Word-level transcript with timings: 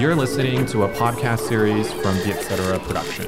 You're 0.00 0.16
listening 0.16 0.64
to 0.72 0.84
a 0.84 0.88
podcast 0.88 1.40
series 1.40 1.92
from 1.92 2.14
the 2.24 2.32
Etc. 2.32 2.78
Production. 2.86 3.26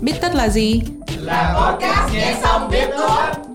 Biết 0.00 0.14
tất 0.20 0.34
là 0.34 0.48
gì? 0.48 0.82
Là 1.16 1.54
podcast 1.54 2.12
nghe 2.14 2.36
xong 2.42 2.70
biết 2.70 2.88
thôi. 2.96 3.47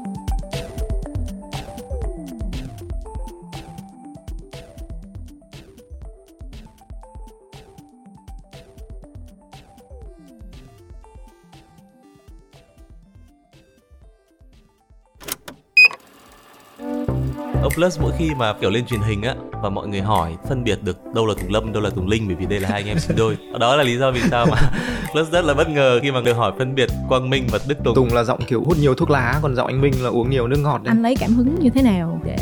Plus 17.76 18.00
mỗi 18.00 18.12
khi 18.18 18.30
mà 18.38 18.54
kiểu 18.62 18.70
lên 18.70 18.86
truyền 18.86 19.00
hình 19.02 19.22
á 19.22 19.36
và 19.64 19.70
mọi 19.70 19.88
người 19.88 20.02
hỏi 20.02 20.32
phân 20.50 20.64
biệt 20.64 20.80
được 20.84 20.98
đâu 21.16 21.26
là 21.26 21.34
Tùng 21.42 21.52
Lâm, 21.52 21.74
đâu 21.74 21.84
là 21.84 21.90
Tùng 21.90 22.08
Linh 22.08 22.28
bởi 22.28 22.36
vì 22.36 22.46
đây 22.46 22.60
là 22.60 22.70
hai 22.70 22.82
anh 22.82 22.88
em 22.88 23.00
sinh 23.00 23.18
đôi. 23.18 23.38
Đó 23.60 23.76
là 23.76 23.84
lý 23.84 23.98
do 23.98 24.12
vì 24.12 24.22
sao 24.32 24.46
mà 24.52 24.58
Plus 25.12 25.30
rất 25.32 25.46
là 25.46 25.54
bất 25.54 25.70
ngờ 25.70 26.00
khi 26.04 26.12
mà 26.12 26.22
được 26.22 26.34
hỏi 26.34 26.52
phân 26.58 26.76
biệt 26.76 26.90
Quang 27.10 27.30
Minh 27.30 27.48
và 27.52 27.60
Đức 27.68 27.76
Tùng. 27.84 27.96
Tùng 27.96 28.14
là 28.14 28.24
giọng 28.24 28.40
kiểu 28.48 28.64
hút 28.64 28.78
nhiều 28.80 28.96
thuốc 28.96 29.10
lá, 29.10 29.40
còn 29.42 29.56
giọng 29.56 29.68
anh 29.68 29.82
Minh 29.82 29.94
là 30.04 30.10
uống 30.10 30.30
nhiều 30.30 30.48
nước 30.48 30.60
ngọt 30.64 30.78
đấy. 30.84 30.92
Anh 30.92 31.02
lấy 31.02 31.16
cảm 31.20 31.34
hứng 31.36 31.56
như 31.60 31.70
thế 31.70 31.82
nào 31.82 32.22
để 32.26 32.38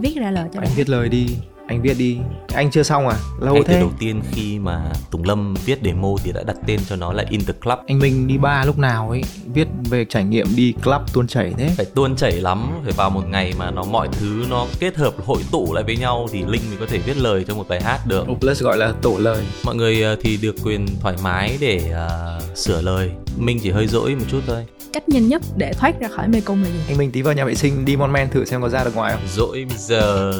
viết 0.00 0.14
ra 0.16 0.30
lời 0.30 0.48
cho 0.52 0.60
anh 0.60 0.64
bạn? 0.64 0.72
viết 0.76 0.88
lời 0.88 1.08
đi 1.08 1.26
anh 1.68 1.82
viết 1.82 1.94
đi. 1.98 2.18
Anh 2.54 2.70
chưa 2.70 2.82
xong 2.82 3.08
à? 3.08 3.16
Lâu 3.40 3.54
Ngay 3.54 3.62
thế. 3.66 3.74
từ 3.74 3.80
đầu 3.80 3.90
tiên 3.98 4.22
khi 4.32 4.58
mà 4.58 4.92
Tùng 5.10 5.24
Lâm 5.24 5.54
viết 5.64 5.78
demo 5.84 6.08
thì 6.24 6.32
đã 6.32 6.42
đặt 6.42 6.56
tên 6.66 6.80
cho 6.88 6.96
nó 6.96 7.12
là 7.12 7.24
In 7.30 7.44
The 7.44 7.52
Club. 7.52 7.78
Anh 7.86 7.98
Minh 7.98 8.26
đi 8.26 8.38
ba 8.38 8.64
lúc 8.64 8.78
nào 8.78 9.10
ấy 9.10 9.22
viết 9.54 9.68
về 9.90 10.04
trải 10.04 10.24
nghiệm 10.24 10.46
đi 10.56 10.74
club 10.84 11.02
tuôn 11.12 11.26
chảy 11.26 11.52
thế. 11.58 11.70
Phải 11.76 11.86
tuôn 11.94 12.16
chảy 12.16 12.32
lắm 12.32 12.80
phải 12.84 12.92
vào 12.92 13.10
một 13.10 13.22
ngày 13.28 13.54
mà 13.58 13.70
nó 13.70 13.84
mọi 13.84 14.08
thứ 14.12 14.44
nó 14.50 14.66
kết 14.80 14.96
hợp 14.96 15.14
hội 15.24 15.42
tụ 15.50 15.72
lại 15.74 15.84
với 15.84 15.96
nhau 15.96 16.28
thì 16.32 16.42
linh 16.46 16.62
mới 16.68 16.76
có 16.80 16.86
thể 16.88 16.98
viết 16.98 17.16
lời 17.16 17.44
cho 17.48 17.54
một 17.54 17.68
bài 17.68 17.82
hát 17.82 18.06
được. 18.06 18.26
Plus 18.40 18.62
gọi 18.62 18.76
là 18.76 18.92
tổ 19.02 19.18
lời. 19.18 19.44
Mọi 19.64 19.74
người 19.76 20.02
ờ, 20.02 20.16
thì 20.20 20.36
được 20.36 20.54
quyền 20.64 20.86
thoải 21.00 21.16
mái 21.22 21.58
để 21.60 21.92
uh, 21.92 22.58
sửa 22.58 22.80
lời. 22.82 23.10
Minh 23.36 23.58
chỉ 23.62 23.70
hơi 23.70 23.86
dỗi 23.86 24.14
một 24.14 24.24
chút 24.30 24.40
thôi. 24.46 24.66
Cách 24.92 25.08
nhanh 25.08 25.28
nhất 25.28 25.42
để 25.56 25.72
thoát 25.72 26.00
ra 26.00 26.08
khỏi 26.08 26.28
mê 26.28 26.40
cung 26.40 26.62
là 26.62 26.68
gì? 26.68 26.80
anh 26.88 26.98
Minh 26.98 27.10
tí 27.10 27.22
vào 27.22 27.34
nhà 27.34 27.44
vệ 27.44 27.54
sinh 27.54 27.84
đi 27.84 27.96
mon 27.96 28.12
men 28.12 28.30
thử 28.30 28.44
xem 28.44 28.62
có 28.62 28.68
ra 28.68 28.84
được 28.84 28.96
ngoài 28.96 29.12
không? 29.12 29.22
Dỗi 29.34 29.66
bây 29.68 29.78
giờ 29.78 30.32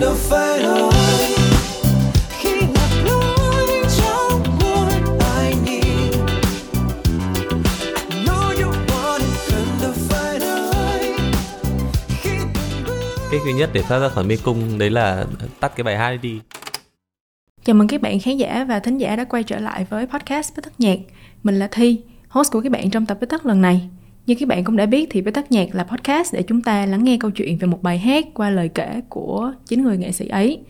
đâu 0.00 0.14
phải 0.14 0.58
khi 2.28 2.50
lối 3.04 3.66
trong 3.98 4.42
ai 5.20 5.54
nhìn 5.64 6.12
cách 13.30 13.40
duy 13.44 13.52
nhất 13.52 13.70
để 13.72 13.82
thoát 13.82 13.98
ra 13.98 14.08
khỏi 14.08 14.24
mê 14.24 14.36
cung 14.44 14.78
đấy 14.78 14.90
là 14.90 15.26
tắt 15.60 15.72
cái 15.76 15.84
bài 15.84 15.96
hát 15.96 16.16
đi 16.22 16.40
Chào 17.64 17.74
mừng 17.76 17.88
các 17.88 18.00
bạn 18.00 18.20
khán 18.20 18.36
giả 18.36 18.64
và 18.68 18.80
thính 18.80 18.98
giả 18.98 19.16
đã 19.16 19.24
quay 19.24 19.42
trở 19.42 19.58
lại 19.58 19.86
với 19.90 20.06
podcast 20.06 20.56
Bế 20.56 20.60
Tắc 20.62 20.80
Nhạc. 20.80 20.98
Mình 21.42 21.58
là 21.58 21.68
Thi, 21.70 22.00
host 22.28 22.52
của 22.52 22.60
các 22.60 22.72
bạn 22.72 22.90
trong 22.90 23.06
tập 23.06 23.18
Bế 23.20 23.26
Tắc 23.26 23.46
lần 23.46 23.60
này. 23.60 23.88
Như 24.26 24.34
các 24.34 24.48
bạn 24.48 24.64
cũng 24.64 24.76
đã 24.76 24.86
biết 24.86 25.08
thì 25.10 25.22
Bế 25.22 25.30
Tắc 25.30 25.52
Nhạc 25.52 25.74
là 25.74 25.84
podcast 25.84 26.34
để 26.34 26.42
chúng 26.42 26.62
ta 26.62 26.86
lắng 26.86 27.04
nghe 27.04 27.16
câu 27.20 27.30
chuyện 27.30 27.58
về 27.58 27.66
một 27.66 27.82
bài 27.82 27.98
hát 27.98 28.26
qua 28.34 28.50
lời 28.50 28.68
kể 28.68 29.00
của 29.08 29.52
chính 29.66 29.82
người 29.82 29.98
nghệ 29.98 30.12
sĩ 30.12 30.28
ấy. 30.28 30.60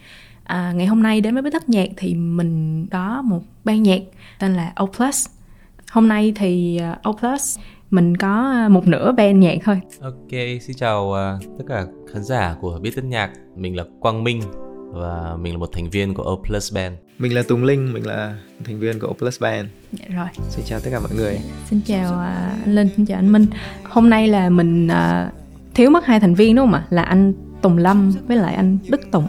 À, 0.44 0.72
ngày 0.76 0.86
hôm 0.86 1.02
nay 1.02 1.20
đến 1.20 1.34
với 1.34 1.42
Bế 1.42 1.50
Tắc 1.50 1.68
Nhạc 1.68 1.88
thì 1.96 2.14
mình 2.14 2.86
có 2.90 3.22
một 3.22 3.40
ban 3.64 3.82
nhạc 3.82 4.00
tên 4.38 4.54
là 4.54 4.72
O+. 4.76 4.86
Hôm 5.90 6.08
nay 6.08 6.32
thì 6.36 6.76
à, 6.76 6.98
o 7.02 7.12
O+, 7.22 7.36
mình 7.90 8.16
có 8.16 8.50
à, 8.52 8.68
một 8.68 8.86
nửa 8.86 9.12
ban 9.12 9.40
nhạc 9.40 9.58
thôi. 9.64 9.80
ok 10.00 10.30
xin 10.60 10.76
chào 10.76 11.14
à, 11.14 11.38
tất 11.58 11.64
cả 11.68 11.86
khán 12.12 12.24
giả 12.24 12.56
của 12.60 12.78
biết 12.82 12.90
tất 12.96 13.04
nhạc 13.04 13.30
mình 13.56 13.76
là 13.76 13.84
quang 14.00 14.24
minh 14.24 14.42
và 14.92 15.36
mình 15.40 15.52
là 15.52 15.58
một 15.58 15.70
thành 15.72 15.90
viên 15.90 16.14
của 16.14 16.22
O 16.22 16.36
Plus 16.48 16.74
Band 16.74 16.94
mình 17.22 17.34
là 17.34 17.42
Tùng 17.42 17.64
Linh 17.64 17.92
mình 17.92 18.06
là 18.06 18.36
thành 18.64 18.78
viên 18.78 18.98
của 19.00 19.12
Plus 19.12 19.40
Band 19.40 19.68
Dạ 19.92 20.04
rồi. 20.16 20.26
xin 20.50 20.64
chào 20.68 20.80
tất 20.80 20.90
cả 20.92 21.00
mọi 21.00 21.14
người 21.16 21.38
Xin 21.70 21.80
chào 21.86 22.18
à, 22.20 22.56
anh 22.64 22.74
Linh, 22.74 22.88
xin 22.96 23.06
chào 23.06 23.18
anh 23.18 23.32
Minh. 23.32 23.46
Hôm 23.84 24.10
nay 24.10 24.28
là 24.28 24.50
mình 24.50 24.88
à, 24.88 25.30
thiếu 25.74 25.90
mất 25.90 26.06
hai 26.06 26.20
thành 26.20 26.34
viên 26.34 26.56
đúng 26.56 26.66
không 26.66 26.74
ạ? 26.74 26.84
Là 26.90 27.02
anh 27.02 27.32
Tùng 27.62 27.78
Lâm 27.78 28.12
với 28.28 28.36
lại 28.36 28.54
anh 28.54 28.78
Đức 28.88 29.00
Tùng. 29.10 29.28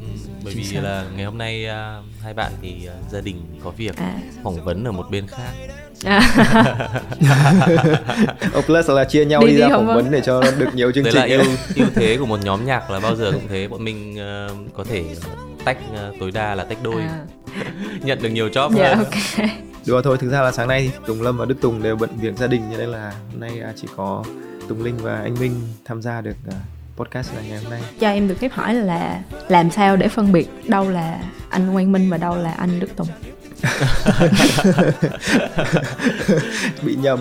Ừ, 0.00 0.06
bởi 0.44 0.54
vì 0.54 0.76
là 0.76 1.04
ngày 1.16 1.24
hôm 1.24 1.38
nay 1.38 1.64
ờ, 1.66 2.02
hai 2.22 2.34
bạn 2.34 2.52
thì 2.62 2.86
ờ, 2.86 2.96
gia 3.12 3.20
đình 3.20 3.36
có 3.64 3.70
việc 3.70 3.96
À. 3.96 4.14
phỏng 4.42 4.64
vấn 4.64 4.84
ở 4.84 4.92
một 4.92 5.06
bên 5.10 5.26
khác 5.26 5.52
À, 6.04 6.22
Plus 8.66 8.90
là 8.90 9.04
chia 9.04 9.24
nhau 9.24 9.40
Đi 9.40 9.46
đi, 9.46 9.52
đi 9.54 9.60
ra 9.60 9.68
phỏng 9.68 9.86
vâng? 9.86 9.96
vấn 9.96 10.10
để 10.10 10.20
cho 10.20 10.42
được 10.58 10.74
nhiều 10.74 10.92
chương 10.92 11.04
đấy 11.04 11.12
trình 11.16 11.30
là 11.30 11.36
ưu 11.36 11.56
ưu 11.76 11.86
thế 11.94 12.16
của 12.20 12.26
một 12.26 12.44
nhóm 12.44 12.66
nhạc 12.66 12.90
là 12.90 13.00
bao 13.00 13.16
giờ 13.16 13.32
cũng 13.32 13.48
thế 13.48 13.68
bọn 13.68 13.84
mình 13.84 14.18
ờ, 14.18 14.48
có 14.74 14.84
thể 14.84 15.04
tách 15.64 15.78
ờ, 15.96 16.12
tối 16.20 16.30
đa 16.30 16.54
là 16.54 16.64
tách 16.64 16.78
đôi 16.82 17.02
à, 17.02 17.18
nhận 18.02 18.22
được 18.22 18.28
nhiều 18.28 18.48
job 18.48 18.72
dạ 18.76 18.94
hơn 18.94 18.98
ok. 18.98 19.48
Đùa 19.86 20.02
thôi, 20.02 20.18
thực 20.20 20.30
ra 20.30 20.42
là 20.42 20.52
sáng 20.52 20.68
nay 20.68 20.90
thì 20.92 20.98
Tùng 21.06 21.22
Lâm 21.22 21.38
và 21.38 21.44
Đức 21.44 21.60
Tùng 21.60 21.82
đều 21.82 21.96
bận 21.96 22.10
việc 22.20 22.36
gia 22.36 22.46
đình 22.46 22.62
cho 22.72 22.78
nên 22.78 22.88
là 22.88 23.12
hôm 23.32 23.40
nay 23.40 23.60
à, 23.60 23.72
chỉ 23.76 23.88
có 23.96 24.24
Tùng 24.68 24.84
Linh 24.84 24.96
và 24.96 25.20
anh 25.20 25.34
Minh 25.40 25.60
tham 25.84 26.02
gia 26.02 26.20
được 26.20 26.36
à, 26.50 26.56
podcast 26.96 27.34
là 27.34 27.42
ngày 27.48 27.58
hôm 27.62 27.70
nay. 27.70 27.82
Cho 28.00 28.08
em 28.08 28.28
được 28.28 28.38
phép 28.38 28.52
hỏi 28.52 28.74
là 28.74 29.20
làm 29.48 29.70
sao 29.70 29.96
để 29.96 30.08
phân 30.08 30.32
biệt 30.32 30.48
đâu 30.68 30.90
là 30.90 31.20
anh 31.48 31.72
Quang 31.72 31.92
Minh 31.92 32.10
và 32.10 32.16
đâu 32.16 32.36
là 32.36 32.52
anh 32.52 32.80
Đức 32.80 32.96
Tùng? 32.96 33.08
Bị 36.82 36.94
nhầm. 36.94 37.18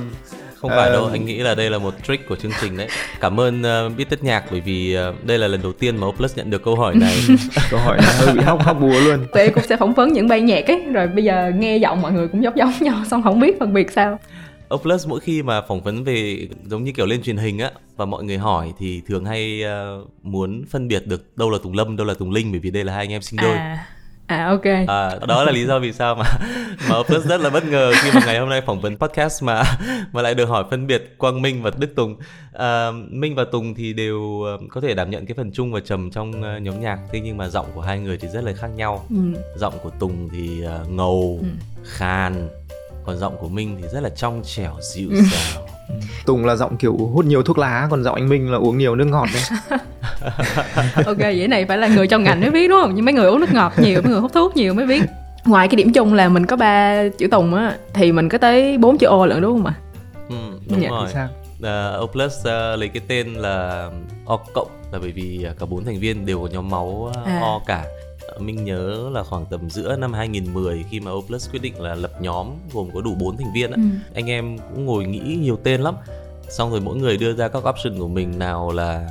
không 0.62 0.72
phải 0.72 0.90
đâu 0.90 1.04
Ờ. 1.06 1.12
anh 1.12 1.26
nghĩ 1.26 1.38
là 1.38 1.56
đây 1.56 1.70
là 1.70 1.78
một 1.78 1.94
trick 2.08 2.30
của 2.30 2.36
chương 2.36 2.52
trình 2.62 2.78
đấy 2.78 2.88
cảm 3.20 3.40
ơn 3.40 3.64
ờ, 3.64 3.90
biết 3.90 4.10
tất 4.10 4.24
nhạc 4.24 4.44
bởi 4.52 4.62
vì 4.62 4.94
ờ, 4.94 5.14
đây 5.24 5.38
là 5.38 5.48
lần 5.48 5.62
đầu 5.62 5.74
tiên 5.74 5.98
mà 5.98 6.08
Oplus 6.08 6.38
nhận 6.38 6.50
được 6.50 6.64
câu 6.64 6.76
hỏi 6.76 6.96
này 6.96 7.16
Câu 7.72 7.80
hỏi 7.80 7.98
là 8.02 8.14
hơi 8.20 8.34
bị 8.36 8.42
hóc 8.42 8.62
hóc 8.64 8.78
búa 8.82 9.00
luôn. 9.00 9.26
Tụi 9.34 9.44
em 9.44 9.54
cũng 9.54 9.64
sẽ 9.64 9.78
phỏng 9.78 9.94
vấn 9.94 10.14
những 10.14 10.28
ban 10.28 10.46
nhạc 10.46 10.68
ấy, 10.68 10.84
rồi 10.94 11.08
bây 11.08 11.24
giờ 11.24 11.52
nghe 11.56 11.78
giọng 11.78 12.02
mọi 12.02 12.12
người 12.12 12.28
cũng 12.28 12.44
giống 12.44 12.58
giống 12.58 12.72
nhau, 12.80 13.04
xong 13.12 13.24
không 13.24 13.40
biết 13.40 13.60
phân 13.60 13.74
biệt 13.74 13.92
sao. 13.92 14.20
Oplus 14.74 15.08
mỗi 15.08 15.20
khi 15.20 15.44
mà 15.44 15.62
phỏng 15.62 15.82
vấn 15.82 16.04
về 16.04 16.48
giống 16.66 16.84
như 16.84 16.92
kiểu 16.92 17.06
lên 17.06 17.24
truyền 17.24 17.38
hình 17.38 17.60
á 17.60 17.72
và 17.98 18.06
mọi 18.06 18.24
người 18.24 18.38
hỏi 18.38 18.74
thì 18.80 19.02
thường 19.08 19.26
hay 19.26 19.64
ờ, 19.64 20.02
muốn 20.24 20.64
phân 20.72 20.88
biệt 20.88 21.08
được 21.08 21.38
đâu 21.38 21.50
là 21.50 21.58
Tùng 21.64 21.74
Lâm 21.74 21.98
đâu 21.98 22.08
là 22.08 22.14
Tùng 22.14 22.32
Linh 22.32 22.52
bởi 22.52 22.60
vì 22.60 22.72
đây 22.72 22.84
là 22.84 22.94
hai 22.94 23.04
anh 23.04 23.12
em 23.12 23.22
sinh 23.22 23.40
đôi 23.42 23.54
À, 23.58 23.88
à 24.28 24.46
ok. 24.48 24.66
À, 24.88 25.12
đó 25.28 25.44
là 25.44 25.52
lý 25.52 25.66
do 25.66 25.80
vì 25.80 25.94
sao 25.94 26.16
mà 26.16 26.26
mà 26.90 26.98
Opus 27.00 27.26
rất 27.26 27.42
là 27.42 27.50
bất 27.50 27.66
ngờ 27.66 27.92
khi 28.02 28.10
mà 28.14 28.22
ngày 28.26 28.40
hôm 28.40 28.50
nay 28.50 28.62
phỏng 28.66 28.82
vấn 28.82 28.98
podcast 28.98 29.44
mà 29.44 29.64
mà 30.12 30.22
lại 30.22 30.36
được 30.36 30.46
hỏi 30.46 30.64
phân 30.70 30.88
biệt 30.88 31.16
Quang 31.18 31.42
Minh 31.42 31.64
và 31.64 31.72
Đức 31.78 31.96
Tùng. 31.96 32.16
À, 32.54 32.92
Minh 33.10 33.36
và 33.36 33.44
Tùng 33.52 33.74
thì 33.76 33.94
đều 33.94 34.42
ờ, 34.42 34.58
có 34.70 34.82
thể 34.82 34.94
đảm 34.94 35.10
nhận 35.10 35.26
cái 35.26 35.36
phần 35.38 35.52
trung 35.52 35.72
và 35.72 35.80
trầm 35.80 36.12
trong 36.12 36.44
ờ, 36.44 36.58
nhóm 36.60 36.82
nhạc, 36.82 37.00
thế 37.12 37.20
nhưng 37.20 37.38
mà 37.38 37.48
giọng 37.50 37.66
của 37.76 37.82
hai 37.82 38.00
người 38.00 38.18
thì 38.18 38.28
rất 38.28 38.44
là 38.44 38.54
khác 38.54 38.68
nhau. 38.76 39.06
Ừ. 39.10 39.16
Giọng 39.56 39.74
của 39.84 39.90
Tùng 40.00 40.30
thì 40.32 40.64
ờ, 40.64 40.86
ngầu, 40.90 41.40
Ừ. 41.42 41.48
khàn, 41.86 42.48
còn 43.06 43.18
giọng 43.18 43.38
của 43.40 43.48
Minh 43.50 43.78
thì 43.82 43.88
rất 43.94 44.00
là 44.04 44.10
trong 44.10 44.42
trẻo, 44.46 44.76
dịu 44.94 45.10
dàng. 45.14 45.66
Tùng 46.26 46.46
là 46.46 46.56
giọng 46.56 46.78
kiểu 46.78 46.98
hút 46.98 47.26
nhiều 47.26 47.44
thuốc 47.44 47.58
lá, 47.58 47.88
còn 47.92 48.04
giọng 48.04 48.16
anh 48.16 48.30
Minh 48.30 48.52
là 48.52 48.58
uống 48.58 48.78
nhiều 48.78 48.96
nước 48.96 49.06
ngọt 49.06 49.28
đấy. 49.34 49.80
ok 51.06 51.18
vậy 51.18 51.48
này 51.48 51.66
phải 51.66 51.78
là 51.78 51.88
người 51.88 52.08
trong 52.08 52.24
ngành 52.24 52.42
mới 52.42 52.50
biết 52.52 52.68
đúng 52.68 52.78
không 52.82 52.96
nhưng 52.96 53.06
mấy 53.06 53.14
người 53.14 53.26
uống 53.26 53.40
nước 53.40 53.54
ngọt 53.54 53.74
nhiều 53.78 54.02
mấy 54.02 54.12
người 54.12 54.22
hút 54.22 54.32
thuốc 54.34 54.56
nhiều 54.56 54.74
mới 54.74 54.86
biết 54.86 55.02
ngoài 55.46 55.68
cái 55.68 55.76
điểm 55.76 55.94
chung 55.94 56.14
là 56.14 56.30
mình 56.30 56.46
có 56.46 56.56
ba 56.56 57.04
chữ 57.18 57.28
tùng 57.28 57.56
á 57.56 57.78
thì 57.94 58.12
mình 58.12 58.30
có 58.30 58.38
tới 58.38 58.78
bốn 58.78 58.98
chữ 58.98 59.08
o 59.08 59.26
lận 59.26 59.42
đúng 59.42 59.52
không 59.52 59.66
ạ 59.66 59.74
Ừ, 60.30 60.36
đúng 60.70 60.82
Dạ. 60.82 60.90
rồi. 60.90 61.04
Thì 61.08 61.14
sao? 61.14 61.28
Uh, 61.60 62.02
O 62.02 62.06
Plus 62.14 62.46
ờ, 62.46 62.76
lấy 62.76 62.90
cái 62.90 63.02
tên 63.08 63.34
là 63.34 63.90
O 64.26 64.38
cộng 64.54 64.68
là 64.92 65.00
bởi 65.00 65.12
vì 65.12 65.44
ờ, 65.44 65.54
cả 65.60 65.66
bốn 65.66 65.86
thành 65.86 66.00
viên 66.00 66.26
đều 66.26 66.42
có 66.42 66.48
nhóm 66.52 66.70
máu 66.70 67.12
ờ, 67.16 67.22
À. 67.26 67.40
O 67.44 67.60
cả. 67.66 67.84
Mình 68.40 68.66
nhớ 68.66 69.10
là 69.14 69.24
khoảng 69.24 69.46
tầm 69.46 69.70
giữa 69.70 69.96
năm 69.96 70.14
2010 70.14 70.86
khi 70.92 71.00
mà 71.00 71.12
O 71.12 71.16
Plus 71.28 71.50
quyết 71.52 71.62
định 71.62 71.82
là 71.82 71.96
lập 71.96 72.12
nhóm 72.22 72.48
gồm 72.74 72.90
có 72.94 73.02
đủ 73.02 73.16
4 73.20 73.38
thành 73.38 73.54
viên 73.54 73.72
á. 73.72 73.76
Ừ. 73.76 73.82
Anh 74.16 74.30
em 74.30 74.58
cũng 74.58 74.86
ngồi 74.86 75.06
nghĩ 75.06 75.20
nhiều 75.42 75.60
tên 75.64 75.82
lắm. 75.82 75.96
Xong 76.50 76.72
rồi 76.72 76.82
mỗi 76.82 76.96
người 76.96 77.18
đưa 77.18 77.34
ra 77.34 77.48
các 77.48 77.64
option 77.70 78.00
của 78.00 78.08
mình 78.08 78.40
nào 78.40 78.72
là 78.72 79.08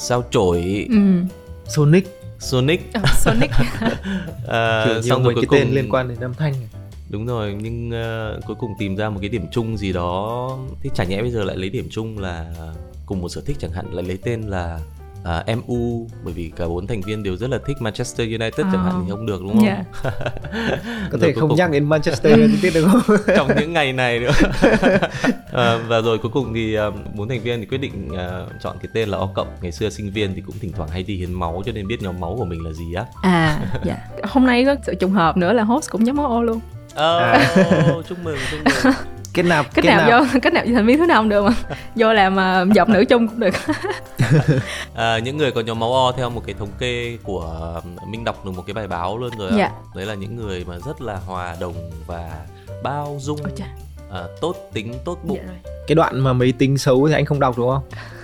sao 0.00 0.24
chổi, 0.30 0.86
ừ. 0.90 0.96
Sonic, 1.68 2.04
Sonic. 2.38 2.92
Ờ, 2.92 3.02
sonic. 3.16 3.50
Ờ, 4.46 4.84
kiểu 4.86 4.94
nhiều 4.94 5.02
xong 5.02 5.24
rồi 5.24 5.34
cái 5.34 5.44
cuối 5.46 5.58
tên 5.58 5.66
cùng 5.66 5.74
liên 5.74 5.90
quan 5.90 6.08
đến 6.08 6.20
âm 6.20 6.34
thanh. 6.34 6.54
Đúng 7.08 7.26
rồi, 7.26 7.56
nhưng 7.60 7.90
ờ, 7.90 8.40
cuối 8.46 8.56
cùng 8.58 8.74
tìm 8.78 8.96
ra 8.96 9.10
một 9.10 9.18
cái 9.20 9.28
điểm 9.28 9.46
chung 9.52 9.76
gì 9.76 9.92
đó. 9.92 10.58
Thế 10.82 10.90
chả 10.94 11.04
nhẽ 11.04 11.22
bây 11.22 11.30
giờ 11.30 11.44
lại 11.44 11.56
lấy 11.56 11.70
điểm 11.70 11.88
chung 11.90 12.18
là 12.18 12.54
cùng 13.06 13.20
một 13.20 13.28
sở 13.28 13.40
thích 13.46 13.56
chẳng 13.60 13.72
hạn 13.72 13.86
lại 13.92 14.04
lấy 14.04 14.18
tên 14.24 14.42
là 14.42 14.80
à, 15.24 15.44
MU 15.66 16.06
bởi 16.24 16.34
vì 16.34 16.52
cả 16.56 16.68
bốn 16.68 16.86
thành 16.86 17.00
viên 17.00 17.22
đều 17.22 17.36
rất 17.36 17.50
là 17.50 17.58
thích 17.66 17.76
Manchester 17.80 18.26
United 18.28 18.66
chẳng 18.72 18.84
hạn 18.84 18.92
Ờ. 18.94 19.00
thì 19.04 19.10
không 19.10 19.26
được 19.26 19.40
đúng 19.42 19.52
không? 19.54 19.66
Dạ. 19.66 19.84
Có 21.12 21.18
thể 21.20 21.32
không 21.32 21.48
cùng- 21.48 21.58
nhắc 21.58 21.70
đến 21.70 21.88
Manchester 21.88 22.32
United 22.38 22.74
được 22.74 22.88
không? 22.92 23.16
trong 23.36 23.48
những 23.60 23.72
ngày 23.72 23.92
này 23.92 24.20
nữa 24.20 24.30
à, 25.52 25.76
và 25.88 26.00
rồi 26.00 26.18
cuối 26.18 26.30
cùng 26.34 26.54
thì 26.54 26.74
à, 26.74 26.84
bốn 27.14 27.28
thành 27.28 27.40
viên 27.42 27.60
thì 27.60 27.66
quyết 27.66 27.78
định 27.78 28.08
à, 28.16 28.40
chọn 28.62 28.76
cái 28.82 28.88
tên 28.94 29.08
là 29.08 29.18
O 29.18 29.26
cộng 29.26 29.48
ngày 29.62 29.72
xưa 29.72 29.90
sinh 29.90 30.10
viên 30.10 30.34
thì 30.34 30.40
cũng 30.46 30.54
thỉnh 30.60 30.72
thoảng 30.76 30.88
hay 30.88 31.02
đi 31.02 31.16
hiến 31.16 31.32
máu 31.32 31.62
cho 31.66 31.72
nên 31.72 31.86
biết 31.88 32.02
nhóm 32.02 32.20
máu 32.20 32.34
của 32.38 32.44
mình 32.44 32.64
là 32.64 32.72
gì 32.72 32.94
á 32.94 33.04
à 33.22 33.60
dạ 33.84 33.96
hôm 34.22 34.46
nay 34.46 34.64
có 34.64 34.76
sự 34.86 34.94
trùng 34.94 35.10
hợp 35.12 35.36
nữa 35.36 35.52
là 35.52 35.62
host 35.62 35.90
cũng 35.90 36.06
giống 36.06 36.16
máu 36.16 36.26
ô 36.26 36.42
luôn 36.42 36.60
oh, 36.92 38.06
chúc 38.08 38.18
mừng 38.24 38.36
chúc 38.50 38.60
mừng 38.84 38.94
kết 39.34 39.42
nạp 39.42 39.74
cách 39.74 39.84
nào 39.84 40.10
vô 40.10 40.26
cách 40.42 40.52
nào 40.52 40.64
thành 40.74 40.86
viên 40.86 40.98
thứ 40.98 41.06
năm 41.06 41.28
được 41.28 41.42
mà 41.42 41.52
vô 41.96 42.12
làm 42.12 42.36
uh, 42.68 42.74
giọng 42.74 42.92
nữ 42.92 43.04
chung 43.08 43.28
cũng 43.28 43.40
được 43.40 43.54
À, 44.94 45.18
những 45.18 45.36
người 45.36 45.52
có 45.52 45.60
nhóm 45.60 45.78
máu 45.78 45.94
O 45.94 46.12
theo 46.12 46.30
một 46.30 46.42
cái 46.46 46.54
thống 46.58 46.68
kê 46.78 47.18
của 47.22 47.80
um, 47.84 48.10
Minh 48.10 48.24
đọc 48.24 48.44
được 48.44 48.50
một 48.50 48.62
cái 48.66 48.74
bài 48.74 48.86
báo 48.86 49.18
luôn 49.18 49.30
rồi 49.38 49.50
ạ. 49.50 49.56
Dạ. 49.56 49.70
Đấy 49.94 50.06
là 50.06 50.14
những 50.14 50.36
người 50.36 50.64
mà 50.68 50.74
rất 50.86 51.02
là 51.02 51.16
hòa 51.16 51.56
đồng 51.60 51.74
và 52.06 52.30
bao 52.82 53.18
dung, 53.20 53.40
à, 54.12 54.22
tốt 54.40 54.56
tính, 54.72 54.94
tốt 55.04 55.18
bụng. 55.24 55.38
dạ 55.40 55.46
rồi. 55.46 55.74
cái 55.86 55.94
đoạn 55.94 56.20
mà 56.20 56.32
mấy 56.32 56.52
tính 56.52 56.78
xấu 56.78 57.08
thì 57.08 57.14
anh 57.14 57.24
không 57.24 57.40
đọc 57.40 57.58
đúng 57.58 57.70
không 57.70 57.82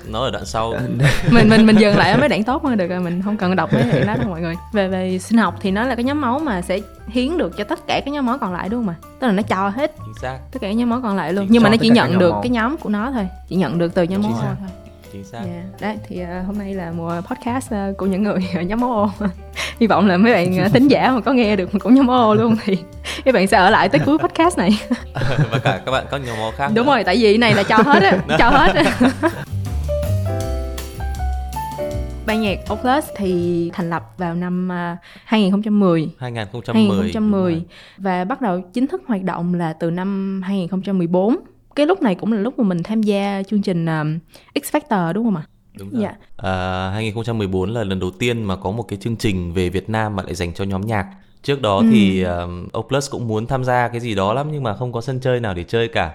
Nó 0.08 0.20
ở 0.20 0.31
đoạn 0.31 0.44
sau. 0.44 0.75
mình 1.31 1.49
mình 1.49 1.67
mình 1.67 1.76
dừng 1.76 1.97
lại 1.97 2.11
ở 2.11 2.17
mấy 2.19 2.29
đoạn 2.29 2.44
tốt 2.44 2.61
thôi 2.62 2.76
được 2.76 2.87
rồi 2.87 3.00
mình 3.00 3.23
không 3.23 3.37
cần 3.37 3.56
đọc 3.56 3.73
mấy 3.73 3.82
đoạn 3.82 4.06
đó 4.06 4.17
đâu 4.17 4.29
mọi 4.29 4.41
người 4.41 4.55
về 4.73 4.88
về 4.88 5.19
sinh 5.19 5.38
học 5.38 5.55
thì 5.61 5.70
nó 5.70 5.85
là 5.85 5.94
cái 5.94 6.05
nhóm 6.05 6.20
máu 6.20 6.38
mà 6.38 6.62
sẽ 6.62 6.79
hiến 7.08 7.38
được 7.38 7.56
cho 7.56 7.64
tất 7.64 7.79
cả 7.87 8.00
các 8.05 8.11
nhóm 8.11 8.26
máu 8.26 8.38
còn 8.38 8.53
lại 8.53 8.69
đúng 8.69 8.85
không 8.87 8.94
ạ 8.94 8.97
tức 9.20 9.26
là 9.26 9.32
nó 9.32 9.43
cho 9.43 9.69
hết 9.69 9.93
Chính 10.05 10.14
xác, 10.23 10.38
tất 10.53 10.58
cả 10.61 10.69
các 10.69 10.73
nhóm 10.73 10.91
máu 10.91 11.00
còn 11.03 11.17
lại 11.17 11.32
luôn 11.32 11.44
Chỉ 11.47 11.50
nhưng 11.53 11.62
mà 11.62 11.69
nó 11.70 11.76
chỉ 11.76 11.88
nhận 11.88 12.19
được 12.19 12.31
máu. 12.31 12.41
cái 12.43 12.50
nhóm 12.50 12.76
của 12.76 12.88
nó 12.88 13.11
thôi 13.14 13.29
chỉ 13.49 13.56
nhận 13.56 13.79
được 13.79 13.94
từ 13.94 14.03
nhóm 14.03 14.23
máu 14.23 14.32
thôi 14.32 14.69
chính 15.12 15.25
xác. 15.25 15.38
Dạ, 15.44 15.62
đấy 15.81 15.97
thì 16.08 16.20
ờ, 16.20 16.43
hôm 16.47 16.58
nay 16.58 16.75
là 16.75 16.91
mùa 16.97 17.20
podcast 17.31 17.70
ờ, 17.70 17.93
của 17.99 18.06
những 18.06 18.23
người 18.23 18.49
ở 18.55 18.62
nhóm 18.62 18.81
máu 18.81 18.91
O 19.20 19.26
hy 19.81 19.87
vọng 19.87 20.06
là 20.06 20.17
mấy 20.17 20.32
bạn 20.32 20.56
ờ, 20.58 20.69
thính 20.69 20.88
giả 20.88 21.11
mà 21.14 21.20
có 21.20 21.32
nghe 21.32 21.56
được 21.56 21.70
của 21.82 21.91
nhóm 21.91 22.06
máu 22.06 22.19
O 22.31 22.35
luôn 22.35 22.56
thì 22.64 22.76
các 23.25 23.35
bạn 23.35 23.47
sẽ 23.47 23.56
ở 23.56 23.70
lại 23.70 23.88
tới 23.88 24.00
cuối 24.06 24.19
podcast 24.19 24.58
này 24.58 24.70
và 25.50 25.58
cả 25.64 25.81
các 25.87 25.93
bạn 25.93 26.05
các 26.11 26.20
nhóm 26.26 26.37
máu 26.41 26.53
khác. 26.56 26.70
đúng 26.75 26.87
nữa. 26.87 26.93
rồi 26.93 27.05
tại 27.05 27.17
vì 27.17 27.23
cái 27.32 27.38
này 27.38 27.55
là 27.55 27.62
cho 27.62 27.76
hết 27.76 28.03
á 28.03 28.19
cho 28.38 28.50
hết 28.50 28.75
á 28.75 28.85
ban 32.26 32.40
nhạc 32.40 32.58
O 32.69 32.75
Plus 32.75 33.05
thì 33.17 33.70
thành 33.75 33.90
lập 33.90 34.02
vào 34.19 34.34
năm 34.34 34.69
ờ, 34.69 34.96
2010 35.25 36.08
2010. 36.19 36.84
2010 36.84 37.62
và 37.99 38.25
bắt 38.25 38.40
đầu 38.40 38.61
chính 38.61 38.87
thức 38.87 39.02
hoạt 39.06 39.23
động 39.23 39.55
là 39.55 39.73
từ 39.73 39.90
năm 39.90 40.40
2014 40.44 41.37
cái 41.76 41.87
lúc 41.87 42.02
này 42.02 42.14
cũng 42.14 42.32
là 42.32 42.40
lúc 42.40 42.58
mà 42.58 42.64
mình 42.64 42.82
tham 42.82 43.02
gia 43.02 43.43
chương 43.43 43.62
trình 43.62 43.87
um, 43.87 44.19
X 44.55 44.76
Factor 44.76 45.12
đúng 45.12 45.25
không 45.25 45.37
ạ? 45.37 45.43
Đúng 45.78 45.90
rồi. 45.90 46.02
Dạ. 46.02 46.14
À, 46.37 46.90
2014 46.94 47.70
là 47.70 47.84
lần 47.84 48.00
đầu 48.00 48.11
tiên 48.11 48.43
mà 48.43 48.56
có 48.56 48.70
một 48.70 48.82
cái 48.82 48.99
chương 49.02 49.17
trình 49.17 49.52
về 49.52 49.69
Việt 49.69 49.90
Nam 49.90 50.17
mà 50.17 50.22
lại 50.22 50.34
dành 50.34 50.55
cho 50.55 50.64
nhóm 50.64 50.81
nhạc. 50.81 51.06
Trước 51.43 51.62
đó 51.62 51.82
thì 51.90 52.22
um, 52.22 52.69
Oplus 52.79 53.11
cũng 53.11 53.29
muốn 53.29 53.46
tham 53.46 53.64
gia 53.64 53.88
cái 53.88 54.00
gì 54.00 54.14
đó 54.14 54.32
lắm 54.32 54.49
nhưng 54.52 54.62
mà 54.62 54.75
không 54.75 54.93
có 54.93 55.00
sân 55.00 55.20
chơi 55.20 55.40
nào 55.40 55.55
để 55.55 55.64
chơi 55.64 55.88
cả. 55.88 56.12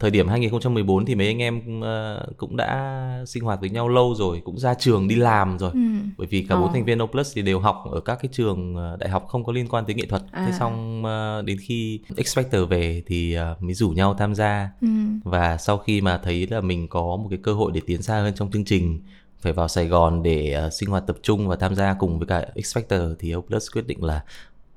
Thời 0.00 0.10
điểm 0.10 0.28
2014 0.28 1.06
thì 1.06 1.14
mấy 1.14 1.26
anh 1.26 1.38
em 1.42 1.80
ờ, 1.80 2.26
cũng 2.36 2.56
đã 2.56 3.22
sinh 3.26 3.42
hoạt 3.44 3.60
với 3.60 3.70
nhau 3.70 3.88
lâu 3.88 4.14
rồi, 4.14 4.40
cũng 4.44 4.58
ra 4.58 4.74
trường 4.74 5.08
đi 5.08 5.14
làm 5.16 5.58
rồi. 5.58 5.72
Bởi 6.18 6.26
vì 6.26 6.46
cả 6.48 6.54
bốn 6.56 6.66
Ờ. 6.68 6.70
thành 6.72 6.84
viên 6.84 7.02
Oplus 7.02 7.32
thì 7.34 7.42
đều 7.42 7.58
học 7.60 7.84
ở 7.92 8.00
các 8.00 8.18
cái 8.22 8.28
trường 8.32 8.76
ờ, 8.76 8.96
đại 8.96 9.08
học 9.10 9.26
không 9.28 9.44
có 9.44 9.52
liên 9.52 9.68
quan 9.68 9.84
tới 9.86 9.94
nghệ 9.94 10.06
thuật. 10.06 10.22
Thế 10.32 10.38
À. 10.50 10.52
xong 10.58 11.04
ờ, 11.04 11.42
đến 11.42 11.58
khi 11.60 12.00
X 12.26 12.38
Factor 12.38 12.66
về 12.66 13.02
thì 13.06 13.36
mới 13.60 13.74
rủ 13.74 13.90
nhau 13.90 14.14
tham 14.14 14.34
gia 14.34 14.68
Ừ. 14.80 14.86
và 15.24 15.56
sau 15.56 15.78
khi 15.78 16.00
mà 16.00 16.18
thấy 16.18 16.46
là 16.50 16.60
mình 16.60 16.88
có 16.88 17.00
một 17.02 17.26
cái 17.30 17.38
cơ 17.42 17.52
hội 17.54 17.72
để 17.74 17.80
tiến 17.86 18.02
xa 18.02 18.14
hơn 18.20 18.34
trong 18.36 18.50
chương 18.50 18.64
trình 18.64 19.00
phải 19.40 19.52
vào 19.52 19.68
Sài 19.68 19.86
Gòn 19.88 20.22
để 20.22 20.52
ờ, 20.52 20.70
sinh 20.70 20.90
hoạt 20.90 21.06
tập 21.06 21.16
trung 21.22 21.48
và 21.48 21.56
tham 21.56 21.74
gia 21.74 21.94
cùng 21.94 22.18
với 22.18 22.26
cả 22.28 22.46
X 22.64 22.76
Factor 22.76 23.14
thì 23.18 23.34
Oplus 23.34 23.66
quyết 23.72 23.86
định 23.86 24.04
là 24.04 24.20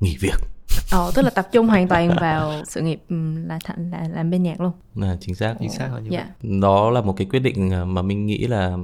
nghỉ 0.04 0.18
việc 0.20 0.36
Ờ, 0.92 1.12
tức 1.16 1.22
là 1.22 1.30
tập 1.30 1.48
trung 1.52 1.68
hoàn 1.68 1.88
toàn 1.88 2.16
vào 2.22 2.54
sự 2.68 2.82
nghiệp 2.82 3.02
um, 3.10 3.46
là 3.48 3.60
thành 3.64 3.92
là 3.92 4.08
làm 4.14 4.30
bên 4.30 4.44
nhạc 4.44 4.62
luôn. 4.62 4.72
là 4.96 5.18
chính 5.20 5.36
xác 5.36 5.56
chính 5.60 5.70
xác 5.70 5.90
là 5.94 6.00
như 6.00 6.08
Dạ. 6.12 6.28
vậy 6.44 6.60
đó 6.60 6.90
là 6.90 7.02
một 7.02 7.14
cái 7.18 7.28
quyết 7.30 7.40
định 7.40 7.70
ờ, 7.70 7.86
mà 7.86 8.02
mình 8.02 8.26
nghĩ 8.26 8.48
là 8.48 8.78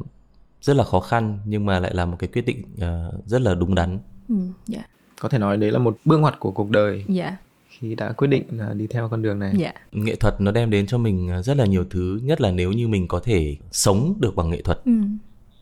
rất 0.61 0.75
là 0.75 0.83
khó 0.83 0.99
khăn 0.99 1.39
nhưng 1.45 1.65
mà 1.65 1.79
lại 1.79 1.93
là 1.95 2.05
một 2.05 2.15
cái 2.19 2.27
quyết 2.33 2.45
định 2.45 2.63
ờ, 2.79 3.11
rất 3.25 3.41
là 3.41 3.53
đúng 3.55 3.75
đắn 3.75 3.99
Ừ, 4.29 4.35
dạ. 4.67 4.79
có 5.21 5.29
thể 5.29 5.37
nói 5.37 5.57
đấy 5.57 5.71
là 5.71 5.79
một 5.79 5.97
bước 6.05 6.17
ngoặt 6.17 6.39
của 6.39 6.51
cuộc 6.51 6.69
đời 6.69 7.05
Dạ. 7.07 7.37
khi 7.69 7.95
đã 7.95 8.11
quyết 8.11 8.27
định 8.27 8.43
là 8.51 8.73
đi 8.73 8.87
theo 8.87 9.07
con 9.09 9.21
đường 9.21 9.39
này 9.39 9.53
Dạ. 9.57 9.73
nghệ 9.91 10.15
thuật 10.15 10.41
nó 10.41 10.51
đem 10.51 10.69
đến 10.69 10.87
cho 10.87 10.97
mình 10.97 11.41
rất 11.43 11.57
là 11.57 11.65
nhiều 11.65 11.85
thứ 11.89 12.19
nhất 12.23 12.41
là 12.41 12.51
nếu 12.51 12.71
như 12.71 12.87
mình 12.87 13.07
có 13.07 13.19
thể 13.23 13.55
sống 13.71 14.13
được 14.19 14.35
bằng 14.35 14.49
nghệ 14.49 14.61
thuật 14.61 14.79
Ừ. 14.85 14.91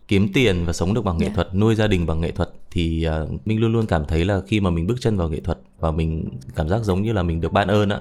kiếm 0.08 0.28
tiền 0.34 0.64
và 0.66 0.74
sống 0.74 0.94
được 0.94 1.06
bằng 1.06 1.18
nghệ 1.18 1.26
Dạ. 1.28 1.34
thuật 1.36 1.56
nuôi 1.56 1.76
gia 1.76 1.88
đình 1.88 2.06
bằng 2.06 2.22
nghệ 2.22 2.32
thuật 2.32 2.50
thì 2.72 3.04
ờ, 3.04 3.28
mình 3.46 3.60
luôn 3.60 3.74
luôn 3.74 3.86
cảm 3.86 4.06
thấy 4.08 4.26
là 4.26 4.42
khi 4.48 4.60
mà 4.60 4.70
mình 4.70 4.88
bước 4.88 4.96
chân 5.02 5.18
vào 5.18 5.30
nghệ 5.30 5.40
thuật 5.40 5.60
và 5.80 5.92
mình 5.92 6.30
cảm 6.56 6.70
giác 6.70 6.84
giống 6.84 7.02
như 7.02 7.14
là 7.14 7.24
mình 7.24 7.42
được 7.42 7.52
ban 7.54 7.68
ơn 7.68 7.90
á 7.90 8.00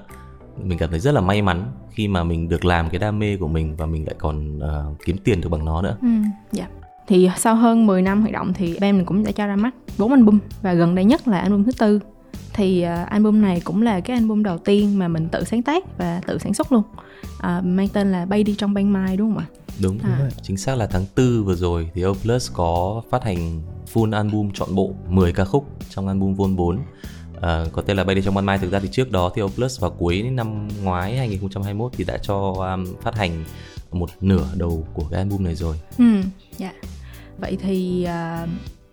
mình 0.63 0.77
cảm 0.77 0.89
thấy 0.89 0.99
rất 0.99 1.11
là 1.11 1.21
may 1.21 1.41
mắn 1.41 1.65
khi 1.91 2.07
mà 2.07 2.23
mình 2.23 2.49
được 2.49 2.65
làm 2.65 2.89
cái 2.89 2.99
đam 2.99 3.19
mê 3.19 3.37
của 3.37 3.47
mình 3.47 3.75
và 3.75 3.85
mình 3.85 4.05
lại 4.05 4.15
còn 4.19 4.59
ờ, 4.59 4.85
kiếm 5.05 5.17
tiền 5.23 5.41
được 5.41 5.49
bằng 5.49 5.65
nó 5.65 5.81
nữa 5.81 5.97
Ừ. 6.01 6.07
Dạ. 6.51 6.67
Thì 7.07 7.29
sau 7.37 7.55
hơn 7.55 7.85
10 7.87 8.01
năm 8.01 8.21
hoạt 8.21 8.33
động 8.33 8.53
thì 8.53 8.77
band 8.81 8.95
mình 8.95 9.05
cũng 9.05 9.23
đã 9.23 9.31
cho 9.31 9.47
ra 9.47 9.55
mắt 9.55 9.71
4 9.97 10.11
album 10.13 10.39
và 10.61 10.73
gần 10.73 10.95
đây 10.95 11.05
nhất 11.05 11.27
là 11.27 11.39
album 11.39 11.63
thứ 11.63 11.71
tư. 11.71 11.99
Thì 12.57 12.85
uh, 12.85 13.09
album 13.09 13.41
này 13.41 13.61
cũng 13.63 13.81
là 13.81 13.99
cái 13.99 14.17
album 14.17 14.43
đầu 14.43 14.57
tiên 14.57 14.99
mà 14.99 15.07
mình 15.07 15.27
tự 15.29 15.43
sáng 15.43 15.63
tác 15.63 15.97
và 15.97 16.21
tự 16.27 16.37
sản 16.37 16.53
xuất 16.53 16.71
luôn. 16.71 16.83
À, 17.39 17.61
mang 17.65 17.87
tên 17.89 18.11
là 18.11 18.25
Bay 18.25 18.43
đi 18.43 18.55
trong 18.57 18.73
ban 18.73 18.93
mai 18.93 19.17
đúng 19.17 19.33
không 19.33 19.37
ạ? 19.37 19.45
đúng 19.81 19.99
À. 19.99 20.29
chính 20.41 20.57
xác 20.57 20.75
là 20.77 20.87
tháng 20.87 21.05
4 21.17 21.43
vừa 21.45 21.55
rồi 21.55 21.89
thì 21.93 22.01
O 22.01 22.13
Plus 22.23 22.51
có 22.53 23.01
phát 23.09 23.23
hành 23.23 23.61
full 23.93 24.13
album 24.13 24.51
trọn 24.53 24.75
bộ 24.75 24.93
10 25.09 25.33
ca 25.33 25.45
khúc 25.45 25.65
trong 25.89 26.07
album 26.07 26.33
Vol 26.35 26.53
4 26.55 26.79
À, 27.41 27.65
có 27.71 27.81
tên 27.81 27.97
là 27.97 28.03
Bay 28.03 28.15
đi 28.15 28.21
trong 28.21 28.35
ban 28.35 28.45
mai 28.45 28.57
thực 28.57 28.71
ra 28.71 28.79
thì 28.79 28.87
trước 28.91 29.11
đó 29.11 29.31
thì 29.35 29.41
O 29.41 29.47
Plus 29.55 29.79
vào 29.79 29.91
cuối 29.91 30.21
năm 30.21 30.67
ngoái 30.83 31.17
2021 31.17 31.91
thì 31.97 32.03
đã 32.03 32.17
cho 32.17 32.35
um, 32.75 32.85
phát 33.01 33.15
hành 33.15 33.43
một 33.91 34.09
nửa 34.21 34.47
đầu 34.55 34.87
của 34.93 35.03
cái 35.11 35.17
album 35.17 35.43
này 35.43 35.55
rồi 35.55 35.75
Ừ, 35.97 36.05
dạ. 36.57 36.73
Vậy 37.39 37.57
thì 37.61 38.03
à, 38.03 38.47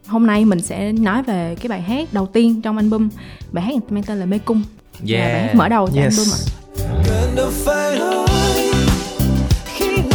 hôm 0.06 0.26
nay 0.26 0.44
mình 0.44 0.62
sẽ 0.62 0.92
nói 0.92 1.22
về 1.22 1.54
cái 1.60 1.68
bài 1.68 1.82
hát 1.82 2.08
đầu 2.12 2.26
tiên 2.26 2.62
trong 2.62 2.76
album. 2.76 3.08
Bài 3.52 3.64
hát 3.64 3.74
mang 3.92 4.02
tên 4.02 4.18
là 4.20 4.26
Mê 4.26 4.38
Cung. 4.38 4.62
Là 5.18 5.32
bài 5.32 5.42
hát 5.42 5.54
mở 5.54 5.68
đầu 5.68 5.88
cho 5.94 6.00
Yes. 6.00 6.18
album 6.18 6.34
ạ. 6.34 6.40
cần 9.78 10.13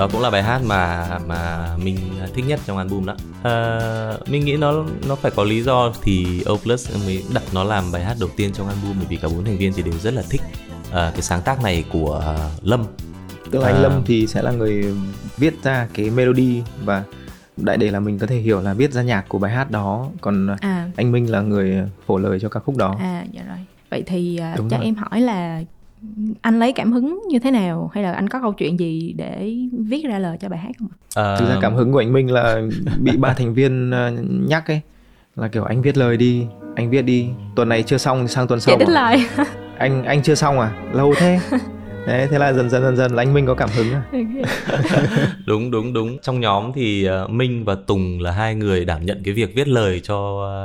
đó 0.00 0.08
cũng 0.12 0.20
là 0.20 0.30
bài 0.30 0.42
hát 0.42 0.60
mà 0.66 1.08
mà 1.26 1.68
mình 1.84 1.96
thích 2.34 2.44
nhất 2.48 2.60
trong 2.66 2.78
album 2.78 3.06
đó 3.06 3.14
à, 3.42 3.80
mình 4.26 4.44
nghĩ 4.44 4.56
nó 4.56 4.84
nó 5.08 5.14
phải 5.14 5.30
có 5.30 5.44
lý 5.44 5.62
do 5.62 5.92
thì 6.02 6.42
O 6.46 6.56
Plus 6.62 6.90
mới 7.06 7.24
đặt 7.34 7.42
nó 7.52 7.64
làm 7.64 7.92
bài 7.92 8.04
hát 8.04 8.16
đầu 8.20 8.28
tiên 8.36 8.52
trong 8.52 8.68
album 8.68 8.92
bởi 8.96 9.06
vì 9.08 9.16
cả 9.16 9.28
bốn 9.28 9.44
thành 9.44 9.56
viên 9.58 9.72
thì 9.72 9.82
đều 9.82 9.94
rất 9.98 10.14
là 10.14 10.22
thích 10.30 10.40
à, 10.92 11.10
cái 11.12 11.22
sáng 11.22 11.42
tác 11.42 11.62
này 11.62 11.84
của 11.92 12.22
à, 12.26 12.50
Lâm 12.62 12.84
tức 13.50 13.58
là 13.58 13.66
anh 13.66 13.76
À. 13.76 13.80
Lâm 13.82 14.02
thì 14.06 14.26
sẽ 14.26 14.42
là 14.42 14.50
người 14.50 14.94
viết 15.36 15.62
ra 15.62 15.88
cái 15.94 16.10
melody 16.10 16.62
và 16.84 17.02
đại 17.56 17.76
để 17.76 17.90
là 17.90 18.00
mình 18.00 18.18
có 18.18 18.26
thể 18.26 18.36
hiểu 18.36 18.60
là 18.60 18.74
viết 18.74 18.92
ra 18.92 19.02
nhạc 19.02 19.28
của 19.28 19.38
bài 19.38 19.52
hát 19.52 19.70
đó 19.70 20.08
còn 20.20 20.56
À, 20.60 20.90
anh 20.96 21.12
Minh 21.12 21.30
là 21.30 21.40
người 21.40 21.76
phổ 22.06 22.18
lời 22.18 22.38
cho 22.40 22.48
ca 22.48 22.60
khúc 22.60 22.76
đó 22.76 22.96
à 23.00 23.24
dạ 23.32 23.42
rồi. 23.48 23.58
Vậy 23.90 24.02
thì 24.06 24.36
à, 24.36 24.54
Đúng 24.56 24.68
cho 24.70 24.76
rồi. 24.76 24.84
em 24.84 24.94
hỏi 24.94 25.20
là 25.20 25.62
anh 26.42 26.58
lấy 26.58 26.72
cảm 26.72 26.92
hứng 26.92 27.20
như 27.28 27.38
thế 27.38 27.50
nào? 27.50 27.90
Hay 27.94 28.04
là 28.04 28.12
anh 28.12 28.28
có 28.28 28.40
câu 28.40 28.52
chuyện 28.52 28.78
gì 28.78 29.14
để 29.16 29.56
viết 29.72 30.02
ra 30.08 30.18
lời 30.18 30.36
cho 30.40 30.48
bài 30.48 30.58
hát 30.58 30.70
không? 30.78 30.88
à, 31.14 31.36
thực 31.36 31.48
ra 31.48 31.58
cảm 31.60 31.74
hứng 31.74 31.92
của 31.92 31.98
anh 31.98 32.12
Minh 32.12 32.32
là 32.32 32.62
bị 33.00 33.16
ba 33.16 33.32
thành 33.32 33.54
viên 33.54 33.90
ờ, 33.90 34.12
nhắc 34.48 34.70
ấy. 34.70 34.80
Là 35.36 35.48
kiểu 35.48 35.64
anh 35.64 35.82
viết 35.82 35.96
lời 35.96 36.16
đi 36.16 36.46
anh 36.76 36.90
viết 36.90 37.02
đi. 37.02 37.28
Tuần 37.56 37.68
này 37.68 37.82
chưa 37.82 37.98
xong 37.98 38.28
sang 38.28 38.46
tuần 38.46 38.60
sau 38.60 38.76
bảo, 38.76 38.88
lời. 38.88 39.24
anh 39.78 40.04
anh 40.04 40.22
chưa 40.22 40.34
xong 40.34 40.60
à? 40.60 40.72
Lâu 40.92 41.14
thế. 41.16 41.40
Đấy 42.06 42.28
thế 42.30 42.38
là 42.38 42.52
dần 42.52 42.70
dần 42.70 42.82
dần 42.82 42.96
dần 42.96 43.12
là 43.14 43.22
anh 43.22 43.34
Minh 43.34 43.46
có 43.46 43.54
cảm 43.54 43.68
hứng 43.76 43.92
à? 43.92 44.02
Đúng 45.46 45.70
đúng 45.70 45.92
đúng. 45.92 46.18
Trong 46.18 46.40
nhóm 46.40 46.72
thì 46.74 47.04
à, 47.04 47.26
Minh 47.28 47.64
và 47.64 47.74
Tùng 47.86 48.20
là 48.20 48.30
hai 48.30 48.54
người 48.54 48.84
đảm 48.84 49.06
nhận 49.06 49.22
cái 49.24 49.34
việc 49.34 49.54
viết 49.54 49.68
lời 49.68 50.00
cho 50.00 50.48
à, 50.50 50.58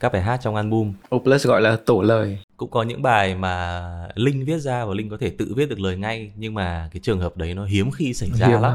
các 0.00 0.12
bài 0.12 0.22
hát 0.22 0.40
trong 0.42 0.56
album. 0.56 0.92
Opus 1.14 1.46
gọi 1.46 1.60
là 1.60 1.76
tổ 1.86 2.02
lời 2.02 2.38
cũng 2.60 2.70
có 2.70 2.82
những 2.82 3.02
bài 3.02 3.34
mà 3.34 3.82
Linh 4.14 4.44
viết 4.44 4.58
ra 4.58 4.84
và 4.84 4.94
Linh 4.94 5.08
có 5.08 5.16
thể 5.20 5.30
tự 5.30 5.52
viết 5.56 5.68
được 5.68 5.80
lời 5.80 5.96
ngay 5.96 6.30
nhưng 6.36 6.54
mà 6.54 6.88
cái 6.92 7.00
trường 7.02 7.20
hợp 7.20 7.36
đấy 7.36 7.54
nó 7.54 7.64
hiếm 7.64 7.90
khi 7.90 8.14
xảy 8.14 8.28
ra 8.34 8.46
Hiếm 8.46 8.60
lắm. 8.60 8.74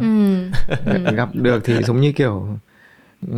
ừ. 0.86 1.12
gặp 1.16 1.30
được 1.34 1.62
thì 1.66 1.74
giống 1.84 2.02
như 2.02 2.12
kiểu 2.12 2.48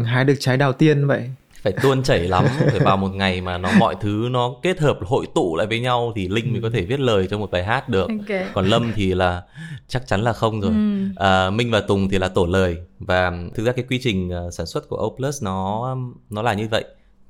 hái 0.05 0.25
được 0.25 0.33
trái 0.39 0.57
đào 0.57 0.73
tiên 0.73 1.07
vậy. 1.07 1.29
Phải 1.61 1.73
tuôn 1.81 2.03
chảy 2.03 2.19
lắm 2.19 2.45
phải 2.59 2.79
vào 2.79 2.97
một 2.97 3.07
ngày 3.09 3.41
mà 3.41 3.57
nó 3.57 3.69
mọi 3.79 3.95
thứ 4.01 4.27
nó 4.31 4.55
kết 4.63 4.79
hợp 4.79 4.97
hội 5.01 5.25
tụ 5.35 5.55
lại 5.55 5.67
với 5.67 5.79
nhau 5.79 6.11
thì 6.15 6.27
linh 6.27 6.51
mới 6.53 6.61
có 6.61 6.69
thể 6.73 6.85
viết 6.85 6.99
lời 6.99 7.27
cho 7.29 7.37
một 7.37 7.51
bài 7.51 7.63
hát 7.63 7.89
được. 7.89 8.07
Ok. 8.09 8.37
còn 8.53 8.65
lâm 8.67 8.91
thì 8.95 9.13
là 9.13 9.41
chắc 9.87 10.07
chắn 10.07 10.21
là 10.21 10.33
không 10.33 10.61
rồi. 10.61 10.71
Ừ. 10.71 11.05
à, 11.15 11.49
minh 11.49 11.71
và 11.71 11.81
tùng 11.81 12.09
thì 12.09 12.17
là 12.17 12.27
tổ 12.27 12.45
lời. 12.45 12.77
Và 12.99 13.31
thực 13.55 13.65
ra 13.65 13.71
cái 13.71 13.85
quy 13.89 13.99
trình 14.03 14.29
ờ, 14.29 14.51
sản 14.51 14.65
xuất 14.65 14.89
của 14.89 14.97
O 14.97 15.09
Plus 15.17 15.43
nó 15.43 15.95
nó 16.29 16.41
là 16.41 16.53
như 16.53 16.67
vậy 16.71 16.85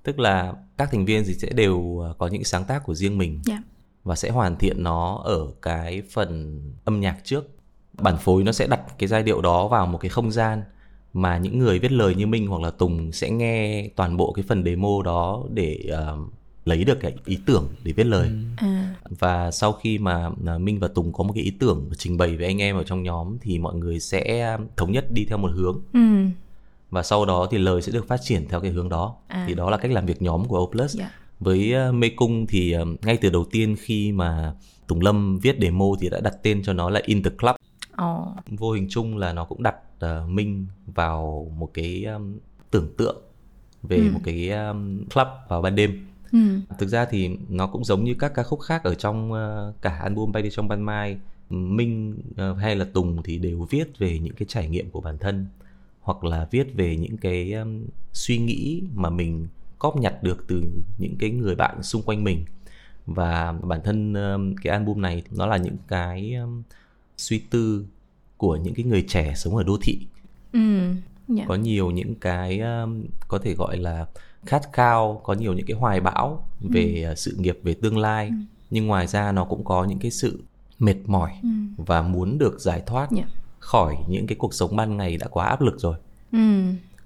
tức 0.08 0.20
là 0.20 0.54
các 0.78 0.90
thành 0.92 1.06
viên 1.06 1.24
thì 1.26 1.34
sẽ 1.34 1.50
đều 1.50 2.00
ờ, 2.00 2.14
có 2.18 2.28
những 2.28 2.44
sáng 2.44 2.64
tác 2.64 2.84
của 2.84 2.94
riêng 2.94 3.18
mình. 3.18 3.40
Dạ. 3.46 3.62
và 4.04 4.16
sẽ 4.16 4.30
hoàn 4.30 4.58
thiện 4.58 4.84
nó 4.84 5.22
ở 5.26 5.48
cái 5.62 6.02
phần 6.12 6.62
âm 6.86 7.00
nhạc 7.00 7.18
trước. 7.24 7.50
Bản 7.94 8.18
phối 8.18 8.44
nó 8.44 8.52
sẽ 8.52 8.68
đặt 8.68 8.82
cái 8.98 9.08
giai 9.08 9.24
điệu 9.24 9.42
đó 9.42 9.68
vào 9.68 9.88
một 9.88 9.98
cái 9.98 10.10
không 10.10 10.32
gian 10.32 10.64
mà 11.14 11.38
những 11.38 11.60
người 11.60 11.80
viết 11.80 11.92
lời 11.92 12.16
như 12.16 12.28
Minh 12.28 12.48
hoặc 12.48 12.62
là 12.62 12.72
Tùng 12.72 13.12
sẽ 13.12 13.30
nghe 13.30 13.90
toàn 13.96 14.18
bộ 14.18 14.34
cái 14.34 14.46
phần 14.48 14.64
demo 14.64 15.02
đó 15.06 15.44
để 15.54 15.86
ờ, 15.92 16.18
lấy 16.66 16.84
được 16.84 17.00
cái 17.02 17.14
ý 17.26 17.40
tưởng 17.46 17.68
để 17.84 17.92
viết 17.92 18.06
lời. 18.06 18.32
À. 18.58 18.96
Và 19.10 19.52
sau 19.52 19.74
khi 19.74 19.98
mà 19.98 20.30
à, 20.46 20.58
Minh 20.58 20.80
và 20.80 20.88
Tùng 20.88 21.14
có 21.14 21.24
một 21.24 21.34
cái 21.34 21.44
ý 21.44 21.52
tưởng 21.60 21.90
trình 21.98 22.18
bày 22.18 22.38
với 22.38 22.46
anh 22.46 22.62
em 22.62 22.76
ở 22.76 22.84
trong 22.84 23.04
nhóm 23.04 23.38
thì 23.42 23.60
mọi 23.60 23.76
người 23.76 24.00
sẽ 24.00 24.58
thống 24.78 24.92
nhất 24.92 25.12
đi 25.12 25.26
theo 25.26 25.38
một 25.38 25.52
hướng. 25.54 25.82
Ừ 25.94 26.00
và 26.90 27.04
sau 27.04 27.26
đó 27.26 27.48
thì 27.52 27.58
lời 27.58 27.82
sẽ 27.82 27.92
được 27.92 28.08
phát 28.08 28.22
triển 28.22 28.48
theo 28.50 28.60
cái 28.60 28.72
hướng 28.72 28.90
đó. 28.90 29.16
À. 29.28 29.46
thì 29.48 29.54
đó 29.54 29.70
là 29.70 29.78
cách 29.78 29.92
làm 29.92 30.06
việc 30.06 30.22
nhóm 30.22 30.46
của 30.46 30.60
Oplus. 30.60 30.96
Dạ. 30.96 31.12
Với 31.40 31.74
uh, 31.90 31.96
Mê 31.96 32.10
Cung 32.10 32.48
thì 32.48 32.76
uh, 32.82 32.88
ngay 33.06 33.18
từ 33.18 33.30
đầu 33.30 33.46
tiên 33.52 33.76
khi 33.80 34.12
mà 34.12 34.54
Tùng 34.88 35.02
Lâm 35.02 35.40
viết 35.40 35.58
demo 35.62 35.86
thì 36.00 36.10
đã 36.10 36.20
đặt 36.20 36.34
tên 36.44 36.64
cho 36.64 36.74
nó 36.74 36.90
là 36.90 37.02
In 37.06 37.24
The 37.24 37.30
Club. 37.30 37.56
Ồ. 37.96 38.28
Vô 38.48 38.72
hình 38.72 38.88
chung 38.90 39.18
là 39.18 39.34
nó 39.34 39.46
cũng 39.46 39.64
đặt 39.64 39.76
uh, 40.06 40.30
Minh 40.30 40.68
vào 40.86 41.52
một 41.58 41.70
cái 41.74 42.04
um, 42.04 42.38
tưởng 42.72 42.94
tượng 42.98 43.22
về 43.84 43.98
Ừ. 43.98 44.12
một 44.14 44.20
cái 44.24 44.50
um, 44.50 45.06
club 45.14 45.28
vào 45.50 45.62
ban 45.62 45.76
đêm. 45.76 46.08
Ừ. 46.32 46.40
Thực 46.80 46.90
ra 46.90 47.06
thì 47.06 47.30
nó 47.50 47.68
cũng 47.68 47.84
giống 47.84 48.04
như 48.04 48.16
các 48.20 48.32
ca 48.36 48.44
khúc 48.44 48.60
khác 48.62 48.84
ở 48.84 48.96
trong 48.96 49.32
uh, 49.32 49.82
cả 49.82 50.00
album 50.04 50.32
Bay 50.32 50.44
đi 50.44 50.50
trong 50.52 50.68
ban 50.68 50.82
mai. 50.82 51.18
Minh 51.50 52.22
uh, 52.32 52.58
hay 52.58 52.76
là 52.76 52.86
Tùng 52.94 53.24
thì 53.24 53.38
đều 53.38 53.68
viết 53.70 54.00
về 54.00 54.20
những 54.20 54.36
cái 54.36 54.46
trải 54.50 54.70
nghiệm 54.70 54.90
của 54.90 55.02
bản 55.02 55.18
thân 55.18 55.46
hoặc 56.08 56.24
là 56.24 56.48
viết 56.52 56.76
về 56.76 56.96
những 56.96 57.18
cái 57.18 57.54
um, 57.54 57.86
suy 58.14 58.38
nghĩ 58.38 58.82
mà 58.96 59.10
mình 59.10 59.48
cóp 59.80 59.96
nhặt 59.96 60.24
được 60.24 60.48
từ 60.48 60.64
những 60.98 61.16
cái 61.20 61.30
người 61.30 61.56
bạn 61.56 61.84
xung 61.84 62.02
quanh 62.02 62.24
mình. 62.24 62.46
Và 63.06 63.52
bản 63.52 63.82
thân 63.84 64.14
um, 64.14 64.56
cái 64.56 64.74
album 64.74 65.02
này 65.02 65.24
nó 65.32 65.46
là 65.46 65.58
những 65.58 65.78
cái 65.88 66.34
um, 66.34 66.64
suy 67.18 67.40
tư 67.40 67.86
của 68.38 68.56
những 68.56 68.74
cái 68.74 68.86
người 68.86 69.06
trẻ 69.08 69.34
sống 69.36 69.56
ở 69.56 69.64
đô 69.64 69.78
thị. 69.82 70.00
Ừ 70.54 70.60
dạ. 71.28 71.46
Có 71.48 71.56
nhiều 71.56 71.92
những 71.92 72.16
cái 72.16 72.60
um, 72.60 73.06
có 73.28 73.40
thể 73.40 73.54
gọi 73.54 73.78
là 73.78 74.06
khát 74.46 74.74
khao 74.74 75.22
có 75.24 75.34
nhiều 75.34 75.54
những 75.54 75.66
cái 75.66 75.78
hoài 75.78 76.02
bão 76.02 76.48
về 76.62 77.10
uh, 77.12 77.18
sự 77.18 77.36
nghiệp 77.40 77.60
về 77.64 77.74
tương 77.74 77.98
lai. 77.98 78.32
Nhưng 78.70 78.88
ngoài 78.88 79.08
ra 79.08 79.32
nó 79.32 79.44
cũng 79.46 79.64
có 79.64 79.84
những 79.84 80.00
cái 80.00 80.12
sự 80.12 80.44
mệt 80.80 80.98
mỏi 81.06 81.32
ừ. 81.44 81.50
và 81.78 82.02
muốn 82.02 82.38
được 82.38 82.60
giải 82.60 82.82
thoát. 82.86 83.12
Dạ 83.12 83.24
khỏi 83.68 83.98
những 84.08 84.28
cái 84.28 84.36
cuộc 84.36 84.54
sống 84.54 84.76
ban 84.76 84.98
ngày 84.98 85.18
đã 85.18 85.28
quá 85.28 85.46
áp 85.46 85.62
lực 85.62 85.80
rồi. 85.80 85.96
Ừ. 86.32 86.40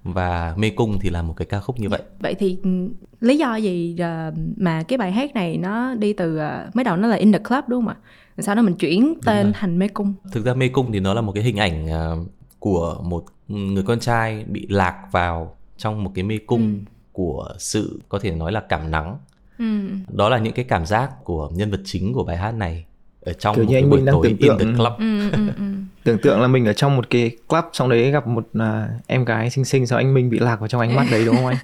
Và 0.03 0.53
mê 0.57 0.69
cung 0.69 0.99
thì 0.99 1.09
là 1.09 1.21
một 1.21 1.33
cái 1.37 1.45
ca 1.45 1.59
khúc 1.59 1.79
như 1.79 1.89
vậy. 1.89 2.01
Vậy 2.19 2.35
thì 2.35 2.57
ừ, 2.63 2.89
lý 3.19 3.37
do 3.37 3.55
gì 3.55 3.95
ờ, 3.99 4.31
mà 4.57 4.83
cái 4.83 4.97
bài 4.97 5.11
hát 5.11 5.33
này 5.33 5.57
nó 5.57 5.95
đi 5.95 6.13
từ 6.13 6.37
ờ, 6.37 6.69
mới 6.73 6.83
đầu 6.83 6.97
nó 6.97 7.07
là 7.07 7.15
in 7.15 7.31
the 7.31 7.39
club 7.39 7.63
đúng 7.67 7.85
không 7.85 7.87
ạ? 7.87 7.97
Sau 8.37 8.55
đó 8.55 8.61
mình 8.61 8.75
chuyển 8.75 9.13
tên 9.25 9.51
thành 9.53 9.79
mê 9.79 9.87
cung. 9.87 10.13
Thực 10.31 10.45
ra 10.45 10.53
mê 10.53 10.67
cung 10.67 10.91
thì 10.91 10.99
nó 10.99 11.13
là 11.13 11.21
một 11.21 11.31
cái 11.31 11.43
hình 11.43 11.57
ảnh 11.57 11.85
uh, 11.85 12.27
của 12.59 12.97
một 13.03 13.25
người 13.47 13.83
con 13.83 13.99
trai 13.99 14.43
bị 14.47 14.67
lạc 14.69 15.07
vào 15.11 15.55
trong 15.77 16.03
một 16.03 16.11
cái 16.15 16.23
mê 16.23 16.37
cung 16.37 16.61
Ừ. 16.61 16.91
của 17.11 17.49
sự 17.59 17.99
có 18.09 18.19
thể 18.19 18.31
nói 18.31 18.51
là 18.51 18.61
cảm 18.69 18.91
nắng. 18.91 19.17
Ừ. 19.59 19.65
Đó 20.07 20.29
là 20.29 20.37
những 20.37 20.53
cái 20.53 20.65
cảm 20.65 20.85
giác 20.85 21.23
của 21.23 21.49
nhân 21.53 21.71
vật 21.71 21.81
chính 21.85 22.13
của 22.13 22.23
bài 22.23 22.37
hát 22.37 22.51
này 22.51 22.85
ở 23.25 23.33
trong 23.33 23.55
Kiểu 23.55 23.63
một 23.65 23.69
như 23.69 23.73
cái 23.75 23.81
anh 23.83 23.89
buổi 23.89 23.97
Minh 23.99 24.05
đang 24.05 24.13
tối 24.15 24.23
tưởng 24.23 24.37
in 24.37 24.51
the 24.51 24.57
tượng. 24.65 24.75
club 24.75 24.93
ừ 24.99 25.31
ừ 25.31 25.37
ừ 25.57 25.63
tưởng 26.03 26.17
tượng 26.17 26.41
là 26.41 26.47
mình 26.47 26.65
ở 26.65 26.73
trong 26.73 26.95
một 26.95 27.09
cái 27.09 27.31
club 27.47 27.63
xong 27.73 27.89
đấy 27.89 28.11
gặp 28.11 28.27
một 28.27 28.47
à, 28.59 28.89
em 29.07 29.25
gái 29.25 29.49
xinh 29.49 29.65
xinh 29.65 29.87
sau 29.87 29.97
anh 29.97 30.13
Minh 30.13 30.29
bị 30.29 30.39
lạc 30.39 30.59
vào 30.59 30.67
trong 30.67 30.81
ánh 30.81 30.95
mắt 30.95 31.05
đấy 31.11 31.25
đúng 31.25 31.35
không 31.35 31.45
anh? 31.45 31.57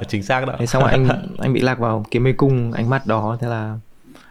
chính 0.08 0.22
xác 0.22 0.46
đó 0.46 0.54
Thế 0.58 0.66
xong 0.66 0.82
rồi 0.82 0.90
anh 0.90 1.08
anh 1.38 1.52
bị 1.52 1.60
lạc 1.60 1.78
vào 1.78 2.04
cái 2.10 2.20
mê 2.20 2.32
cung 2.32 2.72
ánh 2.72 2.90
mắt 2.90 3.06
đó 3.06 3.36
thế 3.40 3.48
là 3.48 3.78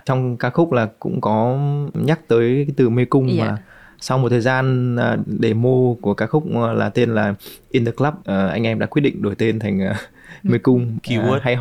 trong 0.05 0.37
ca 0.37 0.49
khúc 0.49 0.71
là 0.71 0.87
cũng 0.99 1.21
có 1.21 1.57
nhắc 1.93 2.19
tới 2.27 2.63
cái 2.67 2.73
từ 2.77 2.89
mê 2.89 3.05
cung 3.05 3.35
Dạ. 3.37 3.45
mà 3.45 3.57
sau 3.99 4.17
một 4.17 4.29
thời 4.29 4.41
gian 4.41 4.95
à, 4.95 5.17
demo 5.41 5.69
của 6.01 6.13
ca 6.13 6.27
khúc 6.27 6.43
à, 6.55 6.73
là 6.73 6.89
tên 6.89 7.15
là 7.15 7.33
In 7.71 7.85
the 7.85 7.91
Club 7.91 8.13
à, 8.25 8.47
anh 8.47 8.63
em 8.67 8.79
đã 8.79 8.85
quyết 8.85 9.01
định 9.01 9.21
đổi 9.21 9.35
tên 9.35 9.59
thành 9.59 9.81
à, 9.81 9.95
mê 10.43 10.57
cung 10.57 10.97
Keyword 11.03 11.33
à, 11.33 11.39
hay 11.43 11.55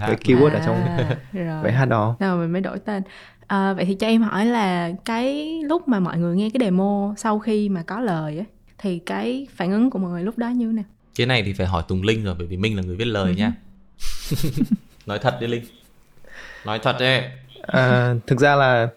cái 0.00 0.16
keyword 0.24 0.52
ở 0.52 0.60
trong 0.66 0.76
À, 1.34 1.60
bài 1.62 1.72
hát 1.72 1.84
đó 1.84 2.16
Rồi 2.20 2.36
mình 2.38 2.52
mới 2.52 2.60
đổi 2.60 2.78
tên. 2.78 3.02
À, 3.46 3.72
vậy 3.72 3.84
thì 3.84 3.94
cho 3.94 4.06
em 4.06 4.22
hỏi 4.22 4.46
là 4.46 4.92
cái 5.04 5.60
lúc 5.64 5.88
mà 5.88 6.00
mọi 6.00 6.18
người 6.18 6.36
nghe 6.36 6.50
cái 6.50 6.60
demo 6.60 7.14
sau 7.16 7.38
khi 7.38 7.68
mà 7.68 7.82
có 7.82 8.00
lời 8.00 8.38
á 8.38 8.44
thì 8.78 8.98
cái 8.98 9.46
phản 9.56 9.72
ứng 9.72 9.90
của 9.90 9.98
mọi 9.98 10.10
người 10.10 10.22
lúc 10.22 10.38
đó 10.38 10.48
như 10.48 10.66
thế 10.66 10.72
nào? 10.72 10.84
cái 11.16 11.26
này 11.26 11.42
thì 11.42 11.52
phải 11.52 11.66
hỏi 11.66 11.82
Tùng 11.88 12.02
Linh 12.02 12.24
rồi 12.24 12.34
bởi 12.38 12.46
vì 12.46 12.56
Minh 12.56 12.76
là 12.76 12.82
người 12.82 12.96
viết 12.96 13.04
lời 13.04 13.34
nha. 13.34 13.52
Nói 15.06 15.18
thật 15.18 15.36
đi 15.40 15.46
Linh. 15.46 15.64
Nói 16.66 16.78
thật 16.82 16.96
đi 16.98 17.18
À, 17.62 18.14
thực 18.26 18.40
ra 18.40 18.54
là 18.54 18.88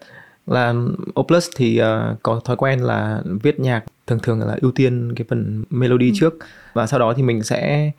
là 0.46 0.74
Oplus 1.20 1.48
thì 1.56 1.80
uh, 1.82 2.22
có 2.22 2.40
thói 2.44 2.56
quen 2.56 2.80
là 2.80 3.22
viết 3.42 3.60
nhạc 3.60 3.84
thường 4.06 4.18
thường 4.22 4.40
là 4.40 4.56
ưu 4.60 4.72
tiên 4.72 5.12
cái 5.16 5.26
phần 5.28 5.64
melody 5.70 6.12
trước. 6.14 6.34
Và 6.72 6.86
sau 6.86 6.98
đó 6.98 7.14
thì 7.16 7.22
mình 7.22 7.42
sẽ 7.42 7.90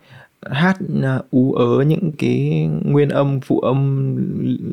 hát 0.50 0.76
uh, 0.98 1.30
ú 1.30 1.52
ớ 1.52 1.84
những 1.86 2.12
cái 2.18 2.68
nguyên 2.84 3.08
âm 3.08 3.40
phụ 3.40 3.60
âm 3.60 4.16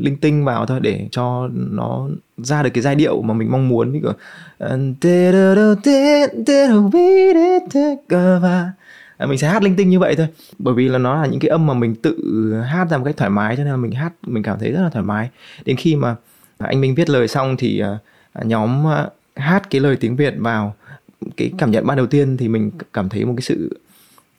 linh 0.04 0.18
tinh 0.18 0.46
vào 0.46 0.66
thôi 0.66 0.80
để 0.84 1.08
cho 1.12 1.50
nó 1.54 2.08
ra 2.38 2.64
được 2.64 2.70
cái 2.70 2.82
giai 2.82 2.96
điệu 2.96 3.22
mà 3.22 3.34
mình 3.34 3.52
mong 3.52 3.70
muốn. 3.70 3.92
Như 3.92 4.00
kiểu 4.00 4.14
à, 4.60 4.78
à, 9.18 9.26
mình 9.26 9.38
sẽ 9.38 9.48
hát 9.48 9.64
linh 9.64 9.76
tinh 9.76 9.90
như 9.90 10.00
vậy 10.00 10.16
thôi. 10.16 10.28
Bởi 10.60 10.74
vì 10.74 10.90
là 10.90 10.98
nó 10.98 11.22
là 11.22 11.28
những 11.28 11.40
cái 11.40 11.50
âm 11.50 11.68
mà 11.68 11.74
mình 11.74 11.96
tự 11.96 12.18
hát 12.68 12.88
ra 12.90 12.98
một 12.98 13.04
cách 13.06 13.18
thoải 13.18 13.30
mái 13.30 13.56
cho 13.56 13.64
nên 13.64 13.72
là 13.72 13.78
mình 13.78 13.92
hát 13.92 14.14
mình 14.28 14.44
cảm 14.44 14.60
thấy 14.60 14.72
rất 14.72 14.82
là 14.82 14.90
thoải 14.90 15.06
mái. 15.06 15.30
Đến 15.66 15.76
khi 15.76 15.96
mà 15.96 16.16
anh 16.58 16.82
Minh 16.82 16.96
viết 16.96 17.10
lời 17.10 17.28
xong 17.28 17.58
thì 17.58 17.80
à, 17.80 17.98
nhóm 18.44 18.86
hát 19.36 19.70
cái 19.70 19.82
lời 19.82 19.98
tiếng 20.00 20.16
Việt 20.16 20.34
vào. 20.38 20.76
Cái 21.38 21.52
cảm 21.58 21.72
nhận 21.72 21.88
ban 21.88 21.98
đầu 21.98 22.08
tiên 22.08 22.38
thì 22.38 22.48
mình 22.48 22.72
cảm 22.94 23.10
thấy 23.10 23.26
một 23.26 23.34
cái 23.38 23.42
sự 23.42 23.80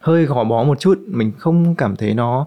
hơi 0.01 0.25
gò 0.25 0.45
bó 0.45 0.65
một 0.65 0.81
chút. 0.81 0.99
Mình 1.07 1.33
không 1.39 1.75
cảm 1.75 1.97
thấy 1.97 2.15
nó 2.15 2.47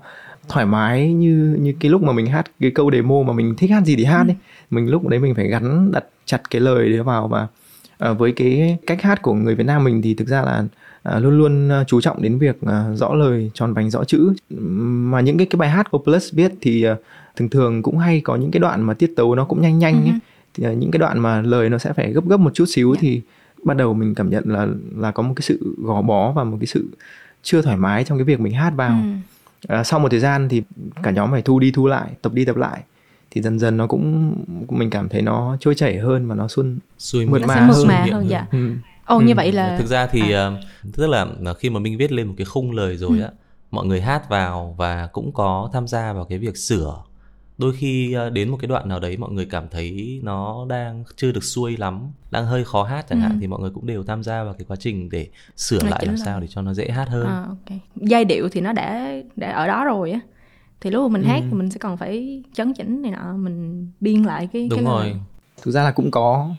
thoải 0.49 0.65
mái 0.65 1.13
như 1.13 1.57
như 1.59 1.73
cái 1.79 1.91
lúc 1.91 2.03
mà 2.03 2.13
mình 2.13 2.25
hát 2.25 2.51
cái 2.59 2.71
câu 2.71 2.91
demo 2.91 3.15
mà 3.27 3.33
mình 3.33 3.55
thích 3.57 3.71
hát 3.71 3.85
gì 3.85 3.95
thì 3.95 4.03
hát 4.03 4.23
ấy. 4.27 4.35
Mình 4.69 4.89
lúc 4.89 5.07
đấy 5.07 5.19
mình 5.19 5.35
phải 5.35 5.47
gắn 5.47 5.91
đặt 5.91 6.05
chặt 6.25 6.41
cái 6.49 6.61
lời 6.61 6.89
đấy 6.89 7.03
vào 7.03 7.27
và 7.27 7.47
à, 7.97 8.11
với 8.13 8.31
cái 8.31 8.77
cách 8.87 9.01
hát 9.01 9.21
của 9.21 9.33
người 9.33 9.55
Việt 9.55 9.63
Nam 9.63 9.83
mình 9.83 10.01
thì 10.01 10.13
thực 10.13 10.27
ra 10.27 10.41
là 10.41 10.63
à, 11.03 11.19
luôn 11.19 11.37
luôn 11.37 11.69
à, 11.69 11.83
chú 11.87 12.01
trọng 12.01 12.21
đến 12.21 12.37
việc 12.37 12.61
à, 12.61 12.85
rõ 12.95 13.13
lời 13.13 13.51
tròn 13.53 13.73
vành 13.73 13.89
rõ 13.89 14.03
chữ. 14.03 14.33
Mà 14.49 15.21
những 15.21 15.37
cái 15.37 15.47
cái 15.49 15.57
bài 15.57 15.69
hát 15.69 15.91
của 15.91 15.97
Plus 15.97 16.33
viết 16.33 16.51
thì 16.61 16.83
à, 16.83 16.95
thường 17.35 17.49
thường 17.49 17.83
cũng 17.83 17.97
hay 17.97 18.21
có 18.21 18.35
những 18.35 18.51
cái 18.51 18.59
đoạn 18.59 18.81
mà 18.81 18.93
tiết 18.93 19.13
tấu 19.15 19.35
nó 19.35 19.45
cũng 19.45 19.61
nhanh 19.61 19.79
nhanh 19.79 20.03
ấy. 20.05 20.13
thì 20.53 20.63
à, 20.63 20.73
những 20.73 20.91
cái 20.91 20.99
đoạn 20.99 21.19
mà 21.19 21.41
lời 21.41 21.69
nó 21.69 21.77
sẽ 21.77 21.93
phải 21.93 22.13
gấp 22.13 22.25
gấp 22.27 22.37
một 22.37 22.53
chút 22.53 22.65
xíu 22.65 22.95
thì 22.99 23.21
ban 23.63 23.77
đầu 23.77 23.93
mình 23.93 24.15
cảm 24.15 24.29
nhận 24.29 24.43
là 24.45 24.67
là 24.97 25.11
có 25.11 25.23
một 25.23 25.33
cái 25.35 25.41
sự 25.41 25.75
gò 25.77 26.01
bó 26.01 26.31
và 26.31 26.43
một 26.43 26.57
cái 26.59 26.67
sự 26.67 26.87
chưa 27.43 27.61
thoải 27.61 27.77
mái 27.77 28.03
trong 28.03 28.17
cái 28.17 28.25
việc 28.25 28.39
mình 28.39 28.53
hát 28.53 28.73
vào 28.75 28.99
Ừ. 29.67 29.75
à, 29.75 29.83
sau 29.83 29.99
một 29.99 30.09
thời 30.11 30.19
gian 30.19 30.49
thì 30.49 30.63
cả 31.03 31.11
nhóm 31.11 31.31
phải 31.31 31.41
thu 31.41 31.59
đi 31.59 31.71
thu 31.71 31.87
lại 31.87 32.11
tập 32.21 32.33
đi 32.33 32.45
tập 32.45 32.55
lại 32.55 32.83
thì 33.31 33.41
dần 33.41 33.59
dần 33.59 33.77
nó 33.77 33.87
cũng 33.87 34.33
mình 34.69 34.89
cảm 34.89 35.09
thấy 35.09 35.21
nó 35.21 35.57
trôi 35.59 35.75
chảy 35.75 35.97
hơn 35.97 36.27
và 36.27 36.35
nó 36.35 36.47
xuân 36.47 36.79
xuôi 36.97 37.25
Mượt 37.25 37.41
Nó 37.41 37.47
mà 37.47 37.55
hơn, 37.55 37.87
mà 37.87 38.07
hơn 38.11 38.29
dạ. 38.29 38.47
ừ. 38.51 38.75
Ồ 39.05 39.17
Ừ. 39.19 39.25
như 39.25 39.35
vậy 39.35 39.51
là 39.51 39.77
thực 39.77 39.87
ra 39.87 40.07
thì 40.07 40.31
à. 40.31 40.47
uh, 40.47 40.93
tức 40.97 41.07
là 41.07 41.25
là 41.39 41.53
khi 41.53 41.69
mà 41.69 41.79
Minh 41.79 41.97
viết 41.97 42.11
lên 42.11 42.27
một 42.27 42.33
cái 42.37 42.45
khung 42.45 42.71
lời 42.71 42.97
rồi 42.97 43.21
á 43.21 43.29
mọi 43.71 43.85
người 43.85 44.01
hát 44.01 44.29
vào 44.29 44.75
và 44.77 45.07
cũng 45.07 45.31
có 45.33 45.69
tham 45.73 45.87
gia 45.87 46.13
vào 46.13 46.25
cái 46.25 46.37
việc 46.37 46.57
sửa 46.57 47.03
đôi 47.63 47.73
khi 47.77 48.15
uh, 48.27 48.33
đến 48.33 48.49
một 48.49 48.57
cái 48.61 48.67
đoạn 48.67 48.89
nào 48.89 48.99
đấy 48.99 49.17
mọi 49.17 49.31
người 49.31 49.45
cảm 49.45 49.67
thấy 49.71 50.19
nó 50.23 50.65
đang 50.69 51.03
chưa 51.15 51.31
được 51.31 51.43
xuôi 51.43 51.77
lắm 51.77 52.11
đang 52.31 52.45
hơi 52.45 52.63
khó 52.65 52.83
hát 52.83 53.05
chẳng 53.09 53.19
Ừ. 53.19 53.23
hạn 53.23 53.37
thì 53.41 53.47
mọi 53.47 53.59
người 53.61 53.69
cũng 53.73 53.85
đều 53.85 54.03
tham 54.03 54.23
gia 54.23 54.43
vào 54.43 54.53
cái 54.53 54.65
quá 54.67 54.75
trình 54.79 55.09
để 55.09 55.27
sửa 55.57 55.83
Là 55.83 55.89
lại 55.89 56.03
làm 56.05 56.15
lại. 56.15 56.25
sao 56.25 56.39
để 56.39 56.47
cho 56.49 56.61
nó 56.61 56.73
dễ 56.73 56.89
hát 56.89 57.09
hơn 57.09 57.25
À, 57.27 57.45
ok. 57.49 57.77
Giai 57.95 58.25
điệu 58.25 58.49
thì 58.49 58.61
nó 58.61 58.73
đã 58.73 59.13
đã 59.35 59.51
ở 59.51 59.67
đó 59.67 59.85
rồi 59.85 60.11
á. 60.11 60.19
Thì 60.81 60.89
lúc 60.89 61.11
mà 61.11 61.13
mình 61.19 61.27
hát 61.27 61.43
thì 61.51 61.57
mình 61.57 61.69
sẽ 61.69 61.77
còn 61.79 61.97
phải 61.97 62.43
chấn 62.53 62.73
chỉnh 62.73 63.01
này 63.01 63.11
nọ, 63.11 63.33
mình 63.37 63.87
biên 63.99 64.23
lại 64.23 64.49
cái 64.53 64.67
đúng 64.69 64.79
cái 64.79 64.85
lời. 64.85 65.09
rồi 65.09 65.15
thực 65.61 65.71
ra 65.71 65.83
là 65.83 65.91
cũng 65.91 66.11
có 66.11 66.49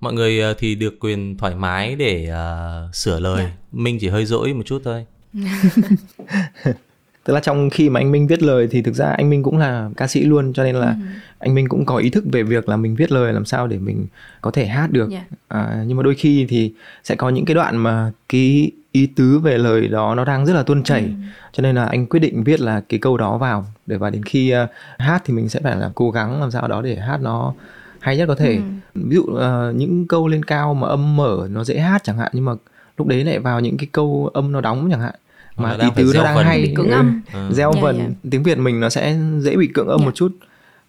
mọi 0.00 0.12
người 0.12 0.40
ờ, 0.40 0.54
thì 0.58 0.74
được 0.74 0.94
quyền 1.00 1.36
thoải 1.38 1.54
mái 1.54 1.96
để 1.96 2.26
ờ, 2.26 2.88
sửa 2.92 3.20
lời 3.20 3.44
Dạ. 3.44 3.50
minh 3.72 3.98
chỉ 4.00 4.08
hơi 4.08 4.26
dỗi 4.26 4.54
một 4.54 4.62
chút 4.66 4.82
thôi 4.84 5.06
tức 7.24 7.34
là 7.34 7.40
trong 7.40 7.70
khi 7.70 7.88
mà 7.90 8.00
anh 8.00 8.12
Minh 8.12 8.26
viết 8.26 8.42
lời 8.42 8.68
thì 8.70 8.82
thực 8.82 8.94
ra 8.94 9.06
anh 9.10 9.30
Minh 9.30 9.42
cũng 9.42 9.58
là 9.58 9.90
ca 9.96 10.06
sĩ 10.06 10.24
luôn 10.24 10.52
cho 10.52 10.64
nên 10.64 10.76
là 10.76 10.86
Ừ. 10.86 10.94
anh 11.38 11.54
Minh 11.54 11.68
cũng 11.68 11.84
có 11.84 11.96
ý 11.96 12.10
thức 12.10 12.24
về 12.32 12.42
việc 12.42 12.68
là 12.68 12.76
mình 12.76 12.94
viết 12.94 13.12
lời 13.12 13.32
làm 13.32 13.44
sao 13.44 13.66
để 13.66 13.78
mình 13.78 14.06
có 14.40 14.50
thể 14.50 14.66
hát 14.66 14.90
được 14.92 15.10
Dạ. 15.10 15.24
à, 15.48 15.84
nhưng 15.86 15.96
mà 15.96 16.02
đôi 16.02 16.14
khi 16.14 16.46
thì 16.48 16.72
sẽ 17.04 17.14
có 17.14 17.28
những 17.28 17.44
cái 17.44 17.54
đoạn 17.54 17.76
mà 17.76 18.12
cái 18.28 18.70
ý 18.92 19.06
tứ 19.06 19.38
về 19.38 19.58
lời 19.58 19.88
đó 19.88 20.14
nó 20.14 20.24
đang 20.24 20.46
rất 20.46 20.52
là 20.52 20.62
tuôn 20.62 20.82
chảy 20.82 21.02
Ừ. 21.02 21.08
cho 21.52 21.62
nên 21.62 21.76
là 21.76 21.84
anh 21.84 22.06
quyết 22.06 22.20
định 22.20 22.44
viết 22.44 22.60
là 22.60 22.82
cái 22.88 22.98
câu 22.98 23.16
đó 23.16 23.38
vào 23.38 23.66
để 23.86 23.96
và 23.96 24.10
đến 24.10 24.22
khi 24.22 24.50
ờ, 24.50 24.66
hát 24.98 25.22
thì 25.24 25.34
mình 25.34 25.48
sẽ 25.48 25.60
phải 25.62 25.76
là 25.76 25.90
cố 25.94 26.10
gắng 26.10 26.40
làm 26.40 26.50
sao 26.50 26.68
đó 26.68 26.82
để 26.82 26.96
hát 26.96 27.18
nó 27.22 27.54
hay 28.00 28.16
nhất 28.16 28.26
có 28.28 28.34
thể 28.34 28.54
Ừ. 28.56 28.60
ví 28.94 29.14
dụ 29.16 29.24
ờ, 29.24 29.72
những 29.76 30.06
câu 30.08 30.28
lên 30.28 30.42
cao 30.44 30.74
mà 30.74 30.88
âm 30.88 31.16
mở 31.16 31.48
nó 31.50 31.64
dễ 31.64 31.78
hát 31.78 32.04
chẳng 32.04 32.18
hạn 32.18 32.30
nhưng 32.34 32.44
mà 32.44 32.52
lúc 32.98 33.06
đấy 33.06 33.24
lại 33.24 33.38
vào 33.38 33.60
những 33.60 33.76
cái 33.76 33.86
câu 33.92 34.30
âm 34.34 34.52
nó 34.52 34.60
đóng 34.60 34.88
chẳng 34.90 35.00
hạn 35.00 35.14
Mà 35.56 35.76
phải 35.78 35.90
tứ 35.96 36.12
nó 36.14 36.24
đang 36.24 36.36
hay 36.44 36.62
Bị 36.62 36.74
cưỡng 36.74 36.86
ừ, 36.88 36.92
âm. 36.92 37.20
Ừ. 37.32 37.52
gieo 37.52 37.72
Dạ, 37.74 37.80
vần 37.80 37.98
dạ. 37.98 38.28
tiếng 38.30 38.42
Việt 38.42 38.58
mình 38.58 38.80
nó 38.80 38.88
sẽ 38.88 39.16
dễ 39.40 39.56
bị 39.56 39.66
cưỡng 39.66 39.88
âm 39.88 40.00
Dạ. 40.00 40.04
một 40.06 40.14
chút 40.14 40.32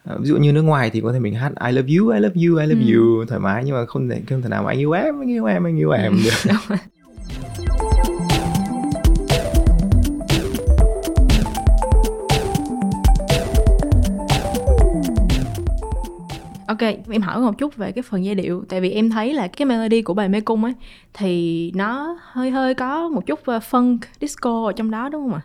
Ờ, 0.08 0.18
ví 0.20 0.28
dụ 0.28 0.38
như 0.38 0.52
nước 0.52 0.62
ngoài 0.62 0.90
thì 0.90 1.02
có 1.02 1.14
thể 1.14 1.20
mình 1.20 1.36
hát 1.36 1.52
I 1.66 1.72
love 1.72 1.88
you 1.98 2.10
I 2.10 2.20
love 2.20 2.36
you 2.48 2.58
I 2.58 2.68
love 2.68 2.86
Ừ. 2.94 2.96
you 2.98 3.26
thoải 3.26 3.40
mái 3.40 3.64
nhưng 3.66 3.76
mà 3.76 3.86
không 3.86 4.10
thể 4.10 4.22
không 4.30 4.42
thể 4.42 4.50
nào 4.50 4.64
mà 4.64 4.72
anh 4.72 4.80
yêu 4.80 4.92
em 4.92 5.22
anh 5.22 5.30
yêu 5.30 5.46
em 5.46 5.64
anh 5.68 5.78
yêu 5.80 5.92
em 5.92 6.14
được 6.24 6.54
ok 16.68 16.82
em 17.10 17.22
hỏi 17.22 17.42
một 17.42 17.58
chút 17.58 17.76
về 17.76 17.92
cái 17.92 18.02
phần 18.02 18.26
giai 18.26 18.36
điệu. 18.36 18.64
Tại 18.70 18.82
vì 18.82 18.92
em 18.92 19.10
thấy 19.10 19.34
là 19.34 19.48
cái 19.48 19.66
melody 19.66 20.02
của 20.02 20.14
bài 20.14 20.30
mê 20.30 20.42
cung 20.42 20.64
ấy 20.64 20.74
thì 21.14 21.72
nó 21.76 22.18
hơi 22.22 22.52
hơi 22.52 22.74
có 22.74 23.10
một 23.10 23.26
chút 23.26 23.40
uh, 23.40 23.64
funk 23.72 23.98
disco 24.22 24.66
ở 24.66 24.72
trong 24.72 24.92
đó 24.92 25.10
đúng 25.10 25.22
không 25.22 25.34
ạ. 25.34 25.42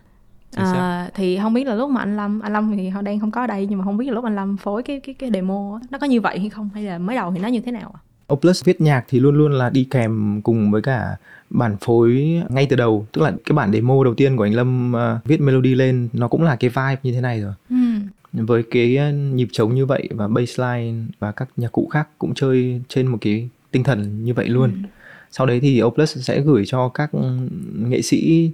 À, 0.56 1.10
thì 1.14 1.38
không 1.42 1.54
biết 1.54 1.66
là 1.66 1.74
lúc 1.74 1.90
mà 1.90 2.00
anh 2.00 2.16
Lâm 2.16 2.40
anh 2.40 2.52
Lâm 2.52 2.76
thì 2.76 2.88
họ 2.88 3.02
đang 3.02 3.20
không 3.20 3.30
có 3.30 3.40
ở 3.40 3.46
đây 3.46 3.66
nhưng 3.66 3.78
mà 3.78 3.84
không 3.84 3.96
biết 3.96 4.06
là 4.06 4.12
lúc 4.12 4.24
anh 4.24 4.36
Lâm 4.36 4.56
phối 4.56 4.82
cái 4.82 5.00
cái 5.00 5.14
cái 5.14 5.30
demo 5.30 5.80
nó 5.90 5.98
có 5.98 6.06
như 6.06 6.20
vậy 6.20 6.38
hay 6.38 6.50
không? 6.50 6.70
Hay 6.74 6.82
là 6.82 6.98
mới 6.98 7.16
đầu 7.16 7.32
thì 7.32 7.40
nó 7.42 7.48
như 7.48 7.60
thế 7.60 7.72
nào 7.72 7.94
ạ? 7.94 8.00
Oplus 8.32 8.64
viết 8.64 8.80
nhạc 8.80 9.04
thì 9.08 9.20
luôn 9.20 9.34
luôn 9.34 9.52
là 9.52 9.70
đi 9.70 9.84
kèm 9.90 10.40
cùng 10.42 10.70
với 10.70 10.82
cả 10.82 11.16
bản 11.50 11.76
phối 11.80 12.42
ngay 12.48 12.66
từ 12.70 12.76
đầu. 12.76 13.06
Tức 13.12 13.22
là 13.22 13.32
cái 13.44 13.54
bản 13.54 13.72
demo 13.72 14.04
đầu 14.04 14.14
tiên 14.14 14.36
của 14.36 14.42
anh 14.42 14.54
Lâm 14.54 14.92
ờ, 14.92 15.18
viết 15.24 15.40
melody 15.40 15.74
lên 15.74 16.08
nó 16.12 16.28
cũng 16.28 16.42
là 16.42 16.56
cái 16.56 16.70
vibe 16.70 17.00
như 17.02 17.12
thế 17.12 17.20
này 17.20 17.40
rồi. 17.40 17.52
Ừ. 17.70 17.76
với 18.32 18.62
cái 18.70 18.96
ờ, 18.96 19.12
nhịp 19.12 19.48
trống 19.52 19.74
như 19.74 19.86
vậy 19.86 20.08
và 20.10 20.28
bassline 20.28 20.94
và 21.18 21.32
các 21.32 21.48
nhạc 21.56 21.72
cụ 21.72 21.88
khác 21.92 22.08
cũng 22.18 22.34
chơi 22.34 22.80
trên 22.88 23.06
một 23.06 23.18
cái 23.20 23.48
tinh 23.70 23.84
thần 23.84 24.24
như 24.24 24.34
vậy 24.34 24.48
luôn. 24.48 24.82
Sau 25.30 25.46
đấy 25.46 25.60
thì 25.60 25.82
Oplus 25.82 26.18
sẽ 26.18 26.40
gửi 26.40 26.64
cho 26.66 26.88
các 26.88 27.10
nghệ 27.74 28.02
sĩ 28.02 28.50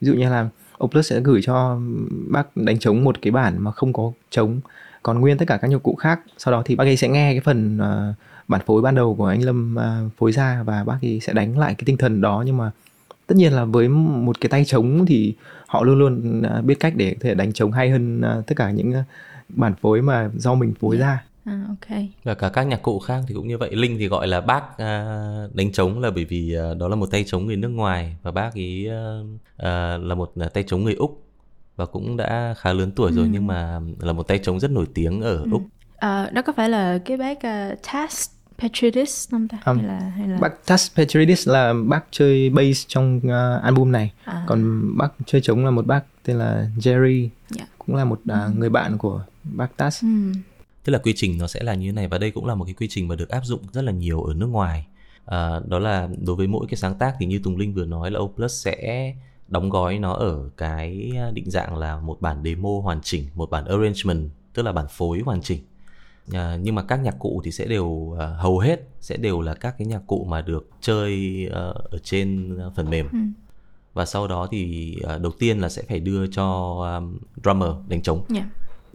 ví 0.00 0.06
dụ 0.06 0.14
như 0.14 0.30
là 0.30 0.48
Oplus 0.84 1.10
sẽ 1.10 1.20
gửi 1.20 1.40
cho 1.42 1.80
bác 2.28 2.56
đánh 2.56 2.78
trống 2.78 3.04
một 3.04 3.22
cái 3.22 3.30
bản 3.30 3.64
mà 3.64 3.70
không 3.70 3.92
có 3.92 4.12
trống. 4.30 4.60
Còn 5.02 5.20
nguyên 5.20 5.38
tất 5.38 5.44
cả 5.48 5.56
các 5.56 5.68
nhạc 5.68 5.82
cụ 5.82 5.94
khác 5.94 6.20
sau 6.38 6.52
đó 6.52 6.62
thì 6.64 6.76
bác 6.76 6.84
ấy 6.84 6.96
sẽ 6.96 7.08
nghe 7.08 7.32
cái 7.32 7.40
phần 7.40 7.78
ờ, 7.78 8.14
bản 8.48 8.60
phối 8.66 8.82
ban 8.82 8.94
đầu 8.94 9.14
của 9.14 9.26
anh 9.26 9.44
Lâm 9.44 9.74
ờ, 9.74 10.08
phối 10.18 10.32
ra 10.32 10.62
và 10.62 10.84
bác 10.84 10.98
ấy 11.02 11.20
sẽ 11.22 11.32
đánh 11.32 11.58
lại 11.58 11.74
cái 11.74 11.82
tinh 11.86 11.96
thần 11.96 12.20
đó. 12.20 12.42
Nhưng 12.46 12.56
mà 12.56 12.70
tất 13.26 13.36
nhiên 13.36 13.52
là 13.52 13.64
với 13.64 13.88
một 13.88 14.40
cái 14.40 14.48
tay 14.48 14.64
trống 14.64 15.06
thì 15.06 15.34
họ 15.70 15.82
luôn 15.82 15.98
luôn 15.98 16.42
ờ, 16.42 16.62
biết 16.62 16.80
cách 16.80 16.92
để 16.96 17.14
có 17.14 17.18
thể 17.20 17.34
đánh 17.34 17.52
trống 17.52 17.72
hay 17.72 17.90
hơn 17.90 18.20
ờ, 18.20 18.42
tất 18.46 18.54
cả 18.56 18.70
những 18.70 18.92
ờ, 18.92 19.02
bản 19.48 19.74
phối 19.74 20.02
mà 20.02 20.30
do 20.36 20.54
mình 20.54 20.74
phối 20.80 20.96
ra. 20.96 21.24
À, 21.44 21.64
ok. 21.68 21.98
Và 22.24 22.34
cả 22.34 22.48
các 22.48 22.62
nhạc 22.62 22.82
cụ 22.82 22.98
khác 22.98 23.20
thì 23.28 23.34
cũng 23.34 23.48
như 23.48 23.58
vậy. 23.58 23.76
Linh 23.76 23.98
thì 23.98 24.08
gọi 24.08 24.26
là 24.26 24.40
bác 24.40 24.78
à, 24.78 25.16
đánh 25.54 25.72
trống 25.72 26.00
là 26.00 26.10
bởi 26.10 26.24
vì 26.24 26.54
à, 26.54 26.74
đó 26.78 26.88
là 26.88 26.96
một 26.96 27.06
tay 27.10 27.24
trống 27.26 27.46
người 27.46 27.56
nước 27.56 27.68
ngoài 27.68 28.16
và 28.22 28.30
bác 28.30 28.54
ấy 28.54 28.88
à, 28.90 29.20
à, 29.56 29.96
là 29.96 30.14
một 30.14 30.32
à, 30.40 30.48
tay 30.48 30.64
trống 30.66 30.84
người 30.84 30.94
úc 30.94 31.22
và 31.76 31.86
cũng 31.86 32.16
đã 32.16 32.54
khá 32.58 32.72
lớn 32.72 32.90
tuổi 32.96 33.12
rồi 33.12 33.28
nhưng 33.32 33.46
mà 33.46 33.80
là 34.00 34.12
một 34.12 34.22
tay 34.22 34.38
trống 34.38 34.60
rất 34.60 34.70
nổi 34.70 34.86
tiếng 34.94 35.20
ở 35.20 35.46
úc. 35.52 35.62
Ờ, 35.96 36.30
đó 36.30 36.42
có 36.42 36.52
phải 36.52 36.68
là 36.68 36.98
cái 36.98 37.16
bác 37.16 37.38
uh, 37.38 37.82
Tass 37.92 38.30
Petridis 38.60 39.30
không 39.30 39.48
ta 39.48 39.58
hay 39.62 39.84
là 39.84 39.98
hay 39.98 40.28
là 40.28 40.38
Bác 40.38 40.66
Tass 40.66 40.96
Petridis 40.96 41.48
là 41.48 41.74
bác 41.86 42.04
chơi 42.10 42.50
bass 42.50 42.88
trong 42.88 43.20
ờ, 43.28 43.60
album 43.62 43.92
này. 43.92 44.12
À. 44.24 44.44
còn 44.46 44.90
bác 44.98 45.12
chơi 45.26 45.40
trống 45.40 45.64
là 45.64 45.70
một 45.70 45.86
bác 45.86 46.04
tên 46.24 46.38
là 46.38 46.66
Jerry. 46.78 47.28
Dạ. 47.50 47.64
cũng 47.78 47.96
là 47.96 48.04
một 48.04 48.20
ờ, 48.28 48.50
người 48.56 48.70
bạn 48.70 48.98
của 48.98 49.24
bác 49.44 49.76
Tass 49.76 50.02
ừ. 50.02 50.08
tức 50.84 50.92
là 50.92 50.98
quy 50.98 51.12
trình 51.16 51.38
nó 51.38 51.46
sẽ 51.46 51.62
là 51.62 51.74
như 51.74 51.86
thế 51.86 51.92
này 51.92 52.08
và 52.08 52.18
đây 52.18 52.30
cũng 52.30 52.46
là 52.46 52.54
một 52.54 52.64
cái 52.64 52.74
quy 52.74 52.88
trình 52.90 53.08
mà 53.08 53.16
được 53.16 53.28
áp 53.28 53.40
dụng 53.44 53.60
rất 53.72 53.82
là 53.82 53.92
nhiều 53.92 54.22
ở 54.22 54.34
nước 54.34 54.46
ngoài. 54.46 54.86
À, 55.24 55.60
đó 55.68 55.78
là 55.78 56.08
đối 56.26 56.36
với 56.36 56.46
mỗi 56.46 56.66
cái 56.68 56.76
sáng 56.76 56.94
tác 56.94 57.14
thì 57.18 57.26
như 57.26 57.38
Tùng 57.38 57.56
Linh 57.56 57.74
vừa 57.74 57.84
nói 57.84 58.10
là 58.10 58.20
Oplus 58.20 58.64
sẽ 58.64 59.14
đóng 59.48 59.70
gói 59.70 59.98
nó 59.98 60.12
ở 60.12 60.48
cái 60.56 61.12
định 61.32 61.50
dạng 61.50 61.76
là 61.76 62.00
một 62.00 62.20
bản 62.20 62.42
demo 62.44 62.70
hoàn 62.82 63.00
chỉnh 63.02 63.24
một 63.34 63.50
bản 63.50 63.64
arrangement 63.64 64.30
tức 64.54 64.62
là 64.62 64.72
bản 64.72 64.86
phối 64.88 65.20
hoàn 65.20 65.42
chỉnh 65.42 65.60
à, 66.32 66.58
nhưng 66.62 66.74
mà 66.74 66.82
các 66.82 66.96
nhạc 66.96 67.18
cụ 67.18 67.40
thì 67.44 67.52
sẽ 67.52 67.66
đều 67.66 68.16
à, 68.18 68.26
hầu 68.26 68.58
hết 68.58 68.80
sẽ 69.00 69.16
đều 69.16 69.40
là 69.40 69.54
các 69.54 69.74
cái 69.78 69.86
nhạc 69.86 70.02
cụ 70.06 70.24
mà 70.28 70.42
được 70.42 70.68
chơi 70.80 71.14
à, 71.52 71.60
ở 71.90 71.98
trên 72.02 72.58
à, 72.58 72.66
phần 72.76 72.90
mềm. 72.90 73.34
Và 73.94 74.06
sau 74.06 74.28
đó 74.28 74.48
thì 74.50 74.96
à, 75.08 75.18
đầu 75.18 75.32
tiên 75.38 75.58
là 75.58 75.68
sẽ 75.68 75.82
phải 75.88 76.00
đưa 76.00 76.26
cho 76.26 76.76
um, 76.98 77.18
drummer 77.44 77.70
đánh 77.88 78.02
trống. 78.02 78.24
Dạ. 78.28 78.50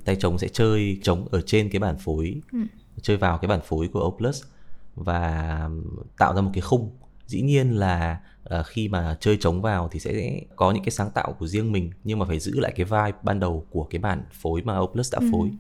tay 0.06 0.16
trống 0.16 0.38
sẽ 0.38 0.48
chơi 0.48 1.00
trống 1.04 1.28
ở 1.32 1.42
trên 1.42 1.70
cái 1.70 1.80
bản 1.80 1.98
phối 1.98 2.42
chơi 3.02 3.18
vào 3.18 3.38
cái 3.38 3.50
bản 3.50 3.60
phối 3.64 3.88
của 3.88 4.08
Oplus 4.08 4.44
và 4.96 5.70
tạo 6.18 6.36
ra 6.36 6.42
một 6.42 6.52
cái 6.54 6.62
khung. 6.62 6.90
Dĩ 7.28 7.42
nhiên 7.42 7.80
là 7.80 8.20
ờ, 8.44 8.64
khi 8.64 8.88
mà 8.88 9.18
chơi 9.20 9.38
trống 9.40 9.62
vào 9.62 9.90
thì 9.92 10.00
sẽ 10.00 10.42
có 10.56 10.72
những 10.72 10.84
cái 10.84 10.92
sáng 10.92 11.12
tạo 11.12 11.34
của 11.34 11.48
riêng 11.48 11.72
mình 11.72 11.92
nhưng 12.04 12.20
mà 12.20 12.26
phải 12.26 12.40
giữ 12.40 12.60
lại 12.60 12.74
cái 12.76 12.86
vibe 12.86 13.18
ban 13.24 13.40
đầu 13.40 13.66
của 13.70 13.84
cái 13.84 14.00
bản 14.00 14.24
phối 14.32 14.62
mà 14.62 14.80
Oplus 14.80 15.14
đã 15.14 15.20
phối 15.32 15.52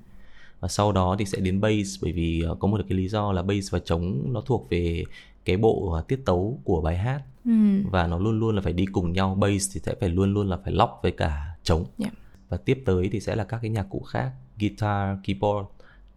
và 0.65 0.69
sau 0.69 0.91
đó 0.91 1.15
thì 1.19 1.25
sẽ 1.25 1.39
đến 1.39 1.61
bass 1.61 2.01
bởi 2.01 2.11
vì 2.11 2.41
ờ, 2.41 2.55
có 2.59 2.67
một 2.67 2.81
cái 2.89 2.97
lý 2.97 3.07
do 3.07 3.31
là 3.31 3.41
bass 3.41 3.71
và 3.73 3.79
trống 3.79 4.33
nó 4.33 4.41
thuộc 4.41 4.67
về 4.69 5.03
cái 5.45 5.57
bộ 5.57 5.91
ờ, 5.91 6.01
tiết 6.01 6.19
tấu 6.25 6.59
của 6.63 6.81
bài 6.81 6.97
hát 6.97 7.21
Ừ. 7.45 7.51
và 7.91 8.07
nó 8.07 8.17
luôn 8.19 8.39
luôn 8.39 8.55
là 8.55 8.61
phải 8.61 8.73
đi 8.73 8.85
cùng 8.85 9.11
nhau 9.13 9.35
bass 9.35 9.69
thì 9.73 9.81
sẽ 9.83 9.95
phải 9.99 10.09
luôn 10.09 10.33
luôn 10.33 10.49
là 10.49 10.57
phải 10.63 10.73
lock 10.73 10.91
với 11.03 11.11
cả 11.11 11.55
trống 11.63 11.85
Dạ. 11.97 12.07
và 12.49 12.57
tiếp 12.57 12.83
tới 12.85 13.09
thì 13.11 13.19
sẽ 13.19 13.35
là 13.35 13.43
các 13.43 13.59
cái 13.61 13.71
nhạc 13.71 13.83
cụ 13.89 13.99
khác 13.99 14.31
guitar 14.59 15.17
keyboard 15.23 15.67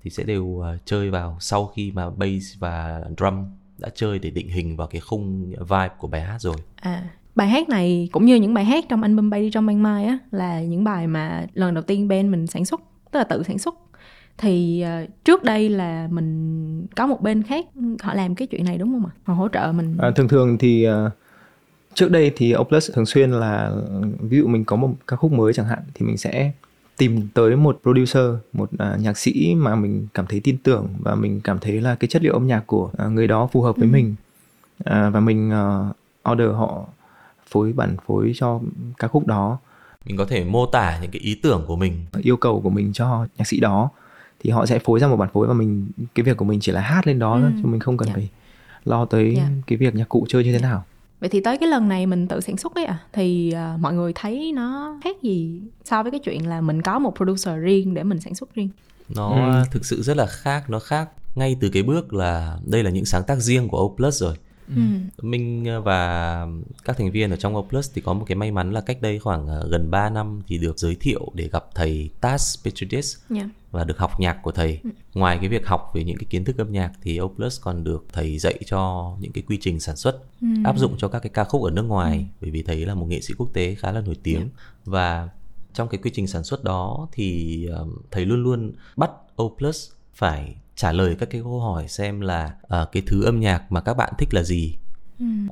thì 0.03 0.11
sẽ 0.11 0.25
đều 0.25 0.45
uh, 0.45 0.65
chơi 0.85 1.11
vào 1.11 1.37
sau 1.41 1.67
khi 1.67 1.91
mà 1.93 2.11
bass 2.11 2.59
và 2.59 3.01
drum 3.19 3.45
đã 3.79 3.89
chơi 3.95 4.19
để 4.19 4.31
định 4.31 4.49
hình 4.49 4.77
vào 4.77 4.87
cái 4.87 5.01
khung 5.01 5.47
vibe 5.51 5.89
của 5.99 6.09
bài 6.09 6.21
hát 6.21 6.41
rồi 6.41 6.57
À, 6.77 7.09
bài 7.35 7.49
hát 7.49 7.69
này 7.69 8.09
cũng 8.13 8.25
như 8.27 8.35
những 8.37 8.55
bài 8.55 8.65
hát 8.65 8.85
trong 8.89 9.03
album 9.03 9.31
Bay 9.31 9.41
đi 9.41 9.51
trong 9.51 9.67
ban 9.67 9.83
mai 9.83 10.05
á 10.05 10.19
là 10.31 10.63
những 10.63 10.85
bài 10.85 11.07
mà 11.07 11.47
lần 11.55 11.75
đầu 11.75 11.83
tiên 11.83 12.09
band 12.09 12.31
mình 12.31 12.47
sản 12.47 12.65
xuất, 12.65 12.81
tức 13.13 13.19
là 13.19 13.25
tự 13.25 13.43
sản 13.43 13.59
xuất. 13.59 13.75
Thì 14.39 14.81
ờ, 14.81 15.07
trước 15.25 15.45
đây 15.45 15.69
là 15.69 16.09
mình 16.11 16.87
có 16.97 17.07
một 17.07 17.23
bên 17.23 17.43
khác 17.43 17.67
họ 18.03 18.15
làm 18.15 18.35
cái 18.35 18.49
chuyện 18.49 18.65
này 18.65 18.79
đúng 18.79 18.93
không 18.93 19.07
ạ? 19.07 19.13
Họ 19.25 19.35
hỗ 19.35 19.49
trợ 19.49 19.73
mình. 19.73 19.97
À, 19.99 20.11
thường 20.17 20.29
thường 20.29 20.59
thì 20.59 20.85
ờ, 20.85 21.11
trước 21.95 22.11
đây 22.11 22.33
thì 22.37 22.55
Oplus 22.57 22.91
thường 22.95 23.07
xuyên 23.07 23.31
là 23.31 23.73
ví 24.21 24.39
dụ 24.39 24.47
mình 24.47 24.65
có 24.65 24.77
một 24.77 24.91
ca 25.07 25.17
khúc 25.17 25.33
mới 25.33 25.53
chẳng 25.53 25.67
hạn 25.67 25.79
thì 25.95 26.07
mình 26.07 26.17
sẽ 26.17 26.53
tìm 26.97 27.29
tới 27.35 27.57
một 27.57 27.81
producer, 27.83 28.25
một 28.53 28.71
à, 28.79 28.97
nhạc 29.01 29.19
sĩ 29.19 29.55
mà 29.55 29.75
mình 29.75 30.07
cảm 30.15 30.27
thấy 30.27 30.41
tin 30.45 30.59
tưởng 30.59 30.87
và 30.99 31.15
mình 31.15 31.41
cảm 31.41 31.59
thấy 31.59 31.81
là 31.81 31.95
cái 31.95 32.09
chất 32.09 32.23
liệu 32.23 32.33
âm 32.33 32.47
nhạc 32.47 32.67
của 32.67 32.91
à, 32.99 33.07
người 33.07 33.27
đó 33.27 33.49
phù 33.53 33.63
hợp 33.63 33.77
với 33.77 33.89
mình. 33.89 34.15
À, 34.85 35.11
và 35.11 35.21
mình 35.21 35.51
ờ, 35.51 35.93
order 36.31 36.51
họ 36.55 36.87
phối 37.51 37.73
bản 37.73 37.97
phối 38.07 38.33
cho 38.35 38.61
ca 38.99 39.09
khúc 39.09 39.27
đó. 39.27 39.59
Mình 40.07 40.17
có 40.17 40.25
thể 40.25 40.45
mô 40.45 40.67
tả 40.67 40.99
những 41.03 41.11
cái 41.11 41.21
ý 41.21 41.35
tưởng 41.35 41.65
của 41.67 41.77
mình. 41.77 42.05
Yêu 42.23 42.37
cầu 42.37 42.61
của 42.61 42.71
mình 42.71 42.93
cho 42.93 43.27
nhạc 43.39 43.47
sĩ 43.47 43.61
đó 43.61 43.91
thì 44.41 44.51
họ 44.51 44.67
sẽ 44.67 44.79
phối 44.79 45.01
ra 45.01 45.09
một 45.09 45.17
bản 45.17 45.29
phối 45.33 45.47
và 45.49 45.55
mình 45.55 45.89
cái 46.15 46.25
việc 46.25 46.37
của 46.37 46.45
mình 46.45 46.61
chỉ 46.61 46.73
là 46.73 46.81
hát 46.81 47.07
lên 47.07 47.19
đó 47.19 47.39
thôi 47.41 47.51
Ừ. 47.55 47.61
chứ 47.63 47.69
mình 47.69 47.81
không 47.81 47.97
cần 47.97 48.09
Dạ. 48.09 48.15
phải 48.15 48.29
lo 48.85 49.05
tới 49.05 49.35
Dạ. 49.37 49.49
cái 49.67 49.79
việc 49.79 49.95
nhạc 49.95 50.09
cụ 50.09 50.27
chơi 50.29 50.45
như 50.45 50.53
thế 50.53 50.59
nào 50.59 50.85
Vậy 51.21 51.29
thì 51.31 51.41
tới 51.41 51.59
cái 51.59 51.69
lần 51.69 51.89
này 51.89 52.07
mình 52.07 52.29
tự 52.29 52.41
sản 52.41 52.57
xuất 52.57 52.75
ấy 52.75 52.85
à 52.85 52.99
thì 53.13 53.51
ờ, 53.53 53.77
mọi 53.81 53.95
người 53.95 54.13
thấy 54.15 54.53
nó 54.53 54.99
khác 55.05 55.17
gì 55.23 55.61
so 55.85 56.03
với 56.03 56.11
cái 56.13 56.21
chuyện 56.25 56.47
là 56.49 56.61
mình 56.61 56.83
có 56.83 56.99
một 56.99 57.15
producer 57.17 57.55
riêng 57.61 57.95
để 57.95 58.03
mình 58.03 58.21
sản 58.21 58.35
xuất 58.35 58.55
riêng. 58.55 58.69
nó 59.17 59.31
Ừ. 59.59 59.65
thực 59.71 59.85
sự 59.87 60.03
rất 60.03 60.17
là 60.17 60.27
khác 60.27 60.71
nó 60.71 60.79
khác 60.79 61.09
ngay 61.35 61.57
từ 61.61 61.69
cái 61.73 61.83
bước 61.83 62.15
là 62.15 62.59
đây 62.67 62.83
là 62.83 62.91
những 62.91 63.05
sáng 63.05 63.23
tác 63.27 63.37
riêng 63.41 63.69
của 63.69 63.85
Oplus 63.85 64.23
rồi 64.23 64.35
Ừ. 64.77 64.83
Minh 65.23 65.67
và 65.85 66.47
các 66.85 66.97
thành 66.99 67.11
viên 67.11 67.31
ở 67.31 67.37
trong 67.37 67.57
Oplus 67.57 67.91
thì 67.95 68.03
có 68.03 68.13
một 68.13 68.25
cái 68.29 68.37
may 68.37 68.51
mắn 68.53 68.73
là 68.73 68.81
cách 68.81 69.03
đây 69.03 69.19
khoảng 69.19 69.47
ờ, 69.47 69.69
gần 69.71 69.91
3 69.91 70.11
năm 70.11 70.41
thì 70.49 70.59
được 70.59 70.79
giới 70.79 70.97
thiệu 71.01 71.29
để 71.35 71.49
gặp 71.53 71.65
thầy 71.75 72.11
Tas 72.21 72.65
Petridis 72.65 73.17
Dạ. 73.31 73.49
và 73.71 73.85
được 73.85 73.99
học 73.99 74.21
nhạc 74.21 74.43
của 74.43 74.53
thầy. 74.53 74.81
Ngoài 75.15 75.39
cái 75.41 75.49
việc 75.49 75.67
học 75.67 75.91
về 75.95 76.05
những 76.05 76.17
cái 76.17 76.27
kiến 76.31 76.45
thức 76.45 76.59
âm 76.59 76.73
nhạc 76.73 76.93
thì 77.03 77.21
Oplus 77.21 77.61
còn 77.61 77.85
được 77.85 78.07
thầy 78.13 78.39
dạy 78.39 78.59
cho 78.67 79.13
những 79.21 79.33
cái 79.33 79.45
quy 79.47 79.59
trình 79.61 79.81
sản 79.81 79.97
xuất 79.97 80.23
áp 80.65 80.79
dụng 80.79 80.95
cho 80.99 81.09
các 81.09 81.19
cái 81.21 81.31
ca 81.35 81.45
khúc 81.45 81.63
ở 81.65 81.71
nước 81.71 81.83
ngoài 81.83 82.27
bởi 82.41 82.51
vì 82.51 82.63
thầy 82.63 82.87
là 82.87 82.95
một 82.95 83.07
nghệ 83.07 83.21
sĩ 83.21 83.35
quốc 83.39 83.49
tế 83.53 83.75
khá 83.75 83.93
là 83.93 84.01
nổi 84.01 84.17
tiếng 84.23 84.49
và 84.85 85.29
trong 85.75 85.89
cái 85.89 86.01
quy 86.03 86.11
trình 86.15 86.27
sản 86.27 86.45
xuất 86.45 86.65
đó 86.65 87.09
thì 87.13 87.67
um, 87.67 87.97
thầy 88.11 88.27
luôn 88.27 88.43
luôn 88.43 88.73
bắt 88.97 89.11
Oplus 89.43 89.91
phải 90.15 90.57
trả 90.79 90.93
lời 90.93 91.17
các 91.19 91.31
cái 91.31 91.41
câu 91.43 91.61
hỏi 91.61 91.89
xem 91.89 92.21
là 92.21 92.55
ờ, 92.63 92.89
cái 92.93 93.03
thứ 93.07 93.25
âm 93.25 93.41
nhạc 93.41 93.73
mà 93.73 93.81
các 93.81 93.95
bạn 93.95 94.13
thích 94.19 94.29
là 94.35 94.43
gì? 94.43 94.77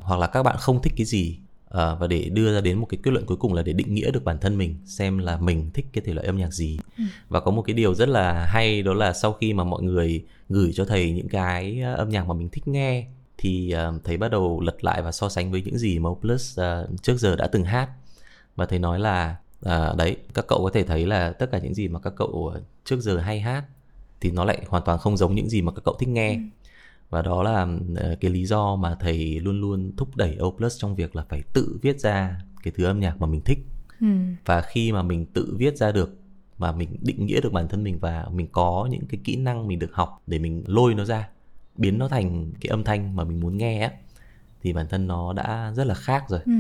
Hoặc 0.01 0.21
là 0.21 0.27
các 0.27 0.43
bạn 0.43 0.57
không 0.59 0.83
thích 0.83 0.93
cái 0.97 1.05
gì? 1.07 1.39
Ờ, 1.69 1.97
và 2.01 2.07
để 2.07 2.29
đưa 2.29 2.55
ra 2.55 2.61
đến 2.61 2.79
một 2.79 2.87
cái 2.87 2.99
kết 3.03 3.11
luận 3.11 3.27
cuối 3.27 3.37
cùng 3.37 3.55
là 3.55 3.63
để 3.63 3.73
định 3.73 3.95
nghĩa 3.95 4.11
được 4.11 4.25
bản 4.25 4.39
thân 4.39 4.59
mình 4.59 4.77
xem 4.85 5.19
là 5.19 5.37
mình 5.37 5.71
thích 5.75 5.87
cái 5.93 6.05
thể 6.07 6.15
loại 6.15 6.27
âm 6.27 6.37
nhạc 6.37 6.53
gì. 6.53 6.79
Và 7.29 7.41
có 7.41 7.51
một 7.51 7.63
cái 7.63 7.75
điều 7.75 7.95
rất 7.95 8.09
là 8.09 8.47
hay 8.49 8.83
đó 8.83 8.95
là 8.95 9.13
sau 9.13 9.33
khi 9.33 9.53
mà 9.53 9.65
mọi 9.65 9.83
người 9.83 10.25
gửi 10.49 10.73
cho 10.75 10.85
thầy 10.85 11.11
những 11.11 11.29
cái 11.29 11.81
ờ, 11.81 11.95
âm 11.95 12.09
nhạc 12.09 12.27
mà 12.27 12.35
mình 12.35 12.49
thích 12.49 12.69
nghe 12.69 13.07
thì 13.39 13.71
ờ, 13.71 13.99
thầy 14.05 14.17
bắt 14.17 14.31
đầu 14.31 14.61
lật 14.61 14.85
lại 14.85 15.03
và 15.03 15.13
so 15.13 15.29
sánh 15.29 15.51
với 15.53 15.63
những 15.63 15.79
gì 15.79 15.99
mà 15.99 16.11
Plus 16.21 16.59
ờ, 16.59 16.89
trước 17.03 17.17
giờ 17.19 17.37
đã 17.37 17.47
từng 17.47 17.65
hát. 17.65 17.91
Và 18.57 18.67
thầy 18.67 18.79
nói 18.79 18.99
là 18.99 19.37
à, 19.63 19.93
đấy 19.97 20.17
các 20.35 20.45
cậu 20.49 20.63
có 20.65 20.71
thể 20.75 20.85
thấy 20.85 21.07
là 21.07 21.33
tất 21.33 21.51
cả 21.53 21.59
những 21.59 21.75
gì 21.75 21.89
mà 21.89 22.01
các 22.01 22.13
cậu 22.17 22.55
trước 22.85 23.01
giờ 23.01 23.19
hay 23.19 23.41
hát 23.41 23.65
thì 24.21 24.31
nó 24.31 24.45
lại 24.45 24.63
hoàn 24.69 24.83
toàn 24.87 24.99
không 24.99 25.17
giống 25.17 25.35
những 25.35 25.49
gì 25.49 25.63
mà 25.63 25.73
các 25.73 25.83
cậu 25.85 25.97
thích 26.01 26.09
nghe 26.09 26.41
và 27.11 27.23
đó 27.23 27.43
là 27.43 27.67
ờ, 27.97 28.17
cái 28.21 28.31
lý 28.31 28.47
do 28.47 28.77
mà 28.77 28.97
thầy 29.01 29.41
luôn 29.41 29.61
luôn 29.61 29.93
thúc 29.97 30.17
đẩy 30.17 30.39
Oplus 30.43 30.79
trong 30.81 30.97
việc 30.97 31.17
là 31.17 31.25
phải 31.29 31.43
tự 31.53 31.79
viết 31.83 32.01
ra 32.01 32.41
cái 32.63 32.73
thứ 32.77 32.85
âm 32.85 33.01
nhạc 33.01 33.21
mà 33.21 33.27
mình 33.27 33.41
thích 33.41 33.59
Ừ. 34.01 34.07
và 34.47 34.61
khi 34.61 34.93
mà 34.93 35.03
mình 35.03 35.27
tự 35.27 35.55
viết 35.59 35.77
ra 35.77 35.93
được 35.93 36.17
và 36.59 36.73
mình 36.73 36.97
định 37.01 37.27
nghĩa 37.27 37.41
được 37.41 37.53
bản 37.53 37.69
thân 37.69 37.85
mình 37.85 37.99
và 38.01 38.27
mình 38.33 38.47
có 38.53 38.89
những 38.91 39.07
cái 39.09 39.21
kỹ 39.25 39.37
năng 39.37 39.69
mình 39.69 39.79
được 39.79 39.93
học 39.95 40.23
để 40.27 40.39
mình 40.39 40.65
lôi 40.67 40.95
nó 40.95 41.05
ra 41.05 41.29
biến 41.77 41.99
nó 41.99 42.09
thành 42.09 42.53
cái 42.61 42.69
âm 42.71 42.85
thanh 42.85 43.17
mà 43.17 43.25
mình 43.25 43.41
muốn 43.41 43.57
nghe 43.59 43.81
á 43.81 43.91
thì 44.63 44.73
bản 44.73 44.87
thân 44.91 45.07
nó 45.07 45.33
đã 45.33 45.73
rất 45.77 45.87
là 45.87 45.95
khác 45.95 46.25
rồi 46.29 46.41
Ừ. 46.47 46.53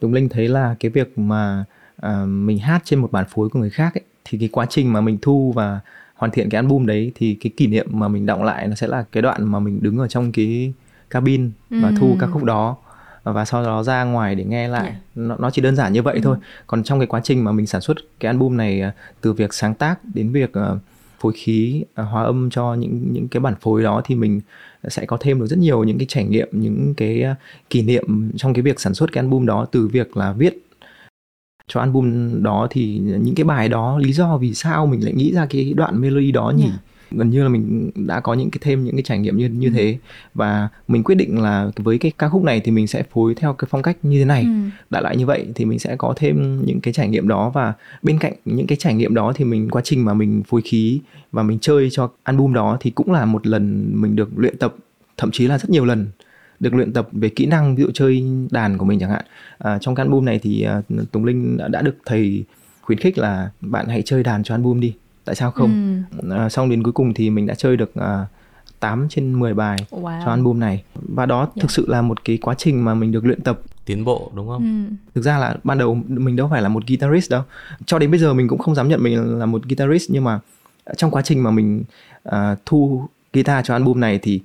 Tùng 0.00 0.12
Linh 0.12 0.28
thấy 0.28 0.48
là 0.48 0.76
cái 0.80 0.90
việc 0.90 1.18
mà 1.18 1.64
à, 1.96 2.24
mình 2.24 2.58
hát 2.58 2.82
trên 2.84 2.98
một 2.98 3.12
bản 3.12 3.24
phối 3.28 3.48
của 3.48 3.58
người 3.58 3.70
khác 3.70 3.94
ấy, 3.94 4.04
thì 4.24 4.38
cái 4.38 4.48
quá 4.52 4.66
trình 4.70 4.92
mà 4.92 5.00
mình 5.00 5.18
thu 5.22 5.52
và 5.56 5.80
hoàn 6.22 6.30
thiện 6.32 6.50
cái 6.50 6.58
album 6.58 6.86
đấy 6.86 7.12
thì 7.14 7.34
cái 7.34 7.50
kỷ 7.56 7.66
niệm 7.66 7.86
mà 7.90 8.08
mình 8.08 8.26
đọng 8.26 8.42
lại 8.44 8.68
nó 8.68 8.74
sẽ 8.74 8.86
là 8.86 9.04
cái 9.12 9.22
đoạn 9.22 9.44
mà 9.44 9.58
mình 9.58 9.78
đứng 9.82 9.98
ở 9.98 10.08
trong 10.08 10.32
cái 10.32 10.72
cabin 11.10 11.50
và 11.70 11.88
Ừm. 11.88 11.96
thu 11.96 12.16
ca 12.20 12.26
khúc 12.26 12.44
đó 12.44 12.76
và 13.24 13.44
sau 13.44 13.62
đó 13.64 13.82
ra 13.82 14.04
ngoài 14.04 14.34
để 14.34 14.44
nghe 14.44 14.68
lại 14.68 14.90
Dạ. 14.92 15.00
nó, 15.14 15.36
nó 15.38 15.50
chỉ 15.50 15.62
đơn 15.62 15.76
giản 15.76 15.92
như 15.92 16.02
vậy 16.02 16.20
thôi 16.22 16.36
còn 16.66 16.82
trong 16.84 16.98
cái 17.00 17.06
quá 17.06 17.20
trình 17.24 17.44
mà 17.44 17.52
mình 17.52 17.66
sản 17.66 17.80
xuất 17.80 17.96
cái 18.20 18.26
album 18.28 18.56
này 18.56 18.80
à, 18.80 18.92
từ 19.20 19.32
việc 19.32 19.54
sáng 19.54 19.74
tác 19.74 19.98
đến 20.14 20.32
việc 20.32 20.52
à, 20.54 20.70
phối 21.20 21.32
khí 21.36 21.84
à, 21.94 22.04
hòa 22.04 22.22
âm 22.22 22.50
cho 22.50 22.74
những 22.74 23.12
những 23.12 23.28
cái 23.28 23.40
bản 23.40 23.54
phối 23.60 23.82
đó 23.82 24.02
thì 24.04 24.14
mình 24.14 24.40
sẽ 24.88 25.06
có 25.06 25.16
thêm 25.20 25.40
được 25.40 25.46
rất 25.46 25.58
nhiều 25.58 25.84
những 25.84 25.98
cái 25.98 26.06
trải 26.08 26.24
nghiệm 26.24 26.48
những 26.52 26.94
cái 26.96 27.24
kỷ 27.70 27.82
niệm 27.82 28.30
trong 28.36 28.54
cái 28.54 28.62
việc 28.62 28.80
sản 28.80 28.94
xuất 28.94 29.12
cái 29.12 29.22
album 29.24 29.46
đó 29.46 29.66
từ 29.72 29.88
việc 29.88 30.16
là 30.16 30.32
viết 30.32 30.58
cho 31.72 31.80
album 31.80 32.42
đó 32.42 32.66
thì 32.70 32.98
những 32.98 33.34
cái 33.34 33.44
bài 33.44 33.68
đó 33.68 33.98
lý 33.98 34.12
do 34.12 34.36
vì 34.36 34.54
sao 34.54 34.86
mình 34.86 35.04
lại 35.04 35.12
nghĩ 35.12 35.32
ra 35.32 35.46
cái 35.46 35.72
đoạn 35.76 36.00
melody 36.00 36.32
đó 36.32 36.52
nhỉ? 36.56 36.66
Dạ. 36.66 36.78
gần 37.10 37.30
như 37.30 37.42
là 37.42 37.48
mình 37.48 37.90
đã 37.94 38.20
có 38.20 38.34
những 38.34 38.50
cái 38.50 38.58
thêm 38.62 38.84
những 38.84 38.96
cái 38.96 39.02
trải 39.02 39.18
nghiệm 39.18 39.36
như 39.36 39.48
như 39.48 39.70
thế. 39.70 39.98
Và 40.34 40.68
mình 40.88 41.02
quyết 41.02 41.14
định 41.14 41.42
là 41.42 41.70
với 41.76 41.98
cái 41.98 42.12
ca 42.18 42.28
khúc 42.28 42.42
này 42.42 42.60
thì 42.60 42.72
mình 42.72 42.86
sẽ 42.86 43.02
phối 43.02 43.34
theo 43.34 43.52
cái 43.52 43.68
phong 43.70 43.82
cách 43.82 43.96
như 44.02 44.18
thế 44.18 44.24
này. 44.24 44.42
Ừ. 44.42 44.48
đại 44.90 45.02
loại 45.02 45.16
như 45.16 45.26
vậy 45.26 45.46
thì 45.54 45.64
mình 45.64 45.78
sẽ 45.78 45.96
có 45.96 46.14
thêm 46.16 46.64
những 46.66 46.80
cái 46.80 46.94
trải 46.94 47.08
nghiệm 47.08 47.28
đó. 47.28 47.50
Và 47.54 47.72
bên 48.02 48.18
cạnh 48.18 48.32
những 48.44 48.66
cái 48.66 48.76
trải 48.80 48.94
nghiệm 48.94 49.14
đó 49.14 49.32
thì 49.36 49.44
mình 49.44 49.70
quá 49.70 49.82
trình 49.84 50.04
mà 50.04 50.14
mình 50.14 50.42
phối 50.42 50.62
khí 50.62 51.00
và 51.32 51.42
mình 51.42 51.58
chơi 51.58 51.88
cho 51.90 52.10
album 52.22 52.52
đó 52.52 52.76
thì 52.80 52.90
cũng 52.90 53.12
là 53.12 53.24
một 53.24 53.46
lần 53.46 53.92
mình 54.00 54.16
được 54.16 54.28
luyện 54.36 54.56
tập 54.58 54.74
thậm 55.16 55.30
chí 55.30 55.46
là 55.46 55.58
rất 55.58 55.70
nhiều 55.70 55.84
lần 55.84 56.06
được 56.62 56.74
luyện 56.74 56.92
tập 56.92 57.08
về 57.12 57.28
kỹ 57.28 57.46
năng 57.46 57.76
ví 57.76 57.82
dụ 57.82 57.90
chơi 57.94 58.24
đàn 58.50 58.78
của 58.78 58.84
mình 58.84 58.98
chẳng 59.00 59.10
hạn 59.10 59.24
à, 59.58 59.78
trong 59.78 59.94
cái 59.94 60.04
album 60.06 60.24
này 60.24 60.38
thì 60.42 60.62
à, 60.62 60.82
Tùng 61.12 61.24
Linh 61.24 61.56
đã, 61.56 61.68
đã 61.68 61.82
được 61.82 61.96
thầy 62.06 62.44
khuyến 62.82 62.98
khích 62.98 63.18
là 63.18 63.50
bạn 63.60 63.86
hãy 63.88 64.02
chơi 64.04 64.22
đàn 64.22 64.42
cho 64.42 64.54
album 64.54 64.80
đi 64.80 64.94
tại 65.24 65.34
sao 65.34 65.50
không 65.50 66.02
Ừ. 66.22 66.30
à, 66.36 66.48
xong 66.48 66.70
đến 66.70 66.82
cuối 66.82 66.92
cùng 66.92 67.14
thì 67.14 67.30
mình 67.30 67.46
đã 67.46 67.54
chơi 67.54 67.76
được 67.76 67.94
à, 67.94 68.26
8 68.80 69.06
trên 69.10 69.32
10 69.40 69.54
bài 69.54 69.76
Wow. 69.90 70.24
cho 70.24 70.30
album 70.30 70.60
này 70.60 70.82
và 70.94 71.26
đó 71.26 71.48
Dạ. 71.56 71.60
thực 71.62 71.70
sự 71.70 71.84
là 71.88 72.02
một 72.02 72.24
cái 72.24 72.36
quá 72.42 72.54
trình 72.58 72.84
mà 72.84 72.94
mình 72.94 73.12
được 73.12 73.24
luyện 73.24 73.40
tập 73.40 73.60
tiến 73.84 74.04
bộ 74.04 74.30
đúng 74.34 74.48
không 74.48 74.86
Ừ. 74.88 74.94
thực 75.14 75.22
ra 75.22 75.38
là 75.38 75.56
ban 75.64 75.78
đầu 75.78 75.94
mình 76.08 76.36
đâu 76.36 76.48
phải 76.50 76.62
là 76.62 76.68
một 76.68 76.86
guitarist 76.86 77.30
đâu 77.30 77.42
cho 77.86 77.98
đến 77.98 78.10
bây 78.10 78.20
giờ 78.20 78.34
mình 78.34 78.48
cũng 78.48 78.58
không 78.58 78.74
dám 78.74 78.88
nhận 78.88 79.02
mình 79.02 79.38
là 79.38 79.46
một 79.46 79.62
guitarist 79.68 80.10
nhưng 80.10 80.24
mà 80.24 80.40
trong 80.96 81.10
quá 81.10 81.22
trình 81.22 81.42
mà 81.42 81.50
mình 81.50 81.82
à, 82.24 82.56
thu 82.66 83.08
guitar 83.32 83.66
cho 83.66 83.74
album 83.74 84.00
này 84.00 84.18
thì 84.22 84.40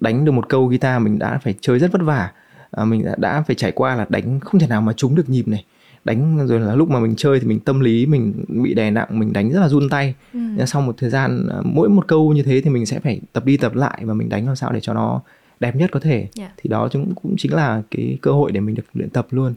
đánh 0.00 0.24
được 0.24 0.32
một 0.32 0.48
câu 0.48 0.66
guitar 0.66 1.02
mình 1.02 1.18
đã 1.18 1.38
phải 1.44 1.54
chơi 1.60 1.78
rất 1.78 1.92
vất 1.92 2.02
vả. 2.02 2.30
À, 2.70 2.84
mình 2.84 3.04
đã, 3.04 3.14
đã 3.18 3.42
phải 3.46 3.56
trải 3.56 3.72
qua 3.72 3.94
là 3.94 4.06
đánh 4.08 4.40
không 4.40 4.60
thể 4.60 4.66
nào 4.66 4.80
mà 4.80 4.92
trúng 4.92 5.14
được 5.14 5.28
nhịp 5.28 5.48
này. 5.48 5.64
Đánh 6.04 6.46
rồi 6.46 6.60
là 6.60 6.74
lúc 6.74 6.90
mà 6.90 7.00
mình 7.00 7.14
chơi 7.16 7.40
thì 7.40 7.46
mình 7.46 7.60
tâm 7.60 7.80
lý 7.80 8.06
mình 8.06 8.44
bị 8.48 8.74
đè 8.74 8.90
nặng 8.90 9.18
mình 9.18 9.32
đánh 9.32 9.52
rất 9.52 9.60
là 9.60 9.68
run 9.68 9.88
tay. 9.88 10.14
Ừ. 10.32 10.38
Nhưng 10.56 10.66
sau 10.66 10.82
một 10.82 10.94
thời 10.98 11.10
gian 11.10 11.48
à, 11.48 11.56
mỗi 11.64 11.88
một 11.88 12.08
câu 12.08 12.32
như 12.32 12.42
thế 12.42 12.60
thì 12.60 12.70
mình 12.70 12.86
sẽ 12.86 13.00
phải 13.00 13.20
tập 13.32 13.44
đi 13.44 13.56
tập 13.56 13.74
lại 13.74 14.00
và 14.04 14.14
mình 14.14 14.28
đánh 14.28 14.46
làm 14.46 14.56
sao 14.56 14.72
để 14.72 14.80
cho 14.80 14.94
nó 14.94 15.20
đẹp 15.60 15.76
nhất 15.76 15.90
có 15.92 16.00
thể. 16.00 16.28
Dạ. 16.34 16.50
thì 16.56 16.68
đó 16.68 16.88
cũng 16.92 17.14
cũng 17.14 17.34
chính 17.38 17.54
là 17.54 17.82
cái 17.90 18.18
cơ 18.22 18.32
hội 18.32 18.52
để 18.52 18.60
mình 18.60 18.74
được 18.74 18.84
luyện 18.94 19.10
tập 19.10 19.26
luôn. 19.30 19.54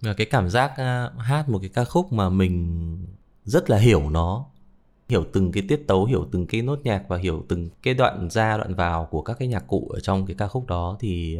Và 0.00 0.12
cái 0.12 0.26
cảm 0.26 0.48
giác 0.48 0.72
à, 0.76 1.08
hát 1.18 1.48
một 1.48 1.58
cái 1.58 1.70
ca 1.74 1.84
khúc 1.84 2.12
mà 2.12 2.28
mình 2.28 2.96
rất 3.44 3.70
là 3.70 3.76
hiểu 3.76 4.10
nó 4.10 4.44
hiểu 5.10 5.24
từng 5.32 5.52
cái 5.52 5.62
tiết 5.68 5.86
tấu 5.86 6.04
hiểu 6.04 6.26
từng 6.32 6.46
cái 6.46 6.62
nốt 6.62 6.78
nhạc 6.84 7.02
và 7.08 7.16
hiểu 7.16 7.44
từng 7.48 7.68
cái 7.82 7.94
đoạn 7.94 8.30
ra 8.30 8.56
đoạn 8.56 8.74
vào 8.74 9.08
của 9.10 9.22
các 9.22 9.38
cái 9.38 9.48
nhạc 9.48 9.66
cụ 9.66 9.90
ở 9.94 10.00
trong 10.00 10.26
cái 10.26 10.36
ca 10.38 10.48
khúc 10.48 10.66
đó 10.66 10.96
thì 11.00 11.38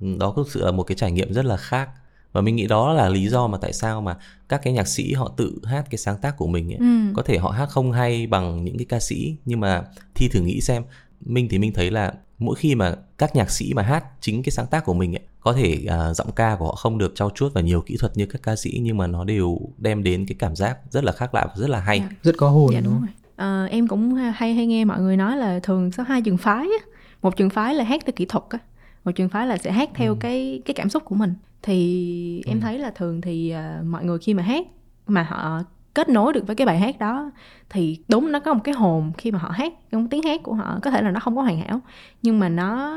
đó 0.00 0.32
thực 0.36 0.50
sự 0.50 0.64
là 0.64 0.72
một 0.72 0.82
cái 0.82 0.96
trải 0.96 1.12
nghiệm 1.12 1.32
rất 1.32 1.44
là 1.44 1.56
khác 1.56 1.90
và 2.32 2.40
mình 2.40 2.56
nghĩ 2.56 2.66
đó 2.66 2.92
là 2.92 3.08
lý 3.08 3.28
do 3.28 3.46
mà 3.46 3.58
tại 3.58 3.72
sao 3.72 4.00
mà 4.00 4.16
các 4.48 4.60
cái 4.62 4.72
nhạc 4.72 4.88
sĩ 4.88 5.12
họ 5.12 5.32
tự 5.36 5.60
hát 5.64 5.84
cái 5.90 5.98
sáng 5.98 6.18
tác 6.18 6.36
của 6.36 6.46
mình 6.46 6.72
ấy. 6.72 6.78
Ừ. 6.78 7.12
có 7.14 7.22
thể 7.22 7.38
họ 7.38 7.50
hát 7.50 7.66
không 7.66 7.92
hay 7.92 8.26
bằng 8.26 8.64
những 8.64 8.78
cái 8.78 8.86
ca 8.88 9.00
sĩ 9.00 9.36
nhưng 9.44 9.60
mà 9.60 9.84
thi 10.14 10.28
thử 10.28 10.40
nghĩ 10.40 10.60
xem 10.60 10.82
minh 11.20 11.48
thì 11.50 11.58
minh 11.58 11.72
thấy 11.72 11.90
là 11.90 12.14
mỗi 12.38 12.56
khi 12.56 12.74
mà 12.74 12.96
các 13.18 13.36
nhạc 13.36 13.50
sĩ 13.50 13.74
mà 13.74 13.82
hát 13.82 14.04
chính 14.20 14.42
cái 14.42 14.50
sáng 14.50 14.66
tác 14.66 14.84
của 14.84 14.94
mình 14.94 15.16
ấy, 15.16 15.22
có 15.48 15.54
thể 15.54 15.84
à, 15.88 16.14
giọng 16.14 16.32
ca 16.36 16.56
của 16.58 16.64
họ 16.66 16.74
không 16.74 16.98
được 16.98 17.12
trau 17.14 17.30
chuốt 17.34 17.54
và 17.54 17.60
nhiều 17.60 17.80
kỹ 17.86 17.96
thuật 18.00 18.16
như 18.16 18.26
các 18.26 18.42
ca 18.42 18.56
sĩ 18.56 18.78
nhưng 18.82 18.96
mà 18.96 19.06
nó 19.06 19.24
đều 19.24 19.58
đem 19.78 20.02
đến 20.02 20.26
cái 20.28 20.36
cảm 20.38 20.56
giác 20.56 20.78
rất 20.90 21.04
là 21.04 21.12
khác 21.12 21.34
lạ 21.34 21.46
và 21.48 21.54
rất 21.56 21.70
là 21.70 21.80
hay 21.80 22.00
Dạ. 22.00 22.08
rất 22.22 22.34
có 22.38 22.48
hồn 22.50 22.70
Dạ 22.72 22.80
đúng 22.80 22.98
rồi. 22.98 23.08
Ờ, 23.36 23.66
em 23.70 23.88
cũng 23.88 24.14
hay 24.14 24.54
hay 24.54 24.66
nghe 24.66 24.84
mọi 24.84 25.00
người 25.00 25.16
nói 25.16 25.36
là 25.36 25.60
thường 25.62 25.90
có 25.96 26.02
hai 26.02 26.22
trường 26.22 26.36
phái 26.36 26.64
á. 26.64 26.86
Một 27.22 27.36
trường 27.36 27.50
phái 27.50 27.74
là 27.74 27.84
hát 27.84 28.02
theo 28.06 28.12
kỹ 28.16 28.24
thuật 28.24 28.44
á, 28.50 28.58
một 29.04 29.10
trường 29.16 29.28
phái 29.28 29.46
là 29.46 29.56
sẽ 29.56 29.72
hát 29.72 29.90
theo 29.94 30.16
cái 30.20 30.62
cái 30.64 30.74
cảm 30.74 30.88
xúc 30.88 31.02
của 31.04 31.14
mình. 31.14 31.34
Thì 31.62 32.42
em 32.46 32.60
thấy 32.60 32.78
là 32.78 32.90
thường 32.90 33.20
thì 33.20 33.50
ờ, 33.50 33.82
mọi 33.86 34.04
người 34.04 34.18
khi 34.18 34.34
mà 34.34 34.42
hát 34.42 34.66
mà 35.06 35.22
họ 35.22 35.62
kết 35.94 36.08
nối 36.08 36.32
được 36.32 36.46
với 36.46 36.56
cái 36.56 36.66
bài 36.66 36.78
hát 36.78 36.98
đó 36.98 37.30
thì 37.70 37.98
đúng 38.08 38.32
nó 38.32 38.40
có 38.40 38.54
một 38.54 38.60
cái 38.64 38.74
hồn 38.74 39.12
khi 39.18 39.30
mà 39.30 39.38
họ 39.38 39.50
hát 39.50 39.72
trong 39.90 40.08
tiếng 40.08 40.22
hát 40.22 40.42
của 40.42 40.54
họ 40.54 40.78
có 40.82 40.90
thể 40.90 41.02
là 41.02 41.10
nó 41.10 41.20
không 41.20 41.36
có 41.36 41.42
hoàn 41.42 41.60
hảo 41.60 41.80
nhưng 42.22 42.38
mà 42.38 42.48
nó 42.48 42.96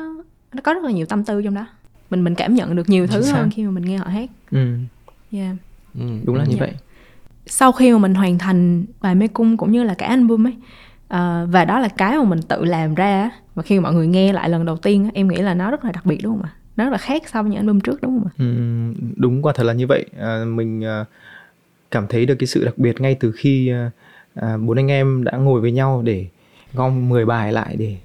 nó 0.54 0.62
có 0.64 0.74
rất 0.74 0.84
là 0.84 0.92
nhiều 0.92 1.06
tâm 1.06 1.24
tư 1.26 1.42
trong 1.42 1.54
đó 1.54 1.66
mình 2.12 2.24
mình 2.24 2.36
cảm 2.36 2.54
nhận 2.54 2.76
được 2.76 2.90
nhiều 2.90 3.08
thứ 3.08 3.22
Chính 3.24 3.34
hơn 3.34 3.50
khi 3.52 3.64
mà 3.64 3.72
mình 3.72 3.84
nghe 3.86 3.98
họ 3.98 4.06
hát 4.08 4.30
Ừ, 4.52 4.68
yeah. 5.32 5.56
ừ. 6.00 6.06
đúng 6.24 6.36
là 6.36 6.46
như 6.46 6.56
Dạ. 6.56 6.66
vậy 6.66 6.74
sau 7.46 7.72
khi 7.72 7.92
mà 7.92 7.98
mình 7.98 8.14
hoàn 8.16 8.38
thành 8.38 8.86
bài 9.02 9.16
mê 9.16 9.28
cung 9.28 9.58
cũng 9.58 9.72
như 9.72 9.84
là 9.84 9.94
cả 9.94 10.06
album 10.06 10.48
ấy 10.48 10.54
à, 11.08 11.46
và 11.50 11.66
đó 11.66 11.80
là 11.80 11.88
cái 11.88 12.18
mà 12.18 12.24
mình 12.24 12.42
tự 12.42 12.66
làm 12.66 12.96
ra 12.96 13.30
và 13.56 13.64
khi 13.64 13.80
mà 13.80 13.84
mọi 13.84 13.94
người 13.94 14.08
nghe 14.08 14.34
lại 14.34 14.50
lần 14.50 14.66
đầu 14.66 14.78
tiên 14.78 15.10
em 15.14 15.28
nghĩ 15.28 15.36
là 15.38 15.54
nó 15.54 15.72
rất 15.72 15.86
là 15.86 15.92
đặc 15.92 16.06
biệt 16.06 16.18
đúng 16.24 16.34
không 16.34 16.44
ạ 16.44 16.52
nó 16.78 16.84
rất 16.84 16.90
là 16.92 16.98
khác 16.98 17.24
so 17.30 17.42
với 17.44 17.52
những 17.52 17.60
album 17.60 17.80
trước 17.80 18.02
đúng 18.02 18.20
không 18.20 18.28
ạ 18.28 18.32
ừ, 18.38 18.46
đúng 19.16 19.42
quả 19.42 19.54
thật 19.56 19.64
là 19.64 19.74
như 19.74 19.88
vậy 19.88 20.06
à, 20.20 20.44
mình 20.48 20.84
à, 20.86 21.06
cảm 21.92 22.08
thấy 22.08 22.26
được 22.26 22.36
cái 22.36 22.48
sự 22.48 22.66
đặc 22.66 22.78
biệt 22.78 23.02
ngay 23.02 23.16
từ 23.20 23.32
khi 23.32 23.70
à, 23.70 23.92
à, 24.36 24.58
bốn 24.58 24.78
anh 24.80 24.88
em 24.92 25.24
đã 25.24 25.32
ngồi 25.38 25.62
với 25.62 25.72
nhau 25.72 26.02
để 26.06 26.26
gom 26.74 27.10
10 27.10 27.26
bài 27.26 27.54
lại 27.54 27.76
để 27.80 27.98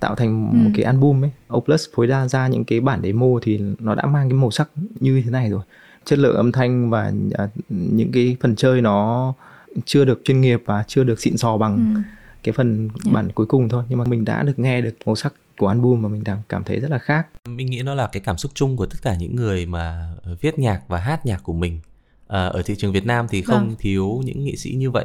tạo 0.00 0.14
thành 0.14 0.46
một 0.64 0.68
Ừ. 0.68 0.70
cái 0.74 0.84
album 0.84 1.24
ấy 1.24 1.30
Oplus 1.54 1.86
phối 1.94 2.06
ra 2.06 2.28
ra 2.28 2.48
những 2.48 2.64
cái 2.64 2.80
bản 2.80 3.00
demo 3.02 3.26
thì 3.42 3.60
nó 3.78 3.94
đã 3.94 4.06
mang 4.06 4.28
cái 4.28 4.38
màu 4.38 4.50
sắc 4.50 4.70
như 5.00 5.22
thế 5.24 5.30
này 5.30 5.50
rồi 5.50 5.60
chất 6.04 6.18
lượng 6.18 6.36
âm 6.36 6.52
thanh 6.52 6.90
và 6.90 7.12
à, 7.32 7.48
những 7.68 8.12
cái 8.12 8.36
phần 8.40 8.56
chơi 8.56 8.80
nó 8.82 9.34
chưa 9.84 10.04
được 10.04 10.20
chuyên 10.24 10.40
nghiệp 10.40 10.62
và 10.66 10.84
chưa 10.88 11.04
được 11.04 11.20
xịn 11.20 11.36
sò 11.36 11.56
bằng 11.56 11.94
Ừ. 11.94 12.00
cái 12.42 12.52
phần 12.52 12.88
Dạ. 13.04 13.12
bản 13.12 13.28
cuối 13.34 13.46
cùng 13.46 13.68
thôi 13.68 13.84
nhưng 13.88 13.98
mà 13.98 14.04
mình 14.04 14.24
đã 14.24 14.42
được 14.42 14.58
nghe 14.58 14.80
được 14.80 14.94
màu 15.06 15.14
sắc 15.16 15.34
của 15.58 15.68
album 15.68 16.02
và 16.02 16.08
mình 16.08 16.24
đang 16.24 16.42
cảm 16.48 16.64
thấy 16.64 16.80
rất 16.80 16.90
là 16.90 16.98
khác 16.98 17.26
mình 17.48 17.66
nghĩ 17.70 17.82
nó 17.82 17.94
là 17.94 18.06
cái 18.12 18.20
cảm 18.20 18.36
xúc 18.38 18.52
chung 18.54 18.76
của 18.76 18.86
tất 18.86 18.96
cả 19.02 19.16
những 19.16 19.36
người 19.36 19.66
mà 19.66 20.10
viết 20.40 20.58
nhạc 20.58 20.80
và 20.88 20.98
hát 20.98 21.26
nhạc 21.26 21.42
của 21.42 21.52
mình 21.52 21.80
à, 22.28 22.46
ở 22.46 22.62
thị 22.62 22.74
trường 22.78 22.92
Việt 22.92 23.06
Nam 23.06 23.26
thì 23.30 23.42
không 23.42 23.68
Vâng. 23.68 23.76
thiếu 23.78 24.20
những 24.24 24.44
nghệ 24.44 24.56
sĩ 24.56 24.74
như 24.74 24.90
vậy 24.90 25.04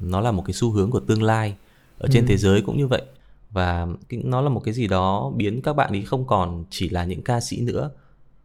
nó 0.00 0.20
là 0.20 0.30
một 0.32 0.42
cái 0.46 0.52
xu 0.54 0.70
hướng 0.70 0.90
của 0.90 1.00
tương 1.00 1.22
lai 1.22 1.54
ở 1.98 2.08
trên 2.12 2.24
Ừ. 2.24 2.28
thế 2.28 2.36
giới 2.36 2.62
cũng 2.62 2.76
như 2.78 2.86
vậy 2.86 3.02
và 3.50 3.86
nó 4.10 4.40
là 4.40 4.48
một 4.48 4.60
cái 4.64 4.74
gì 4.74 4.86
đó 4.86 5.32
biến 5.36 5.62
các 5.62 5.72
bạn 5.72 5.92
ấy 5.92 6.02
không 6.02 6.26
còn 6.26 6.64
chỉ 6.70 6.88
là 6.88 7.04
những 7.04 7.22
ca 7.22 7.40
sĩ 7.40 7.60
nữa 7.60 7.90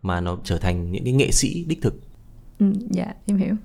mà 0.02 0.22
nó 0.22 0.38
trở 0.44 0.58
thành 0.58 0.92
những 0.92 1.04
cái 1.04 1.14
nghệ 1.14 1.32
sĩ 1.32 1.66
đích 1.68 1.82
thực. 1.82 2.00
Ừ, 2.60 2.74
dạ 2.90 3.14
em 3.26 3.38
hiểu. 3.38 3.56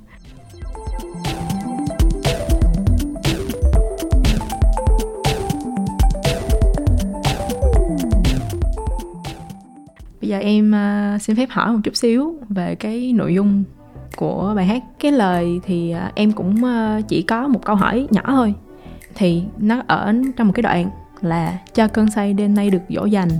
Bây 10.20 10.30
giờ 10.30 10.38
em 10.38 10.74
à, 10.74 11.18
xin 11.20 11.36
phép 11.36 11.48
hỏi 11.50 11.72
một 11.72 11.78
chút 11.84 11.96
xíu 11.96 12.34
về 12.48 12.74
cái 12.74 13.12
nội 13.12 13.34
dung 13.34 13.64
của 14.16 14.52
bài 14.56 14.66
hát. 14.66 14.82
Cái 15.00 15.12
lời 15.12 15.60
thì 15.62 15.90
à, 15.90 16.12
em 16.14 16.32
cũng 16.32 16.64
à, 16.64 17.00
chỉ 17.08 17.22
có 17.22 17.48
một 17.48 17.64
câu 17.64 17.76
hỏi 17.76 18.06
nhỏ 18.10 18.22
thôi. 18.26 18.54
Thì 19.14 19.42
nó 19.58 19.82
ở 19.86 20.14
trong 20.36 20.46
một 20.46 20.52
cái 20.56 20.62
đoạn 20.62 20.90
là 21.24 21.58
cho 21.74 21.88
cơn 21.88 22.10
say 22.10 22.32
đêm 22.32 22.54
nay 22.54 22.70
được 22.70 22.82
dỗ 22.88 23.04
dành. 23.04 23.30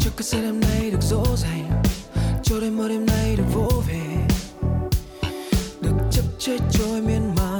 Cho 0.00 0.10
cơn 0.16 0.22
say 0.22 0.42
đêm 0.42 0.60
nay 0.60 0.90
được 0.90 1.02
dỗ 1.02 1.24
dành 1.36 1.82
cho 2.42 2.60
đêm 2.60 2.76
mơ 2.76 2.88
đêm 2.88 3.06
nay 3.06 3.36
được 3.36 3.54
vỗ 3.54 3.82
về. 3.88 4.00
Được 5.80 5.96
chấp 6.10 6.24
chơi 6.38 6.58
trôi 6.72 7.00
miên 7.00 7.34
man 7.36 7.50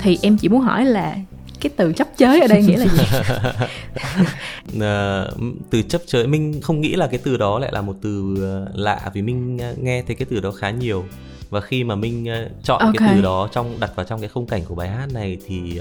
thì 0.00 0.18
em 0.22 0.36
chỉ 0.38 0.48
muốn 0.48 0.60
hỏi 0.60 0.84
là 0.84 1.16
cái 1.60 1.70
từ 1.76 1.92
chấp 1.92 2.08
chới 2.16 2.40
ở 2.40 2.46
đây 2.46 2.62
nghĩa 2.62 2.76
là 2.76 2.86
gì? 2.86 3.02
Ờ, 4.80 5.30
từ 5.70 5.82
chấp 5.82 6.02
chới 6.06 6.26
mình 6.26 6.60
không 6.60 6.80
nghĩ 6.80 6.94
là 6.94 7.06
cái 7.06 7.20
từ 7.22 7.36
đó 7.36 7.58
lại 7.58 7.72
là 7.72 7.82
một 7.82 7.96
từ 8.02 8.36
ờ, 8.42 8.72
lạ 8.74 9.10
vì 9.14 9.22
mình 9.22 9.58
ờ, 9.58 9.74
nghe 9.78 10.02
thấy 10.02 10.16
cái 10.16 10.26
từ 10.30 10.40
đó 10.40 10.50
khá 10.50 10.70
nhiều. 10.70 11.04
Và 11.50 11.60
khi 11.60 11.84
mà 11.84 11.94
mình 11.94 12.26
ờ, 12.26 12.48
chọn 12.62 12.92
cái 12.98 13.08
Ok. 13.08 13.16
từ 13.16 13.22
đó 13.22 13.48
trong 13.52 13.80
đặt 13.80 13.92
vào 13.96 14.06
trong 14.06 14.20
cái 14.20 14.28
khung 14.28 14.46
cảnh 14.46 14.62
của 14.68 14.74
bài 14.74 14.88
hát 14.88 15.12
này 15.12 15.36
thì 15.46 15.80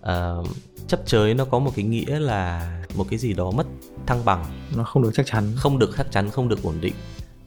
ờ, 0.00 0.44
chấp 0.88 1.00
chới 1.06 1.34
nó 1.34 1.44
có 1.44 1.58
một 1.58 1.72
cái 1.76 1.84
nghĩa 1.84 2.18
là 2.18 2.76
một 2.94 3.06
cái 3.10 3.18
gì 3.18 3.32
đó 3.32 3.50
mất 3.50 3.66
thăng 4.06 4.24
bằng. 4.24 4.44
Nó 4.76 4.84
không 4.84 5.02
được 5.02 5.10
chắc 5.14 5.26
chắn. 5.26 5.44
Không 5.56 5.78
được 5.78 5.90
chắc 5.96 6.12
chắn 6.12 6.30
không 6.30 6.48
được 6.48 6.62
ổn 6.62 6.74
định. 6.80 6.94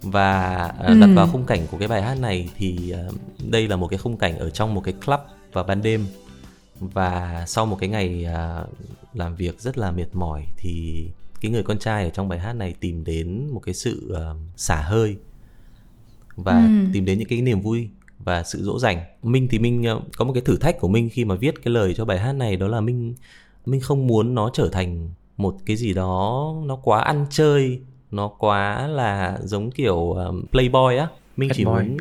Và 0.01 0.57
đặt 0.79 1.07
Ừ. 1.09 1.13
vào 1.15 1.27
khung 1.27 1.45
cảnh 1.45 1.67
của 1.71 1.77
cái 1.77 1.87
bài 1.87 2.01
hát 2.01 2.19
này 2.19 2.49
thì 2.57 2.89
ờ, 2.89 3.09
đây 3.49 3.67
là 3.67 3.75
một 3.75 3.87
cái 3.87 3.97
khung 3.99 4.17
cảnh 4.17 4.37
ở 4.39 4.49
trong 4.49 4.73
một 4.73 4.81
cái 4.81 4.93
club 5.05 5.19
vào 5.53 5.63
ban 5.63 5.81
đêm. 5.81 6.05
Và 6.79 7.43
sau 7.47 7.65
một 7.65 7.77
cái 7.79 7.89
ngày 7.89 8.25
à, 8.25 8.63
làm 9.13 9.35
việc 9.35 9.59
rất 9.59 9.77
là 9.77 9.91
mệt 9.91 10.05
mỏi 10.13 10.45
thì 10.57 11.05
cái 11.41 11.51
người 11.51 11.63
con 11.63 11.79
trai 11.79 12.03
ở 12.03 12.09
trong 12.09 12.27
bài 12.29 12.39
hát 12.39 12.53
này 12.53 12.73
tìm 12.79 13.03
đến 13.03 13.47
một 13.53 13.59
cái 13.59 13.73
sự 13.73 14.13
à, 14.15 14.33
xả 14.57 14.81
hơi 14.81 15.17
và 16.35 16.63
Ừ. 16.63 16.69
tìm 16.93 17.05
đến 17.05 17.19
những 17.19 17.27
cái 17.27 17.41
niềm 17.41 17.61
vui 17.61 17.89
và 18.25 18.43
sự 18.43 18.63
dỗ 18.63 18.79
dành. 18.79 18.97
Minh 19.23 19.47
thì 19.51 19.59
minh 19.59 19.83
ờ, 19.83 20.01
có 20.17 20.25
một 20.25 20.33
cái 20.33 20.41
thử 20.41 20.57
thách 20.57 20.79
của 20.79 20.87
minh 20.87 21.09
khi 21.09 21.25
mà 21.25 21.35
viết 21.35 21.63
cái 21.63 21.73
lời 21.73 21.93
cho 21.93 22.05
bài 22.05 22.19
hát 22.19 22.33
này 22.33 22.55
đó 22.55 22.67
là 22.67 22.81
minh 22.81 23.15
minh 23.65 23.81
không 23.81 24.07
muốn 24.07 24.35
nó 24.35 24.49
trở 24.53 24.69
thành 24.71 25.09
một 25.37 25.55
cái 25.65 25.75
gì 25.75 25.93
đó 25.93 26.53
nó 26.65 26.75
quá 26.75 27.01
ăn 27.01 27.25
chơi 27.29 27.81
nó 28.11 28.27
quá 28.27 28.87
là 28.87 29.39
giống 29.43 29.71
kiểu 29.71 30.11
um, 30.11 30.45
playboy 30.51 30.97
á. 30.97 31.07
Minh 31.37 31.49
chỉ 31.53 31.65
boy. 31.65 31.71
muốn 31.71 31.97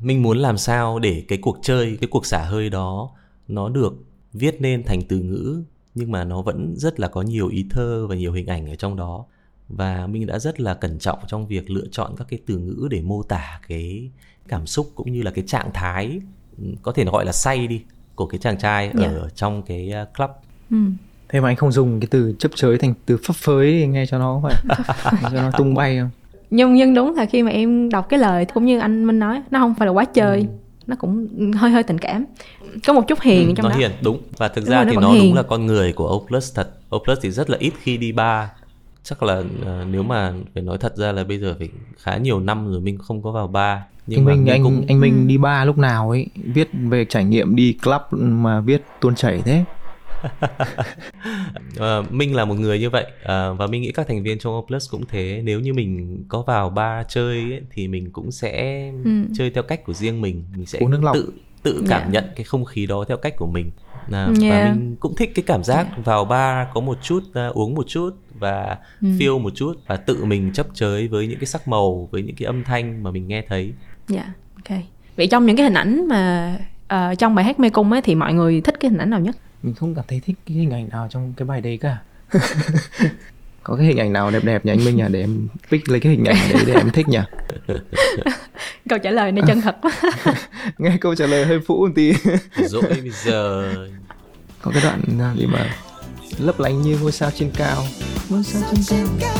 minh 0.00 0.22
muốn 0.22 0.38
làm 0.38 0.58
sao 0.58 0.98
để 0.98 1.24
cái 1.28 1.38
cuộc 1.42 1.58
chơi 1.62 1.96
cái 2.00 2.08
cuộc 2.10 2.26
xả 2.26 2.44
hơi 2.44 2.70
đó 2.70 3.10
nó 3.48 3.68
được 3.68 3.94
viết 4.32 4.60
nên 4.60 4.84
thành 4.84 5.02
từ 5.08 5.18
ngữ 5.18 5.62
nhưng 5.94 6.10
mà 6.10 6.24
nó 6.24 6.42
vẫn 6.42 6.74
rất 6.76 7.00
là 7.00 7.08
có 7.08 7.22
nhiều 7.22 7.48
ý 7.48 7.66
thơ 7.70 8.06
và 8.08 8.14
nhiều 8.14 8.32
hình 8.32 8.46
ảnh 8.46 8.66
ở 8.70 8.74
trong 8.74 8.96
đó 8.96 9.24
và 9.68 10.06
minh 10.06 10.26
đã 10.26 10.38
rất 10.38 10.60
là 10.60 10.74
cẩn 10.74 10.98
trọng 10.98 11.18
trong 11.26 11.46
việc 11.46 11.70
lựa 11.70 11.86
chọn 11.92 12.14
các 12.16 12.26
cái 12.30 12.38
từ 12.46 12.58
ngữ 12.58 12.88
để 12.90 13.00
mô 13.02 13.22
tả 13.22 13.60
cái 13.68 14.10
cảm 14.48 14.66
xúc 14.66 14.90
cũng 14.94 15.12
như 15.12 15.22
là 15.22 15.30
cái 15.30 15.44
trạng 15.46 15.70
thái 15.74 16.20
ừ, 16.58 16.64
có 16.82 16.92
thể 16.92 17.04
gọi 17.04 17.24
là 17.24 17.32
say 17.32 17.66
đi 17.66 17.82
của 18.14 18.26
cái 18.26 18.38
chàng 18.38 18.58
trai 18.58 18.90
Dạ. 18.94 19.06
ở 19.06 19.28
trong 19.34 19.62
cái 19.62 19.92
uh, 20.02 20.16
club 20.16 20.30
Ừ. 20.70 20.76
thế 21.28 21.40
mà 21.40 21.48
anh 21.48 21.56
không 21.56 21.72
dùng 21.72 22.00
cái 22.00 22.08
từ 22.10 22.34
chấp 22.38 22.50
chới 22.54 22.78
thành 22.78 22.94
từ 23.06 23.16
phấp 23.26 23.36
phới 23.36 23.70
thì 23.72 23.86
nghe 23.86 24.06
cho 24.06 24.18
nó 24.18 24.40
phải 24.42 24.54
cho 25.22 25.42
nó 25.42 25.50
tung 25.58 25.74
bay 25.74 25.98
không 25.98 26.10
nhưng 26.50 26.74
nhưng 26.74 26.94
đúng 26.94 27.14
là 27.14 27.26
khi 27.26 27.42
mà 27.42 27.50
em 27.50 27.90
đọc 27.90 28.06
cái 28.08 28.18
lời 28.20 28.44
cũng 28.54 28.64
như 28.64 28.78
anh 28.78 29.04
Minh 29.06 29.18
nói 29.18 29.42
nó 29.50 29.58
không 29.58 29.74
phải 29.74 29.86
là 29.86 29.92
quá 29.92 30.04
chơi 30.04 30.40
Ừ. 30.40 30.46
nó 30.86 30.96
cũng 30.98 31.28
hơi 31.56 31.70
hơi 31.70 31.82
tình 31.82 31.98
cảm 31.98 32.24
có 32.86 32.92
một 32.92 33.08
chút 33.08 33.20
hiền 33.20 33.54
trong 33.54 33.64
nó 33.64 33.70
đó 33.70 33.76
hiền 33.76 33.90
đúng 34.02 34.20
và 34.36 34.48
thực 34.48 34.60
Đúng 34.60 34.70
ra 34.70 34.76
rồi, 34.84 34.86
thì 34.90 34.96
nó 34.96 35.02
đúng 35.02 35.12
hiền. 35.12 35.34
là 35.34 35.42
con 35.42 35.66
người 35.66 35.92
của 35.92 36.16
Oplus 36.16 36.54
thật 36.56 36.70
Oplus 36.96 37.18
thì 37.22 37.30
rất 37.30 37.50
là 37.50 37.56
ít 37.60 37.72
khi 37.82 37.96
đi 37.96 38.12
bar 38.12 38.48
chắc 39.04 39.22
là 39.22 39.42
ờ, 39.64 39.84
nếu 39.90 40.02
mà 40.02 40.32
phải 40.54 40.62
nói 40.62 40.78
thật 40.78 40.96
ra 40.96 41.12
là 41.12 41.24
bây 41.24 41.38
giờ 41.38 41.54
phải 41.58 41.68
khá 41.98 42.16
nhiều 42.16 42.40
năm 42.40 42.70
rồi 42.70 42.80
mình 42.80 42.98
không 42.98 43.22
có 43.22 43.30
vào 43.32 43.46
bar 43.46 43.78
nhưng 44.06 44.18
anh 44.20 44.24
mà 44.24 44.30
Minh 44.32 44.44
mình 44.44 44.52
anh 44.52 44.62
cũng 44.62 44.84
anh 44.88 45.00
Minh 45.00 45.24
Ừ. 45.24 45.28
đi 45.28 45.38
bar 45.38 45.66
lúc 45.66 45.78
nào 45.78 46.10
ấy 46.10 46.26
viết 46.54 46.68
về 46.72 47.04
trải 47.04 47.24
nghiệm 47.24 47.56
đi 47.56 47.72
club 47.82 48.00
mà 48.10 48.60
viết 48.60 48.82
tuôn 49.00 49.14
chảy 49.14 49.42
thế 49.44 49.64
Ờ, 51.76 52.02
Minh 52.10 52.34
là 52.36 52.44
một 52.44 52.54
người 52.54 52.78
như 52.78 52.90
vậy 52.90 53.06
Ờ, 53.22 53.54
và 53.54 53.66
mình 53.66 53.82
nghĩ 53.82 53.92
các 53.92 54.08
thành 54.08 54.22
viên 54.22 54.38
trong 54.38 54.56
Oplus 54.58 54.90
cũng 54.90 55.04
thế 55.08 55.40
nếu 55.44 55.60
như 55.60 55.74
mình 55.74 56.24
có 56.28 56.42
vào 56.42 56.70
bar 56.70 57.06
chơi 57.08 57.36
ấy, 57.52 57.62
thì 57.70 57.88
mình 57.88 58.10
cũng 58.12 58.30
sẽ 58.32 58.84
Ừ. 59.04 59.10
chơi 59.34 59.50
theo 59.50 59.62
cách 59.62 59.84
của 59.84 59.92
riêng 59.94 60.20
mình 60.20 60.44
mình 60.56 60.66
sẽ 60.66 60.78
Uống 60.78 60.90
nước 60.90 61.02
lọc. 61.04 61.14
tự 61.14 61.32
tự 61.62 61.84
cảm 61.88 62.02
Dạ. 62.02 62.08
nhận 62.10 62.24
cái 62.36 62.44
không 62.44 62.64
khí 62.64 62.86
đó 62.86 63.04
theo 63.08 63.16
cách 63.16 63.36
của 63.36 63.46
mình 63.46 63.70
à, 64.12 64.28
Yeah. 64.40 64.50
và 64.50 64.74
mình 64.74 64.96
cũng 65.00 65.14
thích 65.16 65.32
cái 65.34 65.42
cảm 65.46 65.64
giác 65.64 65.86
vào 66.04 66.24
bar 66.24 66.66
có 66.74 66.80
một 66.80 66.98
chút 67.02 67.20
à, 67.34 67.46
uống 67.46 67.74
một 67.74 67.84
chút 67.88 68.10
và 68.38 68.78
Ừ. 69.02 69.08
feel 69.08 69.38
một 69.38 69.52
chút 69.54 69.74
và 69.86 69.96
tự 69.96 70.24
mình 70.24 70.50
chấp 70.52 70.66
chới 70.74 71.08
với 71.08 71.26
những 71.26 71.38
cái 71.38 71.46
sắc 71.46 71.68
màu 71.68 72.08
với 72.12 72.22
những 72.22 72.36
cái 72.36 72.46
âm 72.46 72.64
thanh 72.64 73.02
mà 73.02 73.10
mình 73.10 73.28
nghe 73.28 73.42
thấy. 73.48 73.72
Dạ 74.08 74.32
ok. 74.54 74.78
Vậy 75.16 75.26
trong 75.26 75.46
những 75.46 75.56
cái 75.56 75.64
hình 75.64 75.74
ảnh 75.74 76.08
mà 76.08 76.54
ờ, 76.88 77.14
trong 77.14 77.34
bài 77.34 77.44
hát 77.44 77.60
mê 77.60 77.70
cung 77.70 77.92
ấy 77.92 78.02
thì 78.02 78.14
mọi 78.14 78.34
người 78.34 78.60
thích 78.60 78.74
cái 78.80 78.90
hình 78.90 78.98
ảnh 79.00 79.10
nào 79.10 79.20
nhất? 79.20 79.36
Mình 79.62 79.74
không 79.74 79.94
cảm 79.94 80.04
thấy 80.08 80.20
thích 80.24 80.36
cái 80.46 80.56
hình 80.56 80.70
ảnh 80.70 80.88
nào 80.88 81.06
trong 81.10 81.32
cái 81.36 81.46
bài 81.46 81.60
đấy 81.60 81.78
cả. 81.80 81.98
Có 83.62 83.76
cái 83.76 83.86
hình 83.86 83.96
ảnh 83.96 84.12
nào 84.12 84.30
đẹp 84.30 84.44
đẹp 84.44 84.64
nhỉ 84.64 84.72
anh 84.72 84.84
Minh 84.84 84.96
nhỉ 84.96 85.02
để 85.10 85.20
em 85.20 85.48
pick 85.70 85.88
lấy 85.88 86.00
cái 86.00 86.12
hình 86.12 86.24
ảnh 86.24 86.36
đấy 86.52 86.62
để 86.66 86.74
em 86.74 86.90
thích 86.90 87.08
nhỉ 87.08 87.18
câu 88.88 88.98
trả 88.98 89.10
lời 89.10 89.32
này 89.32 89.44
chân 89.46 89.60
thật 89.60 89.76
quá. 89.82 89.92
Nghe 90.78 90.96
câu 91.00 91.14
trả 91.14 91.26
lời 91.26 91.44
hơi 91.44 91.60
phũ 91.66 91.86
một 91.86 91.92
tí. 91.94 92.12
Rồi 92.68 92.82
bây 92.82 93.10
giờ. 93.24 93.72
Có 94.62 94.70
cái 94.70 94.82
đoạn 94.82 95.00
à, 95.20 95.34
gì 95.38 95.46
mà 95.46 95.74
lấp 96.38 96.60
lánh 96.60 96.82
như 96.82 96.98
ngôi 97.02 97.12
sao 97.12 97.30
trên 97.30 97.50
cao. 97.56 97.84
Ngôi 98.28 98.42
sao 98.44 98.62
trên 98.86 99.06
cao. 99.20 99.34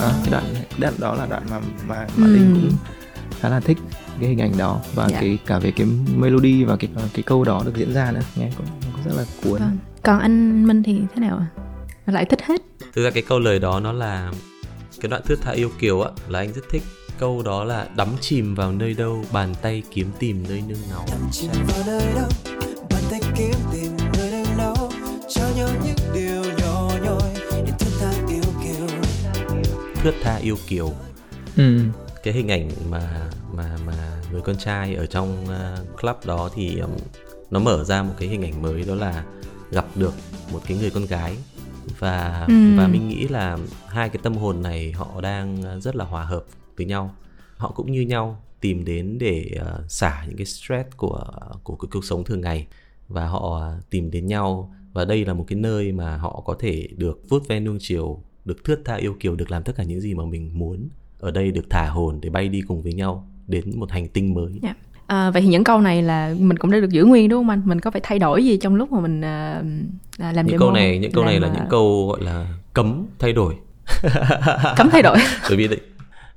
À, 0.00 0.12
cái 0.24 0.30
đoạn 0.30 0.44
đoạn 0.78 0.94
đó 0.98 1.14
là 1.14 1.26
đoạn 1.26 1.42
mà 1.50 1.60
mà, 1.88 1.96
Ừ. 1.96 2.06
mà 2.16 2.26
Linh 2.26 2.54
cũng 2.54 2.76
khá 3.40 3.48
là 3.48 3.60
thích 3.60 3.78
cái 4.20 4.28
hình 4.28 4.40
ảnh 4.40 4.52
đó 4.58 4.80
và 4.94 5.08
Dạ. 5.08 5.20
cái 5.20 5.38
cả 5.46 5.58
về 5.58 5.70
cái 5.70 5.86
melody 6.16 6.64
và 6.64 6.76
cái 6.76 6.90
cái 7.14 7.22
câu 7.22 7.44
đó 7.44 7.62
được 7.64 7.72
diễn 7.76 7.92
ra 7.94 8.10
nữa. 8.12 8.20
Nghe 8.36 8.50
cũng, 8.56 8.66
cũng 8.92 9.02
rất 9.04 9.12
là 9.16 9.24
cuốn. 9.44 9.60
Vâng. 9.60 9.78
Còn 10.04 10.20
anh 10.20 10.66
Minh 10.66 10.82
thì 10.82 11.00
thế 11.14 11.20
nào 11.20 11.36
ạ? 11.36 11.46
Lại 12.06 12.24
thích 12.24 12.42
hết. 12.42 12.62
Thực 12.92 13.04
ra 13.04 13.10
cái 13.10 13.22
câu 13.22 13.38
lời 13.38 13.58
đó 13.58 13.80
nó 13.80 13.92
là 13.92 14.32
cái 15.00 15.08
đoạn 15.10 15.22
thước 15.24 15.36
tha 15.42 15.50
yêu 15.50 15.70
kiều 15.78 16.00
á 16.00 16.10
là 16.28 16.38
anh 16.38 16.52
rất 16.52 16.62
thích. 16.70 16.82
Câu 17.18 17.42
đó 17.42 17.64
là 17.64 17.88
đắm 17.96 18.08
chìm 18.20 18.54
vào 18.54 18.72
nơi 18.72 18.94
đâu 18.94 19.24
bàn 19.32 19.54
tay 19.62 19.82
kiếm 19.90 20.10
tìm 20.18 20.44
nơi 20.48 20.62
nương 20.68 20.78
náu. 20.90 21.06
Nằm 21.10 21.30
chìm 21.32 21.50
vào 21.68 21.82
nơi 21.86 22.02
đâu 22.14 22.28
Bàn 22.90 23.02
tay 23.10 23.20
kiếm 23.36 23.54
tìm 23.72 23.92
nơi 24.14 24.30
đâu 24.32 24.44
đâu 24.58 24.90
Cho 25.28 25.42
nhau 25.56 25.68
những 25.84 26.14
điều 26.14 26.42
nhỏ 26.58 26.90
nhoi 27.04 27.34
Để 27.50 27.72
thức 27.78 27.92
tha 28.00 28.12
yêu 28.28 28.42
kiều. 28.64 28.86
Thước 30.02 30.14
tha 30.22 30.36
yêu 30.36 30.56
kiều. 30.68 30.92
Ừ. 31.56 31.78
cái 32.22 32.34
hình 32.34 32.48
ảnh 32.48 32.70
mà 32.90 33.30
mà 33.52 33.76
mà 33.86 33.92
người 34.32 34.40
con 34.40 34.56
trai 34.56 34.94
ở 34.94 35.06
trong 35.06 35.44
uh, 35.44 36.00
club 36.00 36.16
đó 36.24 36.50
thì 36.54 36.78
um, 36.78 36.90
nó 37.50 37.60
mở 37.60 37.84
ra 37.84 38.02
một 38.02 38.14
cái 38.18 38.28
hình 38.28 38.42
ảnh 38.42 38.62
mới 38.62 38.82
đó 38.82 38.94
là 38.94 39.24
gặp 39.74 39.86
được 39.96 40.14
một 40.52 40.60
cái 40.66 40.78
người 40.78 40.90
con 40.90 41.06
gái. 41.06 41.36
Và 41.98 42.44
Ừm. 42.48 42.76
và 42.76 42.88
mình 42.88 43.08
nghĩ 43.08 43.28
là 43.28 43.58
hai 43.88 44.08
cái 44.08 44.20
tâm 44.22 44.36
hồn 44.36 44.62
này 44.62 44.92
họ 44.92 45.20
đang 45.20 45.60
uh, 45.60 45.82
rất 45.82 45.96
là 45.96 46.04
hòa 46.04 46.24
hợp 46.24 46.44
với 46.76 46.86
nhau. 46.86 47.14
Họ 47.56 47.72
cũng 47.76 47.92
như 47.92 48.00
nhau 48.00 48.42
tìm 48.60 48.84
đến 48.84 49.18
để 49.18 49.50
uh, 49.60 49.90
xả 49.90 50.24
những 50.28 50.36
cái 50.36 50.46
stress 50.46 50.88
của 50.96 51.24
của 51.62 51.76
cái 51.76 51.88
cuộc 51.92 52.04
sống 52.04 52.24
thường 52.24 52.40
ngày. 52.40 52.66
Và 53.08 53.26
họ 53.26 53.74
uh, 53.78 53.90
tìm 53.90 54.10
đến 54.10 54.26
nhau. 54.26 54.74
Và 54.92 55.04
đây 55.04 55.24
là 55.24 55.34
một 55.34 55.44
cái 55.48 55.58
nơi 55.58 55.92
mà 55.92 56.16
họ 56.16 56.42
có 56.46 56.56
thể 56.58 56.88
được 56.96 57.20
vuốt 57.28 57.48
ve 57.48 57.60
nuông 57.60 57.78
chiều 57.80 58.22
được 58.44 58.64
thướt 58.64 58.80
tha 58.84 58.94
yêu 58.94 59.16
kiều 59.20 59.36
được 59.36 59.50
làm 59.50 59.62
tất 59.62 59.72
cả 59.76 59.84
những 59.84 60.00
gì 60.00 60.14
mà 60.14 60.24
mình 60.24 60.58
muốn. 60.58 60.88
Ở 61.20 61.30
đây 61.30 61.50
được 61.50 61.64
thả 61.70 61.90
hồn 61.90 62.18
để 62.20 62.30
bay 62.30 62.48
đi 62.48 62.60
cùng 62.60 62.82
với 62.82 62.92
nhau 62.94 63.28
đến 63.46 63.78
một 63.78 63.90
hành 63.90 64.08
tinh 64.08 64.34
mới. 64.34 64.52
Dạ. 64.62 64.74
À, 65.06 65.30
vậy 65.30 65.42
thì 65.42 65.48
những 65.48 65.64
câu 65.64 65.80
này 65.80 66.02
là 66.02 66.34
mình 66.38 66.56
cũng 66.56 66.70
đã 66.70 66.80
được 66.80 66.90
giữ 66.90 67.04
nguyên 67.04 67.28
đúng 67.28 67.38
không 67.40 67.50
anh? 67.50 67.62
Mình 67.64 67.80
có 67.80 67.90
phải 67.90 68.00
thay 68.04 68.18
đổi 68.18 68.44
gì 68.44 68.56
trong 68.56 68.74
lúc 68.76 68.92
mà 68.92 69.00
mình 69.00 69.20
à, 69.24 69.62
à, 70.18 70.32
làm 70.32 70.46
những 70.46 70.52
demo 70.52 70.58
câu 70.58 70.72
này 70.72 70.98
những 70.98 71.12
câu 71.12 71.24
này 71.24 71.40
là 71.40 71.46
Làm, 71.46 71.56
những 71.56 71.64
à, 71.64 71.70
câu 71.70 72.06
gọi 72.08 72.22
là 72.22 72.46
cấm 72.72 73.06
thay 73.18 73.32
đổi 73.32 73.54
cấm 74.76 74.88
thay 74.90 75.02
đổi. 75.02 75.16
bởi 75.48 75.56
vì 75.56 75.68
đấy, 75.68 75.80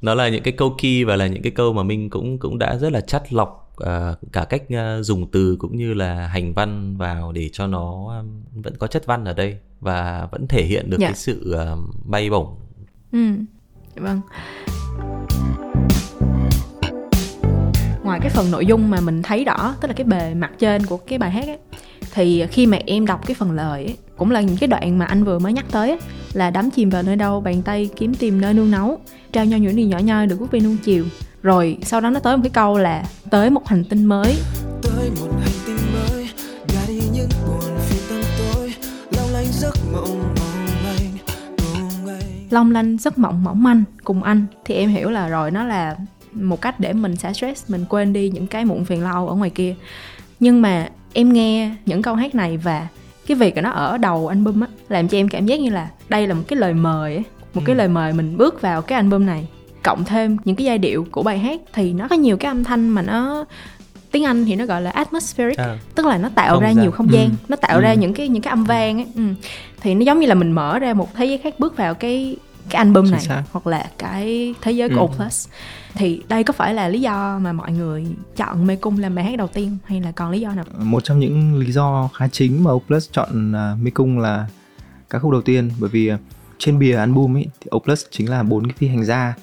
nó 0.02 0.14
là 0.14 0.30
những 0.30 0.44
cái 0.44 0.54
câu 0.54 0.76
key 0.82 1.04
và 1.04 1.16
là 1.16 1.28
những 1.28 1.42
cái 1.44 1.52
câu 1.52 1.74
mà 1.74 1.84
mình 1.84 2.10
cũng 2.10 2.38
cũng 2.40 2.58
đã 2.58 2.78
rất 2.78 2.92
là 2.92 3.02
chắt 3.02 3.34
lọc 3.34 3.74
à, 3.86 4.14
cả 4.32 4.46
cách 4.46 4.64
à, 4.70 5.02
dùng 5.02 5.32
từ 5.32 5.56
cũng 5.60 5.78
như 5.78 5.94
là 5.94 6.28
hành 6.28 6.54
văn 6.54 6.98
vào 6.98 7.32
để 7.32 7.50
cho 7.54 7.68
nó 7.68 8.08
à, 8.12 8.20
vẫn 8.54 8.76
có 8.80 8.88
chất 8.88 9.06
văn 9.06 9.26
ở 9.26 9.34
đây 9.34 9.58
và 9.80 10.28
vẫn 10.32 10.48
thể 10.48 10.64
hiện 10.66 10.90
được 10.90 10.98
Dạ. 11.00 11.08
cái 11.08 11.16
sự 11.16 11.52
à, 11.54 11.66
bay 12.06 12.30
bổng 12.30 12.56
Ừ. 13.12 13.20
Vâng. 13.96 14.22
Ngoài 18.08 18.20
cái 18.20 18.30
phần 18.30 18.52
nội 18.52 18.66
dung 18.66 18.90
mà 18.90 19.00
mình 19.00 19.24
thấy 19.24 19.44
rõ, 19.44 19.76
tức 19.82 19.88
là 19.88 19.94
cái 19.94 20.06
bề 20.06 20.34
mặt 20.34 20.52
trên 20.60 20.86
của 20.86 20.98
cái 20.98 21.20
bài 21.20 21.32
hát 21.32 21.48
ấy, 21.48 21.58
thì 22.14 22.46
khi 22.52 22.66
mà 22.66 22.78
em 22.86 23.06
đọc 23.06 23.28
cái 23.28 23.36
phần 23.36 23.52
lời 23.52 23.84
ấy, 23.86 23.98
cũng 24.18 24.32
là 24.32 24.42
những 24.42 24.58
cái 24.58 24.68
đoạn 24.68 25.00
mà 25.00 25.06
anh 25.06 25.24
vừa 25.24 25.40
mới 25.40 25.54
nhắc 25.54 25.66
tới 25.72 25.90
ấy, 25.90 26.00
là 26.34 26.50
đắm 26.50 26.70
chìm 26.70 26.90
vào 26.90 27.04
nơi 27.04 27.16
đâu 27.16 27.42
bàn 27.42 27.62
tay 27.62 27.90
kiếm 27.96 28.14
tìm 28.14 28.42
nơi 28.42 28.54
nương 28.54 28.72
náu 28.72 29.00
trao 29.32 29.46
nhau 29.46 29.60
những 29.60 29.76
điều 29.76 29.88
nhỏ 29.88 29.98
nhoi 29.98 30.28
được 30.28 30.36
vuốt 30.40 30.52
ve 30.52 30.60
nuông 30.60 30.78
chiều. 30.84 31.06
Rồi 31.42 31.78
sau 31.84 32.02
đó 32.02 32.10
nó 32.10 32.20
tới 32.20 32.38
một 32.38 32.44
cái 32.44 32.50
câu 32.50 32.78
là 32.78 33.04
tới 33.30 33.50
một 33.50 33.68
hành 33.68 33.84
tinh 33.84 34.06
mới. 34.06 34.36
Tới 34.82 35.10
một 35.20 35.32
hành 35.42 35.58
tinh 35.66 35.78
mới 35.94 36.30
Gạt 36.68 36.88
đi 36.88 37.02
những 37.14 37.30
buồn 37.48 37.78
phiền 37.80 38.02
tâm 38.10 38.22
tối 38.38 38.74
Long 39.12 39.30
lanh 39.34 39.48
giấc 39.52 39.76
mộng 39.94 40.34
mong 40.36 40.58
long 42.50 42.72
lanh 42.72 42.98
giấc 42.98 43.18
mộng 43.18 43.44
mỏng 43.44 43.64
manh 43.64 43.84
cùng 44.04 44.24
anh 44.24 44.46
thì 44.66 44.76
em 44.76 44.90
hiểu 44.90 45.10
là 45.10 45.28
rồi 45.28 45.52
nó 45.52 45.64
là 45.64 45.96
một 46.42 46.62
cách 46.62 46.80
để 46.80 46.94
mình 46.94 47.16
xả 47.16 47.34
stress 47.34 47.70
mình 47.72 47.86
quên 47.90 48.14
đi 48.14 48.30
những 48.30 48.48
cái 48.48 48.66
muộn 48.66 48.86
phiền 48.86 49.04
lâu 49.04 49.28
ở 49.30 49.36
ngoài 49.36 49.50
kia 49.50 49.76
nhưng 50.40 50.62
mà 50.62 50.90
em 51.14 51.34
nghe 51.34 51.72
những 51.86 52.02
câu 52.02 52.16
hát 52.16 52.36
này 52.36 52.58
và 52.58 52.88
cái 53.28 53.38
việc 53.38 53.56
nó 53.58 53.70
ở 53.72 53.98
đầu 53.98 54.28
album 54.28 54.62
á 54.62 54.68
làm 54.90 55.08
cho 55.08 55.18
em 55.18 55.30
cảm 55.30 55.46
giác 55.46 55.60
như 55.60 55.70
là 55.70 55.90
đây 56.10 56.28
là 56.28 56.34
một 56.34 56.44
cái 56.48 56.60
lời 56.60 56.74
mời 56.74 57.14
ấy, 57.16 57.24
một 57.54 57.62
cái 57.66 57.76
lời 57.76 57.88
mời 57.88 58.14
mình 58.14 58.38
bước 58.38 58.62
vào 58.62 58.82
cái 58.82 58.96
album 58.96 59.26
này 59.26 59.48
cộng 59.84 60.06
thêm 60.06 60.38
những 60.46 60.56
cái 60.56 60.66
giai 60.66 60.78
điệu 60.78 61.06
của 61.12 61.24
bài 61.24 61.40
hát 61.40 61.60
thì 61.74 61.94
nó 61.94 62.08
có 62.08 62.16
nhiều 62.16 62.38
cái 62.38 62.48
âm 62.50 62.64
thanh 62.64 62.90
mà 62.90 63.02
nó 63.02 63.46
tiếng 64.12 64.24
Anh 64.24 64.46
thì 64.46 64.56
nó 64.56 64.66
gọi 64.66 64.82
là 64.82 64.92
atmospheric 64.92 65.58
À. 65.58 65.78
tức 65.96 66.06
là 66.06 66.18
nó 66.18 66.30
tạo 66.36 66.54
Không 66.54 66.64
ra 66.64 66.70
gian. 66.70 66.82
nhiều 66.82 66.92
không 66.92 67.12
gian 67.14 67.26
Ừ. 67.26 67.36
nó 67.48 67.56
tạo 67.56 67.80
ra 67.80 67.94
những 67.94 68.14
cái 68.14 68.28
những 68.28 68.42
cái 68.42 68.50
âm 68.50 68.64
vang 68.64 68.98
ấy 68.98 69.08
ừ. 69.16 69.22
thì 69.82 69.94
nó 69.96 70.02
giống 70.02 70.20
như 70.20 70.28
là 70.28 70.36
mình 70.36 70.52
mở 70.52 70.80
ra 70.80 70.94
một 70.94 71.10
thế 71.16 71.26
giới 71.26 71.38
khác 71.38 71.60
bước 71.60 71.78
vào 71.78 71.94
cái 71.94 72.36
cái 72.70 72.78
album 72.78 73.12
này 73.12 73.22
hoặc 73.52 73.68
là 73.68 73.88
cái 73.98 74.54
thế 74.62 74.72
giới 74.72 74.90
của 74.90 74.96
Ừ. 74.96 75.02
Opus 75.24 75.48
thì 75.98 76.22
đây 76.30 76.44
có 76.44 76.54
phải 76.54 76.74
là 76.74 76.88
lý 76.88 77.02
do 77.02 77.40
mà 77.42 77.54
mọi 77.54 77.72
người 77.72 78.06
chọn 78.36 78.68
mê 78.68 78.76
cung 78.76 78.98
làm 79.00 79.16
bài 79.16 79.26
hát 79.26 79.38
đầu 79.38 79.48
tiên 79.48 79.78
hay 79.86 80.02
là 80.02 80.12
còn 80.12 80.32
lý 80.32 80.40
do 80.40 80.54
nào? 80.54 80.66
Một 80.80 81.04
trong 81.04 81.20
những 81.20 81.56
lý 81.56 81.72
do 81.72 82.10
khá 82.14 82.28
chính 82.28 82.64
mà 82.64 82.72
Oplus 82.72 83.12
chọn 83.12 83.52
uh, 83.52 83.82
Mê 83.82 83.92
Cung 83.92 84.20
là 84.20 84.48
ca 85.10 85.20
khúc 85.20 85.32
đầu 85.32 85.42
tiên. 85.42 85.72
Bởi 85.80 85.90
vì 85.90 86.08
à, 86.08 86.18
trên 86.58 86.80
bìa 86.80 86.96
album 86.96 87.38
ấy 87.38 87.46
thì 87.62 87.70
Oplus 87.76 88.06
chính 88.12 88.30
là 88.30 88.44
bốn 88.44 88.68
cái 88.68 88.76
phi 88.78 88.88
hành 88.88 89.06
gia 89.06 89.34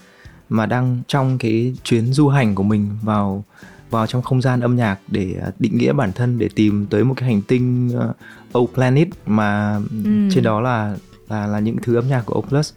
mà 0.48 0.66
đang 0.66 1.02
trong 1.08 1.38
cái 1.38 1.74
chuyến 1.84 2.12
du 2.12 2.28
hành 2.28 2.54
của 2.54 2.62
mình 2.62 2.88
vào 3.02 3.44
vào 3.90 4.06
trong 4.06 4.22
không 4.22 4.42
gian 4.42 4.60
âm 4.60 4.76
nhạc 4.76 4.96
để 5.08 5.34
à, 5.42 5.50
định 5.58 5.78
nghĩa 5.78 5.92
bản 5.92 6.12
thân 6.12 6.38
để 6.38 6.48
tìm 6.54 6.86
tới 6.90 7.04
một 7.04 7.14
cái 7.16 7.28
hành 7.28 7.42
tinh 7.42 7.88
uh, 7.88 8.16
O 8.52 8.60
Planet 8.74 9.08
mà 9.26 9.80
Ừ. 10.04 10.10
trên 10.34 10.44
đó 10.44 10.60
là 10.60 10.96
là 11.28 11.46
là 11.46 11.58
những 11.58 11.76
thứ 11.82 11.94
âm 11.94 12.08
nhạc 12.08 12.22
của 12.26 12.34
O 12.34 12.40
Plus 12.40 12.72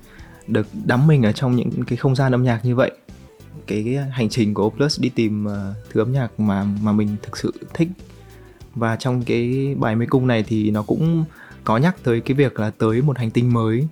được 0.48 0.68
đắm 0.86 1.08
mình 1.08 1.24
ở 1.24 1.32
trong 1.32 1.56
những 1.56 1.70
cái 1.88 1.98
không 1.98 2.16
gian 2.16 2.32
âm 2.32 2.44
nhạc 2.44 2.66
như 2.66 2.76
vậy 2.76 2.92
cái, 3.67 3.84
cái 3.86 3.95
hành 3.95 4.30
trình 4.30 4.53
của 4.53 4.63
O 4.63 4.69
Plus 4.69 4.99
đi 4.99 5.10
tìm 5.10 5.45
uh, 5.45 5.51
thứ 5.89 6.01
âm 6.01 6.12
nhạc 6.12 6.39
mà 6.39 6.65
mà 6.82 6.91
mình 6.91 7.15
thực 7.23 7.38
sự 7.38 7.53
thích 7.73 7.88
và 8.75 8.95
trong 8.95 9.23
cái 9.23 9.75
bài 9.80 9.95
mê 9.95 10.06
cung 10.06 10.27
này 10.27 10.43
thì 10.43 10.71
nó 10.71 10.84
cũng 10.84 11.25
có 11.63 11.77
nhắc 11.77 11.95
tới 12.03 12.21
cái 12.21 12.36
việc 12.36 12.60
là 12.60 12.69
tới 12.69 13.01
một 13.01 13.17
hành 13.17 13.32
tinh 13.32 13.53
mới 13.53 13.88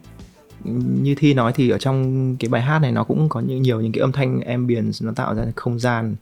như 1.01 1.15
thi 1.17 1.33
nói 1.33 1.53
thì 1.55 1.69
ở 1.69 1.77
trong 1.77 2.35
cái 2.39 2.49
bài 2.49 2.61
hát 2.61 2.79
này 2.79 2.91
nó 2.91 3.03
cũng 3.03 3.29
có 3.29 3.39
những 3.39 3.61
nhiều 3.61 3.81
những 3.81 3.91
cái 3.91 4.01
âm 4.01 4.11
thanh 4.11 4.41
ambience 4.41 4.99
nó 5.01 5.11
tạo 5.15 5.35
ra 5.35 5.45
không 5.55 5.79
gian 5.79 6.15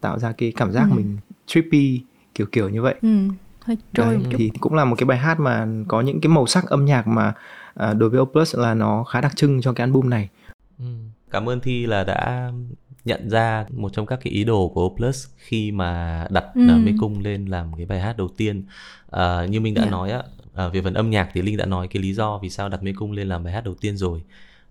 tạo 0.00 0.18
ra 0.18 0.32
cái 0.32 0.52
cảm 0.56 0.72
giác 0.72 0.86
ừ. 0.90 0.96
mình 0.96 1.18
trippy 1.46 2.00
kiểu 2.34 2.46
kiểu 2.52 2.68
như 2.68 2.82
vậy 2.82 2.94
ừ, 3.02 3.08
hơi 3.60 3.76
trôi 3.94 4.06
Đấy, 4.06 4.16
một 4.18 4.24
chút 4.30 4.36
thì 4.38 4.50
cũng 4.60 4.74
là 4.74 4.84
một 4.84 4.96
cái 4.98 5.04
bài 5.04 5.18
hát 5.18 5.40
mà 5.40 5.66
có 5.88 6.00
những 6.00 6.20
cái 6.20 6.28
màu 6.28 6.46
sắc 6.46 6.66
âm 6.66 6.84
nhạc 6.84 7.06
mà 7.06 7.34
à, 7.74 7.94
đối 7.94 8.10
với 8.10 8.20
Opus 8.20 8.56
là 8.56 8.74
nó 8.74 9.04
khá 9.04 9.20
đặc 9.20 9.36
trưng 9.36 9.60
cho 9.60 9.72
cái 9.72 9.84
album 9.84 10.10
này 10.10 10.28
ừ. 10.78 10.84
cảm 11.30 11.48
ơn 11.48 11.60
thi 11.60 11.86
là 11.86 12.04
đã 12.04 12.52
nhận 13.08 13.30
ra 13.30 13.66
một 13.76 13.92
trong 13.92 14.06
các 14.06 14.20
cái 14.24 14.32
ý 14.32 14.44
đồ 14.44 14.68
của 14.68 14.86
Oplus 14.86 15.26
khi 15.36 15.72
mà 15.72 16.26
đặt 16.30 16.44
ừ. 16.54 16.60
Mê 16.84 16.92
Cung 16.98 17.20
lên 17.20 17.46
làm 17.46 17.72
cái 17.76 17.86
bài 17.86 18.00
hát 18.00 18.16
đầu 18.16 18.28
tiên. 18.36 18.64
À, 19.10 19.46
như 19.46 19.60
mình 19.60 19.74
đã 19.74 19.82
yeah. 19.82 19.92
Dạ. 19.92 19.96
nói 19.96 20.10
á, 20.10 20.22
à, 20.54 20.68
về 20.68 20.82
phần 20.82 20.94
âm 20.94 21.10
nhạc 21.10 21.30
thì 21.32 21.42
Linh 21.42 21.56
đã 21.56 21.66
nói 21.66 21.88
cái 21.88 22.02
lý 22.02 22.12
do 22.12 22.38
vì 22.42 22.50
sao 22.50 22.68
đặt 22.68 22.82
Mê 22.82 22.92
Cung 22.92 23.12
lên 23.12 23.28
làm 23.28 23.44
bài 23.44 23.52
hát 23.52 23.64
đầu 23.64 23.74
tiên 23.74 23.96
rồi. 23.96 24.22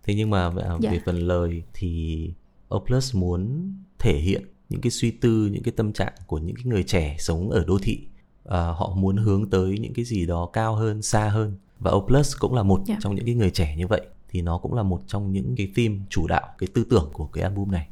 Thế 0.03 0.15
nhưng 0.15 0.29
mà 0.29 0.47
à, 0.47 0.67
yeah. 0.67 0.81
về 0.81 0.97
dạ. 0.97 1.01
phần 1.05 1.19
lời 1.19 1.63
thì 1.73 2.31
Oplus 2.75 3.15
muốn 3.15 3.71
thể 3.99 4.19
hiện 4.19 4.41
những 4.69 4.81
cái 4.81 4.91
suy 4.91 5.11
tư, 5.11 5.49
những 5.51 5.63
cái 5.63 5.73
tâm 5.77 5.93
trạng 5.93 6.13
của 6.27 6.37
những 6.37 6.55
cái 6.55 6.65
người 6.65 6.83
trẻ 6.83 7.15
sống 7.19 7.49
ở 7.49 7.63
đô 7.67 7.79
thị. 7.81 7.99
À, 8.45 8.59
họ 8.59 8.93
muốn 8.95 9.17
hướng 9.17 9.49
tới 9.49 9.79
những 9.79 9.93
cái 9.93 10.05
gì 10.05 10.25
đó 10.25 10.49
cao 10.53 10.75
hơn, 10.75 11.01
xa 11.01 11.29
hơn. 11.29 11.55
Và 11.79 11.91
Oplus 11.91 12.35
cũng 12.39 12.53
là 12.53 12.63
một 12.63 12.77
yeah. 12.77 12.87
Dạ. 12.87 12.97
trong 13.01 13.15
những 13.15 13.25
cái 13.25 13.35
người 13.35 13.49
trẻ 13.49 13.75
như 13.75 13.87
vậy 13.87 14.01
thì 14.29 14.41
nó 14.41 14.57
cũng 14.57 14.73
là 14.73 14.83
một 14.83 15.01
trong 15.07 15.31
những 15.31 15.55
cái 15.55 15.71
theme 15.75 15.95
chủ 16.09 16.27
đạo 16.27 16.47
cái 16.57 16.67
tư 16.73 16.85
tưởng 16.89 17.09
của 17.13 17.25
cái 17.25 17.43
album 17.43 17.71
này. 17.71 17.87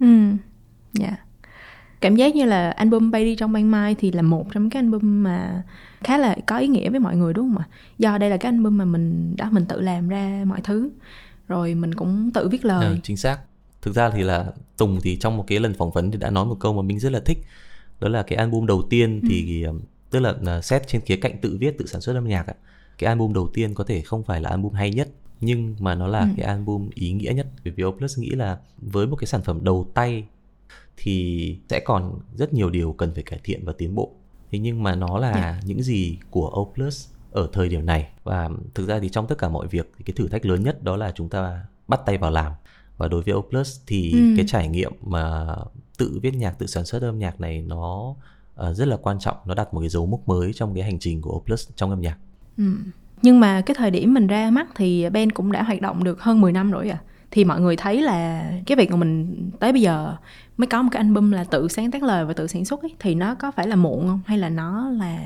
Ừ, 0.00 0.06
dạ. 0.92 1.06
Yeah. 1.06 1.18
Cảm 2.00 2.16
giác 2.16 2.34
như 2.34 2.44
là 2.44 2.70
album 2.70 3.10
Bay 3.10 3.24
đi 3.24 3.36
trong 3.36 3.52
ban 3.52 3.70
mai 3.70 3.94
thì 3.94 4.12
là 4.12 4.22
một 4.22 4.46
trong 4.52 4.70
cái 4.70 4.82
album 4.82 5.22
mà 5.22 5.62
khá 6.00 6.18
là 6.18 6.36
có 6.46 6.58
ý 6.58 6.66
nghĩa 6.66 6.90
với 6.90 7.00
mọi 7.00 7.16
người 7.16 7.32
đúng 7.32 7.48
không 7.48 7.58
ạ? 7.58 7.68
Do 7.98 8.18
đây 8.18 8.30
là 8.30 8.36
cái 8.36 8.52
album 8.52 8.78
mà 8.78 8.84
mình 8.84 9.34
đã 9.36 9.50
mình 9.50 9.66
tự 9.66 9.80
làm 9.80 10.08
ra 10.08 10.42
mọi 10.46 10.60
thứ, 10.64 10.90
rồi 11.48 11.74
mình 11.74 11.94
cũng 11.94 12.30
tự 12.34 12.48
viết 12.48 12.64
lời. 12.64 12.86
À, 12.86 13.00
chính 13.02 13.16
xác. 13.16 13.38
Thực 13.82 13.94
ra 13.94 14.10
thì 14.10 14.22
là 14.22 14.52
Tùng 14.76 14.98
thì 15.02 15.16
trong 15.16 15.36
một 15.36 15.44
cái 15.46 15.60
lần 15.60 15.74
phỏng 15.74 15.90
vấn 15.90 16.10
thì 16.10 16.18
đã 16.18 16.30
nói 16.30 16.46
một 16.46 16.56
câu 16.60 16.74
mà 16.74 16.82
mình 16.82 16.98
rất 16.98 17.12
là 17.12 17.20
thích. 17.20 17.38
Đó 18.00 18.08
là 18.08 18.22
cái 18.22 18.36
album 18.36 18.66
đầu 18.66 18.82
tiên 18.90 19.20
thì 19.28 19.62
ừ. 19.62 19.72
tức 20.10 20.20
là 20.20 20.62
xét 20.62 20.88
trên 20.88 21.00
khía 21.00 21.16
cạnh 21.16 21.38
tự 21.40 21.56
viết, 21.60 21.78
tự 21.78 21.86
sản 21.86 22.00
xuất 22.00 22.14
âm 22.14 22.28
nhạc 22.28 22.46
ạ. 22.46 22.54
Cái 22.98 23.08
album 23.08 23.32
đầu 23.32 23.50
tiên 23.54 23.74
có 23.74 23.84
thể 23.84 24.00
không 24.00 24.24
phải 24.24 24.40
là 24.40 24.50
album 24.50 24.72
hay 24.72 24.90
nhất 24.90 25.08
nhưng 25.40 25.76
mà 25.78 25.94
nó 25.94 26.06
là 26.06 26.20
ừ. 26.20 26.26
cái 26.36 26.46
album 26.46 26.90
ý 26.94 27.12
nghĩa 27.12 27.32
nhất 27.32 27.46
bởi 27.64 27.72
vì 27.76 27.84
Oplus 27.84 28.18
nghĩ 28.18 28.30
là 28.30 28.58
với 28.78 29.06
một 29.06 29.16
cái 29.16 29.26
sản 29.26 29.42
phẩm 29.42 29.64
đầu 29.64 29.90
tay 29.94 30.24
thì 30.96 31.58
sẽ 31.68 31.80
còn 31.80 32.20
rất 32.34 32.52
nhiều 32.52 32.70
điều 32.70 32.92
cần 32.92 33.14
phải 33.14 33.22
cải 33.22 33.40
thiện 33.44 33.64
và 33.64 33.72
tiến 33.78 33.94
bộ 33.94 34.12
thế 34.50 34.58
nhưng 34.58 34.82
mà 34.82 34.94
nó 34.94 35.18
là 35.18 35.32
yeah. 35.32 35.56
Những 35.64 35.82
gì 35.82 36.18
của 36.30 36.50
Oplus 36.60 37.08
ở 37.30 37.48
thời 37.52 37.68
điểm 37.68 37.86
này 37.86 38.08
và 38.24 38.50
thực 38.74 38.88
ra 38.88 38.98
thì 38.98 39.08
trong 39.08 39.26
tất 39.26 39.38
cả 39.38 39.48
mọi 39.48 39.66
việc 39.66 39.92
thì 39.98 40.04
cái 40.04 40.14
thử 40.16 40.28
thách 40.28 40.46
lớn 40.46 40.62
nhất 40.62 40.82
đó 40.82 40.96
là 40.96 41.12
chúng 41.14 41.28
ta 41.28 41.66
bắt 41.88 42.00
tay 42.06 42.18
vào 42.18 42.30
làm 42.30 42.52
và 42.96 43.08
đối 43.08 43.22
với 43.22 43.34
Oplus 43.34 43.80
thì 43.86 44.12
ừ. 44.12 44.18
cái 44.36 44.44
trải 44.48 44.68
nghiệm 44.68 44.92
mà 45.02 45.56
tự 45.98 46.18
viết 46.22 46.34
nhạc 46.34 46.58
tự 46.58 46.66
sản 46.66 46.84
xuất 46.84 47.02
âm 47.02 47.18
nhạc 47.18 47.40
này 47.40 47.62
nó 47.62 48.14
uh, 48.60 48.76
rất 48.76 48.88
là 48.88 48.96
quan 48.96 49.18
trọng 49.18 49.36
nó 49.44 49.54
đặt 49.54 49.74
một 49.74 49.80
cái 49.80 49.88
dấu 49.88 50.06
mốc 50.06 50.28
mới 50.28 50.52
trong 50.52 50.74
cái 50.74 50.84
hành 50.84 50.98
trình 50.98 51.22
của 51.22 51.36
Oplus 51.36 51.68
trong 51.76 51.90
âm 51.90 52.00
nhạc 52.00 52.18
ừ 52.56 52.64
nhưng 53.22 53.40
mà 53.40 53.60
cái 53.60 53.74
thời 53.78 53.90
điểm 53.90 54.14
mình 54.14 54.26
ra 54.26 54.50
mắt 54.50 54.66
thì 54.74 55.10
Ben 55.10 55.32
cũng 55.32 55.52
đã 55.52 55.62
hoạt 55.62 55.80
động 55.80 56.04
được 56.04 56.20
hơn 56.20 56.40
10 56.40 56.52
năm 56.52 56.70
rồi 56.70 56.90
à 56.90 56.98
thì 57.30 57.44
mọi 57.44 57.60
người 57.60 57.76
thấy 57.76 58.02
là 58.02 58.50
cái 58.66 58.76
việc 58.76 58.90
mà 58.90 58.96
mình 58.96 59.36
tới 59.58 59.72
bây 59.72 59.82
giờ 59.82 60.16
mới 60.56 60.66
có 60.66 60.82
một 60.82 60.88
cái 60.92 61.02
album 61.02 61.30
là 61.30 61.44
tự 61.44 61.68
sáng 61.68 61.90
tác 61.90 62.02
lời 62.02 62.24
và 62.24 62.32
tự 62.32 62.46
sản 62.46 62.64
xuất 62.64 62.82
ấy, 62.82 62.94
thì 62.98 63.14
nó 63.14 63.34
có 63.34 63.50
phải 63.50 63.68
là 63.68 63.76
muộn 63.76 64.06
không? 64.08 64.20
Hay 64.26 64.38
là 64.38 64.48
nó 64.48 64.90
là 64.90 65.18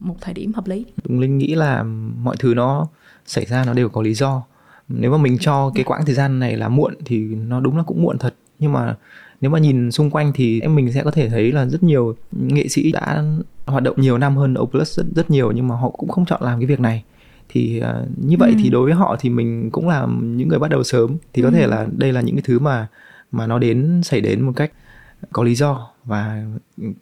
một 0.00 0.16
thời 0.20 0.34
điểm 0.34 0.52
hợp 0.52 0.66
lý? 0.66 0.84
Đúng 1.04 1.20
Linh 1.20 1.38
nghĩ 1.38 1.54
là 1.54 1.82
mọi 2.22 2.36
thứ 2.38 2.54
nó 2.54 2.86
xảy 3.26 3.44
ra 3.46 3.64
nó 3.64 3.72
đều 3.72 3.88
có 3.88 4.02
lý 4.02 4.14
do. 4.14 4.42
Nếu 4.88 5.10
mà 5.10 5.18
mình 5.18 5.38
cho 5.40 5.70
cái 5.74 5.84
quãng 5.84 6.04
thời 6.06 6.14
gian 6.14 6.38
này 6.38 6.56
là 6.56 6.68
muộn 6.68 6.94
thì 7.04 7.18
nó 7.18 7.60
đúng 7.60 7.76
là 7.76 7.82
cũng 7.82 8.02
muộn 8.02 8.18
thật. 8.18 8.34
Nhưng 8.58 8.72
mà 8.72 8.94
nếu 9.40 9.50
mà 9.50 9.58
nhìn 9.58 9.92
xung 9.92 10.10
quanh 10.10 10.32
thì 10.34 10.60
em 10.60 10.74
mình 10.74 10.92
sẽ 10.92 11.02
có 11.02 11.10
thể 11.10 11.28
thấy 11.28 11.52
là 11.52 11.66
rất 11.66 11.82
nhiều 11.82 12.16
nghệ 12.32 12.68
sĩ 12.68 12.92
đã 12.92 13.22
hoạt 13.66 13.82
động 13.82 14.00
nhiều 14.00 14.18
năm 14.18 14.36
hơn 14.36 14.54
Opus 14.58 14.98
rất 14.98 15.06
rất 15.14 15.30
nhiều 15.30 15.52
nhưng 15.52 15.68
mà 15.68 15.74
họ 15.74 15.90
cũng 15.90 16.08
không 16.08 16.24
chọn 16.24 16.42
làm 16.42 16.58
cái 16.60 16.66
việc 16.66 16.80
này 16.80 17.04
thì 17.48 17.82
uh, 17.82 18.18
như 18.18 18.36
vậy 18.38 18.50
ừ. 18.50 18.56
thì 18.62 18.70
đối 18.70 18.84
với 18.84 18.94
họ 18.94 19.16
thì 19.20 19.30
mình 19.30 19.70
cũng 19.70 19.88
là 19.88 20.06
những 20.20 20.48
người 20.48 20.58
bắt 20.58 20.70
đầu 20.70 20.82
sớm 20.82 21.16
thì 21.32 21.42
có 21.42 21.48
ừ. 21.48 21.54
thể 21.54 21.66
là 21.66 21.86
đây 21.96 22.12
là 22.12 22.20
những 22.20 22.36
cái 22.36 22.42
thứ 22.46 22.58
mà 22.58 22.88
mà 23.32 23.46
nó 23.46 23.58
đến 23.58 24.00
xảy 24.04 24.20
đến 24.20 24.40
một 24.40 24.52
cách 24.56 24.72
có 25.32 25.42
lý 25.42 25.54
do 25.54 25.90
và 26.04 26.44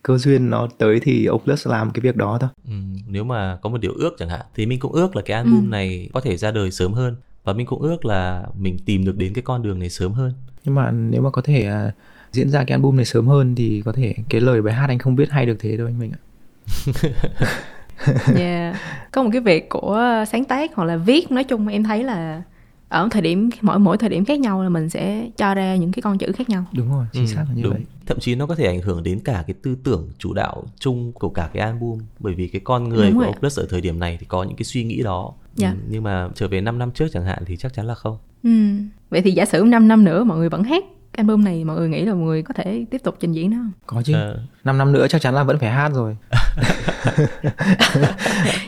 cơ 0.02 0.18
duyên 0.18 0.50
nó 0.50 0.68
tới 0.78 1.00
thì 1.00 1.26
Oculus 1.26 1.66
làm 1.66 1.90
cái 1.90 2.00
việc 2.00 2.16
đó 2.16 2.38
thôi. 2.40 2.50
Ừ, 2.64 2.72
nếu 3.08 3.24
mà 3.24 3.58
có 3.62 3.70
một 3.70 3.80
điều 3.80 3.92
ước 3.92 4.16
chẳng 4.18 4.28
hạn 4.28 4.40
thì 4.54 4.66
mình 4.66 4.80
cũng 4.80 4.92
ước 4.92 5.16
là 5.16 5.22
cái 5.22 5.36
album 5.36 5.64
ừ. 5.64 5.68
này 5.68 6.08
có 6.12 6.20
thể 6.20 6.36
ra 6.36 6.50
đời 6.50 6.70
sớm 6.70 6.92
hơn 6.92 7.16
và 7.44 7.52
mình 7.52 7.66
cũng 7.66 7.82
ước 7.82 8.04
là 8.04 8.46
mình 8.58 8.76
tìm 8.86 9.04
được 9.04 9.16
đến 9.16 9.34
cái 9.34 9.42
con 9.42 9.62
đường 9.62 9.78
này 9.78 9.90
sớm 9.90 10.12
hơn. 10.12 10.32
Nhưng 10.64 10.74
mà 10.74 10.90
nếu 10.90 11.22
mà 11.22 11.30
có 11.30 11.42
thể 11.42 11.70
uh, 11.88 11.92
diễn 12.32 12.50
ra 12.50 12.64
cái 12.64 12.74
album 12.74 12.96
này 12.96 13.04
sớm 13.04 13.26
hơn 13.26 13.54
thì 13.54 13.82
có 13.84 13.92
thể 13.92 14.14
cái 14.28 14.40
lời 14.40 14.62
bài 14.62 14.74
hát 14.74 14.86
anh 14.88 14.98
không 14.98 15.16
biết 15.16 15.30
hay 15.30 15.46
được 15.46 15.56
thế 15.58 15.76
đâu 15.76 15.86
anh 15.86 15.98
mình 15.98 16.12
ạ. 16.12 16.20
yeah. 18.36 18.76
có 19.12 19.22
một 19.22 19.30
cái 19.32 19.40
việc 19.40 19.68
của 19.68 20.24
sáng 20.28 20.44
tác 20.44 20.74
hoặc 20.74 20.84
là 20.84 20.96
viết 20.96 21.30
nói 21.30 21.44
chung 21.44 21.68
em 21.68 21.84
thấy 21.84 22.04
là 22.04 22.42
ở 22.88 23.08
thời 23.10 23.22
điểm 23.22 23.50
mỗi 23.60 23.78
mỗi 23.78 23.98
thời 23.98 24.08
điểm 24.08 24.24
khác 24.24 24.40
nhau 24.40 24.62
là 24.62 24.68
mình 24.68 24.88
sẽ 24.88 25.28
cho 25.36 25.54
ra 25.54 25.76
những 25.76 25.92
cái 25.92 26.02
con 26.02 26.18
chữ 26.18 26.32
khác 26.32 26.48
nhau 26.48 26.64
đúng 26.72 26.90
rồi 26.92 27.06
chính 27.12 27.26
ừ, 27.26 27.32
xác 27.34 27.44
là 27.48 27.54
như 27.54 27.62
đúng. 27.62 27.72
vậy 27.72 27.82
thậm 28.06 28.18
chí 28.20 28.34
nó 28.34 28.46
có 28.46 28.54
thể 28.54 28.66
ảnh 28.66 28.80
hưởng 28.80 29.02
đến 29.02 29.20
cả 29.20 29.44
cái 29.46 29.54
tư 29.62 29.76
tưởng 29.84 30.08
chủ 30.18 30.32
đạo 30.34 30.64
chung 30.78 31.12
của 31.12 31.28
cả 31.28 31.50
cái 31.52 31.62
album 31.62 31.98
bởi 32.18 32.34
vì 32.34 32.48
cái 32.48 32.60
con 32.64 32.88
người 32.88 33.10
đúng 33.10 33.18
của 33.18 33.26
Opus 33.26 33.58
ở 33.58 33.66
thời 33.70 33.80
điểm 33.80 33.98
này 33.98 34.16
thì 34.20 34.26
có 34.26 34.42
những 34.42 34.56
cái 34.56 34.64
suy 34.64 34.84
nghĩ 34.84 35.02
đó 35.02 35.32
dạ. 35.56 35.70
ừ, 35.70 35.76
nhưng 35.88 36.02
mà 36.02 36.28
trở 36.34 36.48
về 36.48 36.60
5 36.60 36.78
năm 36.78 36.90
trước 36.90 37.06
chẳng 37.12 37.24
hạn 37.24 37.42
thì 37.46 37.56
chắc 37.56 37.74
chắn 37.74 37.86
là 37.86 37.94
không 37.94 38.18
ừ. 38.42 38.50
vậy 39.10 39.22
thì 39.22 39.30
giả 39.32 39.44
sử 39.44 39.64
5 39.66 39.88
năm 39.88 40.04
nữa 40.04 40.24
mọi 40.24 40.38
người 40.38 40.48
vẫn 40.48 40.64
hát 40.64 40.84
album 41.16 41.44
này 41.44 41.64
mọi 41.64 41.76
người 41.76 41.88
nghĩ 41.88 42.04
là 42.04 42.14
mọi 42.14 42.22
người 42.22 42.42
có 42.42 42.54
thể 42.54 42.84
tiếp 42.90 43.02
tục 43.04 43.16
trình 43.20 43.32
diễn 43.32 43.50
nó 43.50 43.56
không? 43.56 43.72
Có 43.86 44.02
chứ. 44.02 44.14
À. 44.14 44.34
5 44.64 44.78
năm 44.78 44.92
nữa 44.92 45.06
chắc 45.08 45.20
chắn 45.20 45.34
là 45.34 45.42
vẫn 45.42 45.58
phải 45.58 45.70
hát 45.70 45.92
rồi. 45.94 46.16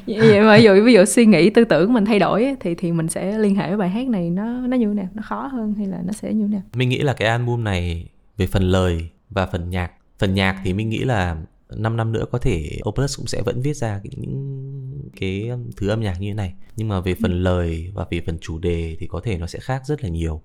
vậy 0.07 0.41
mà 0.41 0.57
ví 0.57 0.63
dụ 0.63 0.85
ví 0.85 0.93
dụ 0.93 1.05
suy 1.05 1.27
nghĩ 1.27 1.51
tư 1.51 1.65
tưởng 1.65 1.93
mình 1.93 2.05
thay 2.05 2.19
đổi 2.19 2.57
thì 2.61 2.75
thì 2.75 2.93
mình 2.93 3.09
sẽ 3.09 3.39
liên 3.39 3.55
hệ 3.55 3.69
với 3.69 3.77
bài 3.77 3.91
hát 3.91 4.09
này 4.09 4.31
nó 4.31 4.45
nó 4.45 4.77
như 4.77 4.87
thế 4.87 4.95
nào? 4.95 5.09
Nó 5.15 5.23
khó 5.23 5.47
hơn 5.47 5.75
hay 5.75 5.87
là 5.87 5.99
nó 6.05 6.13
sẽ 6.13 6.33
như 6.33 6.47
thế 6.47 6.53
nào? 6.53 6.63
Mình 6.75 6.89
nghĩ 6.89 6.99
là 6.99 7.13
cái 7.13 7.29
album 7.29 7.65
này 7.65 8.09
về 8.37 8.47
phần 8.47 8.63
lời 8.63 9.09
và 9.31 9.47
phần 9.47 9.71
nhạc, 9.71 9.93
phần 10.19 10.35
nhạc 10.35 10.61
thì 10.65 10.73
mình 10.73 10.89
nghĩ 10.89 10.99
là 10.99 11.37
5 11.77 11.97
năm 11.97 12.13
nữa 12.13 12.25
có 12.33 12.39
thể 12.39 12.79
Opus 12.89 13.17
cũng 13.17 13.27
sẽ 13.27 13.43
vẫn 13.43 13.63
viết 13.63 13.77
ra 13.77 14.01
những 14.05 15.11
cái 15.21 15.51
thứ 15.77 15.89
âm 15.89 16.01
nhạc 16.01 16.21
như 16.21 16.29
thế 16.31 16.35
này 16.35 16.55
nhưng 16.77 16.89
mà 16.89 17.01
về 17.01 17.15
phần 17.23 17.43
lời 17.43 17.91
và 17.95 18.07
về 18.11 18.21
phần 18.27 18.39
chủ 18.41 18.59
đề 18.59 18.97
thì 19.01 19.07
có 19.07 19.21
thể 19.25 19.39
nó 19.39 19.47
sẽ 19.47 19.59
khác 19.59 19.83
rất 19.87 20.03
là 20.03 20.09
nhiều 20.09 20.43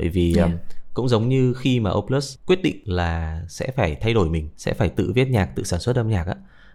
bởi 0.00 0.08
vì 0.08 0.34
yeah. 0.36 0.50
um, 0.50 0.58
cũng 0.94 1.08
giống 1.08 1.28
như 1.28 1.54
khi 1.54 1.80
mà 1.80 1.90
Oplus 1.90 2.36
quyết 2.46 2.62
định 2.62 2.76
là 2.84 3.42
sẽ 3.48 3.70
phải 3.76 3.96
thay 4.00 4.14
đổi 4.14 4.30
mình 4.30 4.48
sẽ 4.56 4.74
phải 4.74 4.88
tự 4.88 5.12
viết 5.14 5.28
nhạc 5.28 5.46
tự 5.56 5.62
sản 5.62 5.80
xuất 5.80 5.96
âm 5.96 6.08
nhạc 6.08 6.26
á 6.26 6.34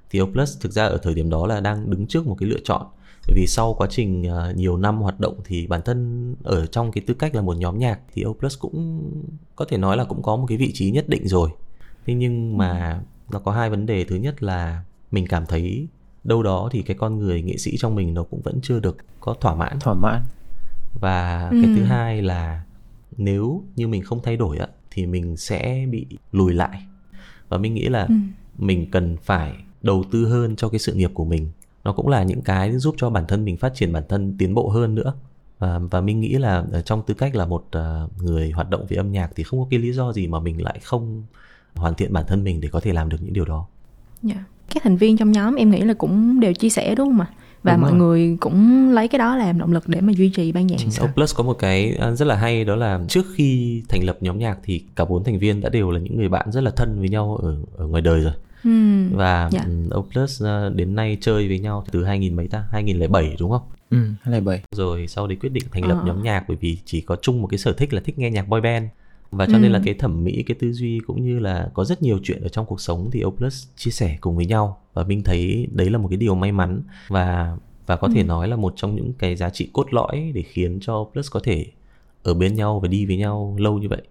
thì 0.09 0.21
Oplus 0.21 0.57
thực 0.61 0.71
ra 0.71 0.85
ở 0.85 0.97
thời 0.97 1.13
điểm 1.13 1.29
đó 1.29 1.47
là 1.47 1.59
đang 1.59 1.89
đứng 1.89 2.07
trước 2.07 2.27
một 2.27 2.35
cái 2.39 2.49
lựa 2.49 2.59
chọn. 2.63 2.87
Bởi 3.27 3.35
vì 3.35 3.47
sau 3.47 3.73
quá 3.73 3.87
trình 3.91 4.23
uh, 4.31 4.55
nhiều 4.55 4.77
năm 4.77 4.97
hoạt 4.97 5.19
động 5.19 5.39
thì 5.45 5.67
bản 5.67 5.81
thân 5.85 6.35
ở 6.43 6.65
trong 6.65 6.91
cái 6.91 7.03
tư 7.07 7.13
cách 7.13 7.35
là 7.35 7.41
một 7.41 7.57
nhóm 7.57 7.79
nhạc 7.79 7.99
thì 8.13 8.25
Oplus 8.25 8.59
cũng 8.59 9.11
có 9.55 9.65
thể 9.65 9.77
nói 9.77 9.97
là 9.97 10.03
cũng 10.03 10.23
có 10.23 10.35
một 10.35 10.45
cái 10.47 10.57
vị 10.57 10.71
trí 10.73 10.91
nhất 10.91 11.09
định 11.09 11.27
rồi. 11.27 11.49
Thế 12.05 12.13
nhưng 12.13 12.57
mà 12.57 13.01
nó 13.31 13.39
có 13.39 13.51
hai 13.51 13.69
vấn 13.69 13.85
đề. 13.85 14.03
Thứ 14.03 14.15
nhất 14.15 14.43
là 14.43 14.83
mình 15.11 15.27
cảm 15.27 15.45
thấy 15.45 15.87
đâu 16.23 16.43
đó 16.43 16.69
thì 16.71 16.81
cái 16.81 16.97
con 16.99 17.19
người 17.19 17.41
nghệ 17.41 17.57
sĩ 17.57 17.77
trong 17.77 17.95
mình 17.95 18.13
nó 18.13 18.23
cũng 18.23 18.41
vẫn 18.41 18.59
chưa 18.61 18.79
được 18.79 18.97
có 19.19 19.33
thỏa 19.33 19.55
mãn. 19.55 19.79
Thỏa 19.79 19.93
mãn. 19.93 20.21
Và 20.99 21.49
ừ. 21.51 21.57
cái 21.63 21.75
thứ 21.75 21.83
hai 21.83 22.21
là 22.21 22.64
nếu 23.17 23.63
như 23.75 23.87
mình 23.87 24.03
không 24.03 24.19
thay 24.23 24.37
đổi 24.37 24.57
á 24.57 24.67
thì 24.91 25.05
mình 25.05 25.37
sẽ 25.37 25.85
bị 25.91 26.05
lùi 26.31 26.53
lại 26.53 26.85
và 27.49 27.57
mình 27.57 27.73
nghĩ 27.73 27.89
là 27.89 28.05
ừ. 28.05 28.15
mình 28.57 28.91
cần 28.91 29.17
phải 29.23 29.53
đầu 29.81 30.03
tư 30.11 30.25
hơn 30.25 30.55
cho 30.55 30.69
cái 30.69 30.79
sự 30.79 30.93
nghiệp 30.93 31.11
của 31.13 31.25
mình 31.25 31.49
nó 31.83 31.93
cũng 31.93 32.07
là 32.07 32.23
những 32.23 32.41
cái 32.41 32.77
giúp 32.77 32.95
cho 32.97 33.09
bản 33.09 33.25
thân 33.27 33.45
mình 33.45 33.57
phát 33.57 33.73
triển 33.75 33.93
bản 33.93 34.03
thân 34.09 34.35
tiến 34.37 34.53
bộ 34.53 34.69
hơn 34.69 34.95
nữa 34.95 35.13
và, 35.59 35.79
và 35.91 36.01
mình 36.01 36.19
nghĩ 36.19 36.33
là 36.33 36.65
trong 36.85 37.01
tư 37.07 37.13
cách 37.13 37.35
là 37.35 37.45
một 37.45 37.65
uh, 37.77 38.21
người 38.23 38.51
hoạt 38.51 38.69
động 38.69 38.85
về 38.89 38.97
âm 38.97 39.11
nhạc 39.11 39.31
thì 39.35 39.43
không 39.43 39.59
có 39.59 39.67
cái 39.69 39.79
lý 39.79 39.91
do 39.91 40.13
gì 40.13 40.27
mà 40.27 40.39
mình 40.39 40.63
lại 40.63 40.79
không 40.83 41.23
hoàn 41.75 41.95
thiện 41.95 42.13
bản 42.13 42.25
thân 42.27 42.43
mình 42.43 42.61
để 42.61 42.69
có 42.71 42.79
thể 42.79 42.93
làm 42.93 43.09
được 43.09 43.17
những 43.21 43.33
điều 43.33 43.45
đó. 43.45 43.67
Yeah. 44.23 44.37
Dạ. 44.37 44.43
Các 44.73 44.83
thành 44.83 44.97
viên 44.97 45.17
trong 45.17 45.31
nhóm 45.31 45.55
em 45.55 45.71
nghĩ 45.71 45.81
là 45.81 45.93
cũng 45.93 46.39
đều 46.39 46.53
chia 46.53 46.69
sẻ 46.69 46.95
đúng 46.95 47.07
không 47.07 47.19
ạ? 47.19 47.33
Và 47.65 47.71
Đúng 47.73 47.81
mọi 47.81 47.91
rồi. 47.91 47.99
người 47.99 48.37
cũng 48.39 48.89
lấy 48.93 49.07
cái 49.07 49.19
đó 49.19 49.35
làm 49.35 49.59
động 49.59 49.71
lực 49.73 49.87
để 49.87 50.01
mà 50.01 50.13
duy 50.13 50.29
trì 50.29 50.51
ban 50.51 50.67
nhạc. 50.67 50.77
O 50.99 51.07
Plus 51.15 51.35
có 51.35 51.43
một 51.43 51.53
cái 51.59 51.95
à, 51.99 52.11
rất 52.11 52.25
là 52.27 52.35
hay 52.35 52.65
đó 52.65 52.75
là 52.75 52.99
trước 53.07 53.25
khi 53.35 53.81
thành 53.89 54.03
lập 54.03 54.17
nhóm 54.21 54.39
nhạc 54.39 54.57
thì 54.63 54.83
cả 54.95 55.05
bốn 55.05 55.23
thành 55.23 55.39
viên 55.39 55.61
đã 55.61 55.69
đều 55.69 55.91
là 55.91 55.99
những 55.99 56.17
người 56.17 56.29
bạn 56.29 56.51
rất 56.51 56.61
là 56.61 56.71
thân 56.71 56.99
với 56.99 57.09
nhau 57.09 57.37
ở 57.43 57.55
ở 57.77 57.87
ngoài 57.87 58.01
đời 58.01 58.21
rồi. 58.21 58.33
Hmm. 58.63 59.09
Và 59.15 59.39
yeah. 59.39 59.51
Dạ. 59.51 59.65
O 59.91 60.01
Plus 60.13 60.43
à, 60.43 60.69
đến 60.75 60.95
nay 60.95 61.17
chơi 61.21 61.47
với 61.47 61.59
nhau 61.59 61.83
từ 61.91 62.03
2000 62.05 62.35
mấy 62.35 62.47
ta 62.47 62.63
2007 62.71 63.35
đúng 63.39 63.51
không? 63.51 63.61
ừ 63.89 63.97
2007 64.21 64.61
rồi 64.75 65.07
sau 65.07 65.27
đấy 65.27 65.37
quyết 65.41 65.49
định 65.51 65.63
thành 65.71 65.85
lập 65.87 65.97
Ờ. 66.01 66.07
nhóm 66.07 66.23
nhạc 66.23 66.43
bởi 66.47 66.57
vì 66.61 66.77
chỉ 66.85 67.01
có 67.01 67.15
chung 67.21 67.41
một 67.41 67.47
cái 67.47 67.57
sở 67.57 67.73
thích 67.73 67.93
là 67.93 68.01
thích 68.05 68.19
nghe 68.19 68.29
nhạc 68.31 68.47
boy 68.47 68.61
band 68.61 68.85
và 69.31 69.45
cho 69.51 69.57
nên 69.57 69.71
là 69.71 69.79
Ừ. 69.79 69.83
cái 69.85 69.93
thẩm 69.93 70.23
mỹ 70.23 70.43
cái 70.43 70.55
tư 70.59 70.73
duy 70.73 70.99
cũng 71.07 71.23
như 71.25 71.39
là 71.39 71.69
có 71.73 71.85
rất 71.85 72.01
nhiều 72.01 72.19
chuyện 72.23 72.41
ở 72.41 72.49
trong 72.49 72.65
cuộc 72.65 72.81
sống 72.81 73.09
thì 73.11 73.23
Oplus 73.25 73.67
chia 73.75 73.91
sẻ 73.91 74.17
cùng 74.21 74.35
với 74.35 74.45
nhau. 74.45 74.77
Và 74.93 75.03
mình 75.03 75.23
thấy 75.23 75.67
đấy 75.71 75.89
là 75.89 75.97
một 75.97 76.07
cái 76.07 76.17
điều 76.17 76.35
may 76.35 76.51
mắn. 76.51 76.81
Và 77.07 77.57
và 77.85 77.95
có 77.95 78.07
thể 78.15 78.21
Ừ. 78.21 78.25
nói 78.25 78.47
là 78.47 78.55
một 78.55 78.73
trong 78.75 78.95
những 78.95 79.13
cái 79.13 79.35
giá 79.35 79.49
trị 79.49 79.69
cốt 79.73 79.93
lõi 79.93 80.31
để 80.35 80.41
khiến 80.41 80.77
cho 80.81 80.95
Oplus 80.99 81.31
có 81.31 81.39
thể 81.43 81.65
ở 82.23 82.33
bên 82.33 82.53
nhau 82.55 82.79
và 82.79 82.87
đi 82.87 83.05
với 83.05 83.17
nhau 83.17 83.55
lâu 83.59 83.77
như 83.77 83.87
vậy. 83.89 84.01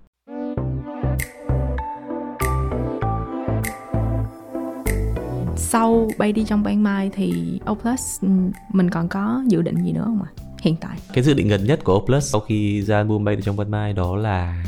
Sau 5.57 6.09
bay 6.19 6.33
đi 6.33 6.45
trong 6.45 6.63
ban 6.63 6.83
mai 6.83 7.11
thì 7.15 7.61
Oplus 7.71 8.01
ừ, 8.23 8.29
mình 8.73 8.91
còn 8.91 9.09
có 9.09 9.43
dự 9.49 9.63
định 9.63 9.77
gì 9.85 9.93
nữa 9.93 10.03
không 10.05 10.23
ạ? 10.23 10.31
Hiện 10.63 10.77
tại. 10.81 10.99
Cái 11.13 11.25
dự 11.25 11.35
định 11.35 11.49
gần 11.49 11.67
nhất 11.67 11.85
của 11.85 11.97
Oplus 11.97 12.33
sau 12.33 12.41
khi 12.41 12.83
ra 12.83 12.97
album 12.97 13.25
bay 13.25 13.37
được 13.37 13.43
trong 13.45 13.57
ban 13.57 13.71
mai 13.71 13.93
đó 13.93 14.17
là 14.17 14.65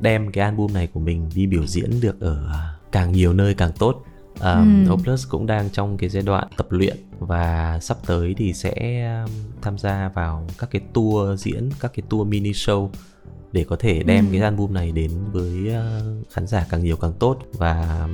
đem 0.00 0.32
cái 0.32 0.44
album 0.44 0.72
này 0.72 0.86
của 0.86 1.00
mình 1.00 1.30
đi 1.34 1.46
biểu 1.46 1.66
diễn 1.66 2.00
được 2.00 2.20
ở 2.20 2.48
càng 2.92 3.12
nhiều 3.12 3.32
nơi 3.32 3.54
càng 3.54 3.72
tốt 3.78 4.04
um, 4.40 4.86
Ừm. 4.86 4.92
Oplus 4.92 5.28
cũng 5.28 5.46
đang 5.46 5.70
trong 5.70 5.96
cái 5.98 6.08
giai 6.08 6.22
đoạn 6.22 6.48
tập 6.56 6.66
luyện 6.70 6.96
và 7.18 7.78
sắp 7.82 7.96
tới 8.06 8.34
thì 8.38 8.52
sẽ 8.52 9.04
tham 9.62 9.78
gia 9.78 10.08
vào 10.08 10.46
các 10.58 10.70
cái 10.70 10.82
tour 10.92 11.40
diễn 11.40 11.70
các 11.80 11.92
cái 11.94 12.02
tour 12.08 12.28
mini 12.28 12.52
show 12.52 12.88
để 13.52 13.64
có 13.64 13.76
thể 13.76 14.02
đem 14.02 14.24
Ừm. 14.24 14.32
cái 14.32 14.42
album 14.42 14.72
này 14.72 14.92
đến 14.92 15.10
với 15.32 15.68
uh, 15.68 16.32
khán 16.32 16.46
giả 16.46 16.66
càng 16.70 16.84
nhiều 16.84 16.96
càng 16.96 17.12
tốt 17.18 17.38
và 17.52 18.08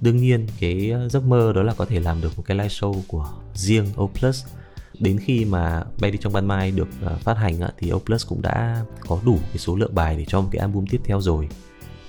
đương 0.00 0.16
nhiên 0.16 0.46
cái 0.60 0.92
giấc 1.10 1.24
mơ 1.24 1.52
đó 1.52 1.62
là 1.62 1.74
có 1.74 1.84
thể 1.84 2.00
làm 2.00 2.20
được 2.20 2.32
một 2.36 2.42
cái 2.46 2.56
live 2.56 2.68
show 2.68 2.94
của 3.08 3.28
riêng 3.54 3.86
Oplus 4.00 4.44
đến 5.00 5.18
khi 5.24 5.44
mà 5.44 5.84
bay 6.00 6.10
đi 6.10 6.18
trong 6.20 6.32
ban 6.32 6.46
mai 6.46 6.70
được 6.70 6.88
uh, 7.06 7.20
phát 7.20 7.36
hành 7.36 7.60
á, 7.60 7.68
thì 7.78 7.92
Oplus 7.92 8.26
cũng 8.28 8.42
đã 8.42 8.84
có 9.00 9.18
đủ 9.24 9.38
cái 9.48 9.58
số 9.58 9.76
lượng 9.76 9.94
bài 9.94 10.16
để 10.16 10.24
cho 10.28 10.40
một 10.40 10.48
cái 10.52 10.60
album 10.60 10.84
tiếp 10.90 11.00
theo 11.04 11.20
rồi. 11.20 11.48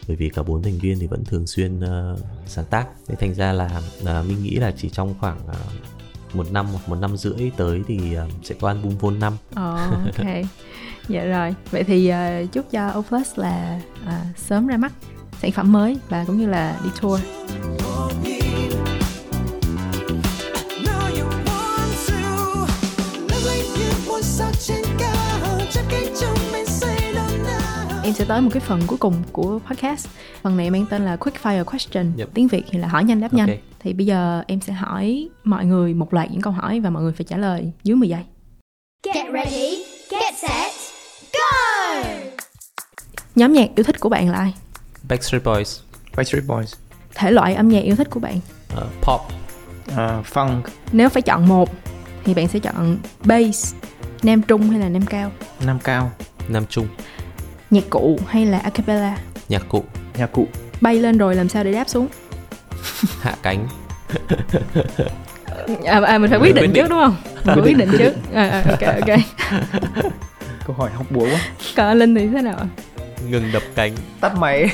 Bởi 0.08 0.16
vì 0.16 0.30
cả 0.30 0.44
bốn 0.44 0.64
thành 0.64 0.78
viên 0.78 1.00
thì 1.00 1.08
vẫn 1.08 1.26
thường 1.26 1.48
xuyên 1.48 1.80
uh, 1.80 2.20
sáng 2.48 2.66
tác. 2.66 2.88
Thế 3.08 3.16
thành 3.20 3.34
ra 3.34 3.54
là 3.54 3.82
uh, 4.02 4.28
mình 4.28 4.44
nghĩ 4.44 4.56
là 4.56 4.72
chỉ 4.78 4.90
trong 4.90 5.16
khoảng 5.20 5.40
uh, 5.48 6.36
một 6.36 6.52
năm 6.52 6.68
hoặc 6.72 6.90
một 6.90 6.96
năm 6.96 7.18
rưỡi 7.18 7.52
tới 7.58 7.82
thì 7.88 8.18
uh, 8.18 8.46
sẽ 8.46 8.56
có 8.62 8.68
album 8.68 8.98
vôn 8.98 9.20
năm. 9.20 9.34
Ồ, 9.56 9.62
ok. 10.06 10.26
Dạ 11.10 11.26
rồi. 11.26 11.56
Vậy 11.72 11.84
thì 11.84 12.08
ờ, 12.08 12.46
chúc 12.52 12.66
cho 12.72 12.94
Oplus 12.98 13.40
là 13.40 13.82
à, 14.06 14.26
sớm 14.38 14.68
ra 14.68 14.78
mắt 14.78 14.92
sản 15.42 15.52
phẩm 15.52 15.72
mới 15.72 15.98
và 16.10 16.26
cũng 16.26 16.38
như 16.38 16.48
là 16.48 16.80
đi 16.84 16.90
tour 17.02 17.22
em 28.10 28.14
sẽ 28.14 28.26
tới 28.26 28.42
một 28.42 28.50
cái 28.54 28.60
phần 28.60 28.82
cuối 28.88 28.98
cùng 28.98 29.24
của 29.32 29.60
podcast. 29.68 30.08
Phần 30.42 30.58
này 30.58 30.70
mang 30.70 30.86
tên 30.90 31.06
là 31.06 31.16
quick 31.16 31.44
fire 31.44 31.64
question. 31.64 32.18
Yep. 32.18 32.28
tiếng 32.34 32.48
việt 32.48 32.64
thì 32.70 32.80
là 32.80 32.88
hỏi 32.88 33.04
nhanh 33.04 33.22
đáp 33.22 33.34
nhanh. 33.34 33.48
Ok. 33.48 33.58
thì 33.80 33.94
bây 33.94 34.06
giờ 34.06 34.44
em 34.48 34.62
sẽ 34.62 34.74
hỏi 34.74 35.30
mọi 35.44 35.66
người 35.66 35.94
một 35.94 36.14
loạt 36.14 36.32
những 36.32 36.42
câu 36.42 36.54
hỏi 36.54 36.80
và 36.80 36.90
mọi 36.90 37.04
người 37.04 37.14
phải 37.14 37.24
trả 37.24 37.38
lời 37.38 37.72
dưới 37.84 37.96
10 37.96 38.10
giây. 38.10 38.22
Get 39.04 39.26
ready, 39.34 39.84
get 40.12 40.34
set, 40.38 40.72
go! 41.34 42.04
nhóm 43.36 43.54
nhạc 43.54 43.70
yêu 43.76 43.84
thích 43.84 44.00
của 44.00 44.10
bạn 44.10 44.30
là 44.30 44.38
ai? 44.38 44.54
Backstreet 45.10 45.44
Boys. 45.44 45.80
Backstreet 46.18 46.48
Boys. 46.48 46.74
Thể 47.16 47.32
loại 47.32 47.56
âm 47.56 47.70
nhạc 47.70 47.82
yêu 47.84 47.96
thích 47.96 48.08
của 48.10 48.20
bạn? 48.20 48.40
Uh, 48.74 48.84
pop. 49.02 49.22
À, 49.96 50.24
funk. 50.34 50.62
Nếu 50.92 51.10
phải 51.10 51.22
chọn 51.22 51.48
một 51.48 51.70
thì 52.24 52.34
bạn 52.34 52.48
sẽ 52.48 52.60
chọn 52.60 52.98
bass 53.24 53.76
nam 54.24 54.42
trung 54.42 54.70
hay 54.70 54.80
là 54.80 54.90
nam 54.90 55.06
cao? 55.06 55.32
Nam 55.66 55.80
cao. 55.84 56.12
Nam 56.48 56.66
trung 56.70 56.88
nhạc 57.70 57.84
cụ 57.90 58.20
hay 58.28 58.46
là 58.46 58.58
a 58.60 58.70
cappella? 58.70 59.18
Nhạc 59.50 59.70
cụ. 59.70 59.84
Nhạc 60.18 60.32
cụ. 60.32 60.48
Bay 60.82 60.96
lên 61.00 61.18
rồi 61.18 61.36
làm 61.36 61.50
sao 61.50 61.64
để 61.64 61.72
đáp 61.72 61.90
xuống? 61.90 62.08
Hạ 63.22 63.36
cánh. 63.44 63.68
À, 65.86 66.00
à 66.06 66.18
mình 66.18 66.30
phải 66.30 66.40
quyết 66.40 66.50
Quyết 66.50 66.56
định 66.56 66.64
định. 66.64 66.74
trước 66.74 66.90
đúng 66.90 67.00
không? 67.00 67.16
Phải 67.44 67.56
quyết 67.64 67.78
định 67.78 67.90
trước. 67.98 68.14
à, 68.34 68.50
à, 68.50 68.64
ok 68.70 68.82
ok. 68.82 69.20
Câu 70.68 70.76
hỏi 70.76 70.90
học 70.96 71.06
búa 71.10 71.26
quá. 71.26 71.40
Còn 71.76 72.00
linh 72.00 72.16
thì 72.16 72.28
thế 72.28 72.42
nào? 72.42 72.58
Ngừng 73.30 73.52
đập 73.54 73.64
cánh. 73.76 73.92
Tắt 74.22 74.36
máy. 74.38 74.70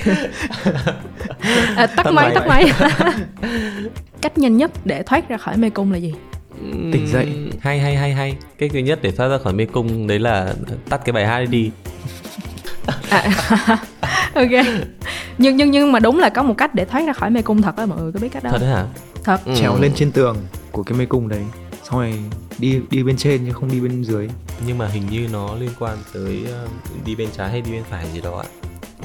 À, 1.76 1.88
tắt 1.88 2.04
Tắt 2.04 2.12
máy 2.12 2.14
máy. 2.14 2.32
tắt 2.36 2.48
máy. 2.48 2.66
Cách 4.22 4.38
nhanh 4.38 4.58
nhất 4.58 4.72
để 4.86 5.04
thoát 5.04 5.30
ra 5.30 5.38
khỏi 5.38 5.58
mê 5.58 5.70
cung 5.70 5.92
là 5.92 5.98
gì? 5.98 6.14
Tỉnh 6.94 7.08
dậy. 7.08 7.28
Hay 7.62 7.80
hay 7.80 7.96
hay 7.96 8.14
hay. 8.14 8.36
Cái 8.58 8.70
thứ 8.70 8.80
nhất 8.80 9.00
để 9.02 9.12
thoát 9.12 9.28
ra 9.28 9.38
khỏi 9.44 9.54
mê 9.54 9.66
cung 9.66 10.08
đấy 10.08 10.20
là 10.20 10.54
tắt 10.90 11.02
cái 11.06 11.14
bài 11.14 11.28
hát 11.28 11.46
đi 11.50 11.72
à, 13.10 13.30
ok. 14.34 14.66
Nhưng 15.38 15.58
nhưng 15.58 15.72
nhưng 15.72 15.92
mà 15.92 16.00
đúng 16.00 16.20
là 16.20 16.30
có 16.30 16.44
một 16.44 16.54
cách 16.58 16.76
để 16.76 16.86
thoát 16.86 17.08
ra 17.08 17.14
khỏi 17.14 17.30
mê 17.30 17.42
cung 17.42 17.62
thật 17.62 17.78
á 17.78 17.86
mọi 17.86 18.02
người 18.02 18.12
có 18.12 18.20
biết 18.20 18.30
cách 18.32 18.44
đó 18.44 18.50
thật 18.52 18.62
đấy 18.62 18.70
hả? 18.70 18.86
thật. 19.24 19.40
Ừ. 19.46 19.54
trèo 19.60 19.78
lên 19.82 19.92
trên 19.96 20.12
tường 20.12 20.38
của 20.72 20.84
cái 20.84 20.98
mê 20.98 21.06
cung 21.06 21.30
đấy 21.30 21.44
xong 21.84 22.00
rồi 22.00 22.14
đi 22.58 22.80
đi 22.90 23.04
bên 23.04 23.18
trên 23.18 23.46
chứ 23.46 23.52
không 23.54 23.72
đi 23.72 23.80
bên 23.80 24.04
dưới. 24.04 24.30
Nhưng 24.68 24.78
mà 24.78 24.88
hình 24.88 25.04
như 25.12 25.28
nó 25.34 25.56
liên 25.56 25.70
quan 25.80 25.98
tới 26.14 26.46
ờ, 26.52 26.68
đi 27.06 27.16
bên 27.16 27.30
trái 27.38 27.50
hay 27.50 27.62
đi 27.62 27.72
bên 27.72 27.84
phải 27.90 28.06
gì 28.14 28.22
đó 28.22 28.38
ạ? 28.40 28.48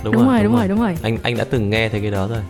Đúng, 0.04 0.14
rồi 0.28 0.42
đúng 0.44 0.56
rồi. 0.56 0.68
đúng 0.68 0.80
rồi. 0.80 0.96
Anh 1.02 1.18
anh 1.22 1.36
đã 1.36 1.44
từng 1.44 1.70
nghe 1.70 1.88
thấy 1.88 2.00
cái 2.00 2.10
đó 2.10 2.28
rồi 2.28 2.42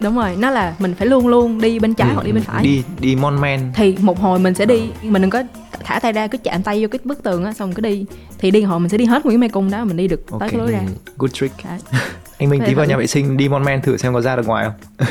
đúng 0.00 0.16
rồi 0.16 0.36
nó 0.38 0.50
là 0.50 0.74
mình 0.78 0.94
phải 0.94 1.06
luôn 1.06 1.28
luôn 1.28 1.60
đi 1.60 1.78
bên 1.78 1.94
trái 1.94 2.08
Ừ, 2.08 2.14
hoặc 2.14 2.22
đi 2.26 2.32
bên 2.32 2.42
phải. 2.42 2.64
đi 2.64 2.82
đi 3.00 3.16
mon 3.16 3.40
men. 3.40 3.72
Thì 3.74 3.96
một 4.00 4.20
hồi 4.20 4.38
mình 4.38 4.54
sẽ 4.54 4.66
đi 4.66 4.90
mình 5.02 5.22
đừng 5.22 5.30
có 5.30 5.42
thả 5.84 5.98
tay 6.00 6.12
ra 6.12 6.26
cứ 6.26 6.38
chạm 6.38 6.62
tay 6.62 6.82
vô 6.82 6.88
cái 6.90 6.98
bức 7.04 7.22
tường 7.22 7.44
á 7.44 7.52
xong 7.52 7.72
cứ 7.72 7.80
đi. 7.80 8.04
Thì 8.38 8.50
đi 8.50 8.62
hồi 8.62 8.80
mình 8.80 8.88
sẽ 8.88 8.98
đi 8.98 9.04
hết 9.04 9.22
cái 9.28 9.36
mê 9.38 9.48
cung 9.48 9.70
đó 9.70 9.84
mình 9.84 9.96
đi 9.96 10.08
được 10.08 10.20
tới 10.30 10.38
Ok. 10.40 10.50
cái 10.50 10.58
lối 10.60 10.72
ra. 10.72 10.78
Ừ. 10.86 10.92
good 11.18 11.32
trick. 11.32 11.64
Đấy. 11.64 11.78
anh 12.38 12.50
Minh 12.50 12.62
tí 12.66 12.74
vào 12.74 12.86
nhà 12.86 12.96
vệ 12.96 13.06
sinh 13.06 13.36
đi 13.36 13.48
mon 13.48 13.64
men 13.64 13.82
thử 13.82 13.96
xem 13.96 14.14
có 14.14 14.20
ra 14.20 14.36
được 14.36 14.46
ngoài 14.46 14.66
không. 14.66 15.06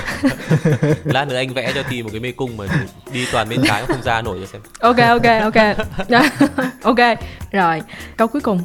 Lát 1.03 1.27
nữa 1.27 1.35
anh 1.35 1.53
vẽ 1.53 1.71
cho 1.75 1.83
thì 1.89 2.03
một 2.03 2.09
cái 2.11 2.19
mê 2.19 2.31
cung 2.31 2.57
mà 2.57 2.65
đi 3.13 3.25
toàn 3.31 3.49
bên 3.49 3.59
trái 3.67 3.85
không 3.87 4.01
ra 4.03 4.21
nổi 4.21 4.37
cho 4.41 4.45
xem. 4.45 4.61
Ok 4.79 4.97
ok 4.97 5.53
ok. 5.53 5.77
Ok 6.83 6.99
rồi 7.51 7.81
câu 8.17 8.27
cuối 8.27 8.41
cùng. 8.41 8.59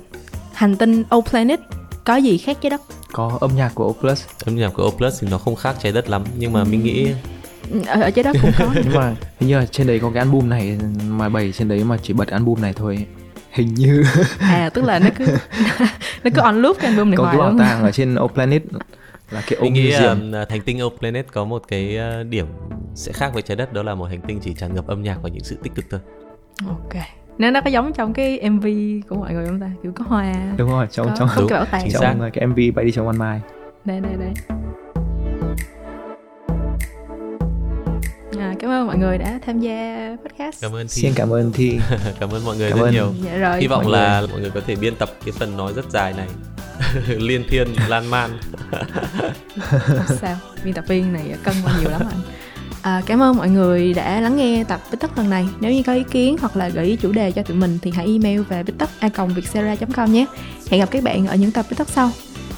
Hành 0.55 0.77
tinh 0.77 1.03
O 1.09 1.21
Planet 1.21 1.61
có 2.05 2.17
gì 2.17 2.39
khác 2.39 2.59
trái 2.61 2.71
đất 2.71 2.81
có 3.13 3.39
âm 3.41 3.51
nhạc 3.57 3.75
của 3.75 3.89
Oplus 3.89 4.25
âm 4.45 4.57
nhạc 4.57 4.69
của 4.69 4.89
Oplus 4.89 5.23
thì 5.23 5.29
nó 5.31 5.39
không 5.39 5.57
khác 5.57 5.77
trái 5.83 5.93
đất 5.93 6.09
lắm 6.09 6.25
nhưng 6.39 6.53
mà 6.53 6.65
mình 6.65 6.85
nghĩ 6.85 7.13
ở, 7.87 8.01
ở 8.01 8.11
trái 8.11 8.23
đất 8.23 8.37
cũng 8.43 8.51
có. 8.59 8.67
Nhưng 8.85 8.95
mà 8.95 9.15
hình 9.41 9.49
như 9.49 9.59
là 9.59 9.67
trên 9.67 9.87
đấy 9.87 9.99
có 9.99 10.11
cái 10.15 10.19
album 10.19 10.49
này 10.49 10.79
mà 11.09 11.29
bày 11.29 11.53
trên 11.53 11.69
đấy 11.69 11.85
mà 11.85 11.97
chỉ 12.03 12.13
bật 12.13 12.29
album 12.29 12.61
này 12.63 12.73
thôi. 12.73 13.07
Hình 13.51 13.75
như. 13.75 14.05
À 14.41 14.71
tức 14.75 14.85
là 14.85 14.99
nó 14.99 15.09
cứ 15.19 15.27
nó 16.25 16.31
cứ 16.35 16.41
on 16.41 16.63
loop 16.63 16.77
cái 16.81 16.91
album 16.91 17.11
này 17.11 17.17
có 17.17 17.25
hoài 17.25 17.35
cái 17.35 17.41
bảo 17.41 17.51
đúng 17.51 17.59
không? 17.59 17.67
tàng 17.69 17.83
ở 17.83 17.93
trên 17.93 18.15
O 18.15 18.27
Planet 18.27 18.63
là 19.31 19.43
cái 19.47 19.61
mình 19.61 19.71
ông 19.71 19.73
nghĩ 19.73 19.91
museum 19.91 20.33
ờ, 20.33 20.47
hành 20.49 20.61
tinh 20.61 20.81
O 20.81 20.89
Planet 20.99 21.27
có 21.33 21.45
một 21.45 21.63
cái 21.69 21.97
ờ, 21.97 22.23
điểm 22.23 22.47
sẽ 22.95 23.13
khác 23.13 23.31
với 23.35 23.43
trái 23.43 23.57
đất 23.57 23.73
đó 23.73 23.83
là 23.83 23.95
một 23.95 24.05
hành 24.05 24.21
tinh 24.21 24.41
chỉ 24.43 24.55
tràn 24.55 24.75
ngập 24.75 24.87
âm 24.87 25.03
nhạc 25.03 25.19
và 25.23 25.29
những 25.29 25.45
sự 25.45 25.57
tích 25.63 25.75
cực 25.75 25.85
thôi. 25.91 26.01
Ok 26.69 27.22
nó 27.39 27.51
nó 27.51 27.61
có 27.61 27.71
giống 27.71 27.93
trong 27.93 28.13
cái 28.13 28.51
MV 28.51 28.67
của 29.09 29.17
mọi 29.17 29.33
người 29.35 29.47
không 29.47 29.61
ta? 29.61 29.71
Kiểu 29.83 29.93
có 29.93 30.05
hoa 30.09 30.33
đúng 30.57 30.71
rồi 30.71 30.87
trong 30.91 31.07
có, 31.09 31.15
trong 31.19 31.29
có 31.29 31.35
Đúng, 31.41 31.49
cái 31.49 31.59
bảo 31.59 31.67
tàng. 31.71 31.83
chính 31.83 31.91
xác. 31.93 32.01
trong 32.21 32.31
cái 32.33 32.47
MV 32.47 32.59
bay 32.77 32.85
đi 32.85 32.93
trong 32.93 33.07
ban 33.07 33.19
mai 33.19 33.41
đây 33.85 34.01
đây 34.01 34.13
đây. 34.19 34.33
À, 38.39 38.55
cảm 38.61 38.71
ơn 38.71 38.87
mọi 38.87 38.97
người 38.99 39.19
đã 39.19 39.39
tham 39.47 39.61
gia 39.61 40.09
podcast. 40.25 40.63
Cảm 40.63 40.73
ơn 40.75 40.83
thi. 40.83 40.89
Xin 41.03 41.13
cảm 41.17 41.31
ơn 41.33 41.53
thi. 41.53 41.79
Cảm 42.21 42.31
ơn 42.31 42.45
mọi 42.45 42.57
người 42.57 42.71
Cảm 42.71 42.79
rất 42.79 42.85
ơn. 42.85 42.93
nhiều. 42.95 43.13
Dạ 43.25 43.37
rồi 43.39 43.61
hy 43.61 43.67
vọng 43.67 43.83
mọi 43.83 43.93
là 43.93 44.23
mọi 44.31 44.41
người 44.41 44.51
có 44.51 44.61
thể 44.67 44.77
biên 44.77 44.95
tập 44.97 45.11
cái 45.25 45.33
phần 45.33 45.57
nói 45.57 45.73
rất 45.77 45.91
dài 45.91 46.15
này. 46.17 46.29
Liên 47.19 47.45
thiên 47.49 47.69
lan 47.89 48.11
man. 48.11 48.31
Không 49.71 50.17
sao? 50.21 50.37
Biên 50.65 50.75
tập 50.75 50.85
viên 50.89 51.13
này 51.13 51.35
cân 51.45 51.55
qua 51.65 51.73
nhiều 51.81 51.91
lắm 51.91 52.03
anh 52.11 52.21
à, 52.83 53.03
cảm 53.07 53.23
ơn 53.23 53.37
mọi 53.37 53.49
người 53.49 53.95
đã 53.95 54.21
lắng 54.21 54.37
nghe 54.37 54.65
tập 54.69 54.81
bích 54.91 55.01
tất 55.01 55.19
lần 55.19 55.31
này. 55.31 55.49
Nếu 55.61 55.73
như 55.73 55.83
có 55.83 55.93
ý 55.93 56.03
kiến 56.11 56.37
hoặc 56.41 56.57
là 56.57 56.69
gợi 56.69 56.87
ý 56.87 56.97
chủ 56.97 57.13
đề 57.13 57.33
cho 57.33 57.43
tụi 57.43 57.57
mình 57.57 57.79
thì 57.83 57.91
hãy 57.91 58.07
email 58.07 58.41
về 58.41 58.63
bích 58.63 58.79
tất 58.79 58.91
a 58.99 59.09
com 59.09 59.35
nhé. 60.13 60.27
Hẹn 60.71 60.81
gặp 60.81 60.91
các 60.91 61.03
bạn 61.03 61.27
ở 61.27 61.37
những 61.37 61.51
tập 61.51 61.67
bích 61.71 61.79
tất 61.79 61.89
sau. 61.89 62.11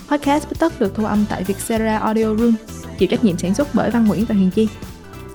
Podcast 0.09 0.49
bích 0.51 0.59
tất 0.59 0.81
được 0.81 0.95
thu 0.95 1.05
âm 1.05 1.25
tại 1.29 1.45
Vietcetera 1.45 1.99
Audio 1.99 2.35
Room. 2.35 2.55
Chịu 2.99 3.09
trách 3.09 3.25
nhiệm 3.25 3.39
sản 3.39 3.55
xuất 3.55 3.69
bởi 3.75 3.91
Văn 3.91 4.07
Nguyễn 4.07 4.25
và 4.25 4.35
Huyền 4.35 4.51
Chi. 4.51 4.69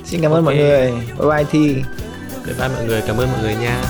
Xin 0.06 0.22
cảm 0.22 0.32
ơn 0.32 0.46
Ok. 0.46 0.46
mọi 0.46 0.56
người. 0.56 0.92
Bye 0.92 1.28
bye 1.30 1.44
thi. 1.52 1.74
Bye 2.46 2.56
bye 2.60 2.70
mọi 2.76 2.86
người. 2.86 3.02
Cảm 3.08 3.18
ơn 3.18 3.32
mọi 3.32 3.42
người 3.42 3.56
nha 3.56 3.84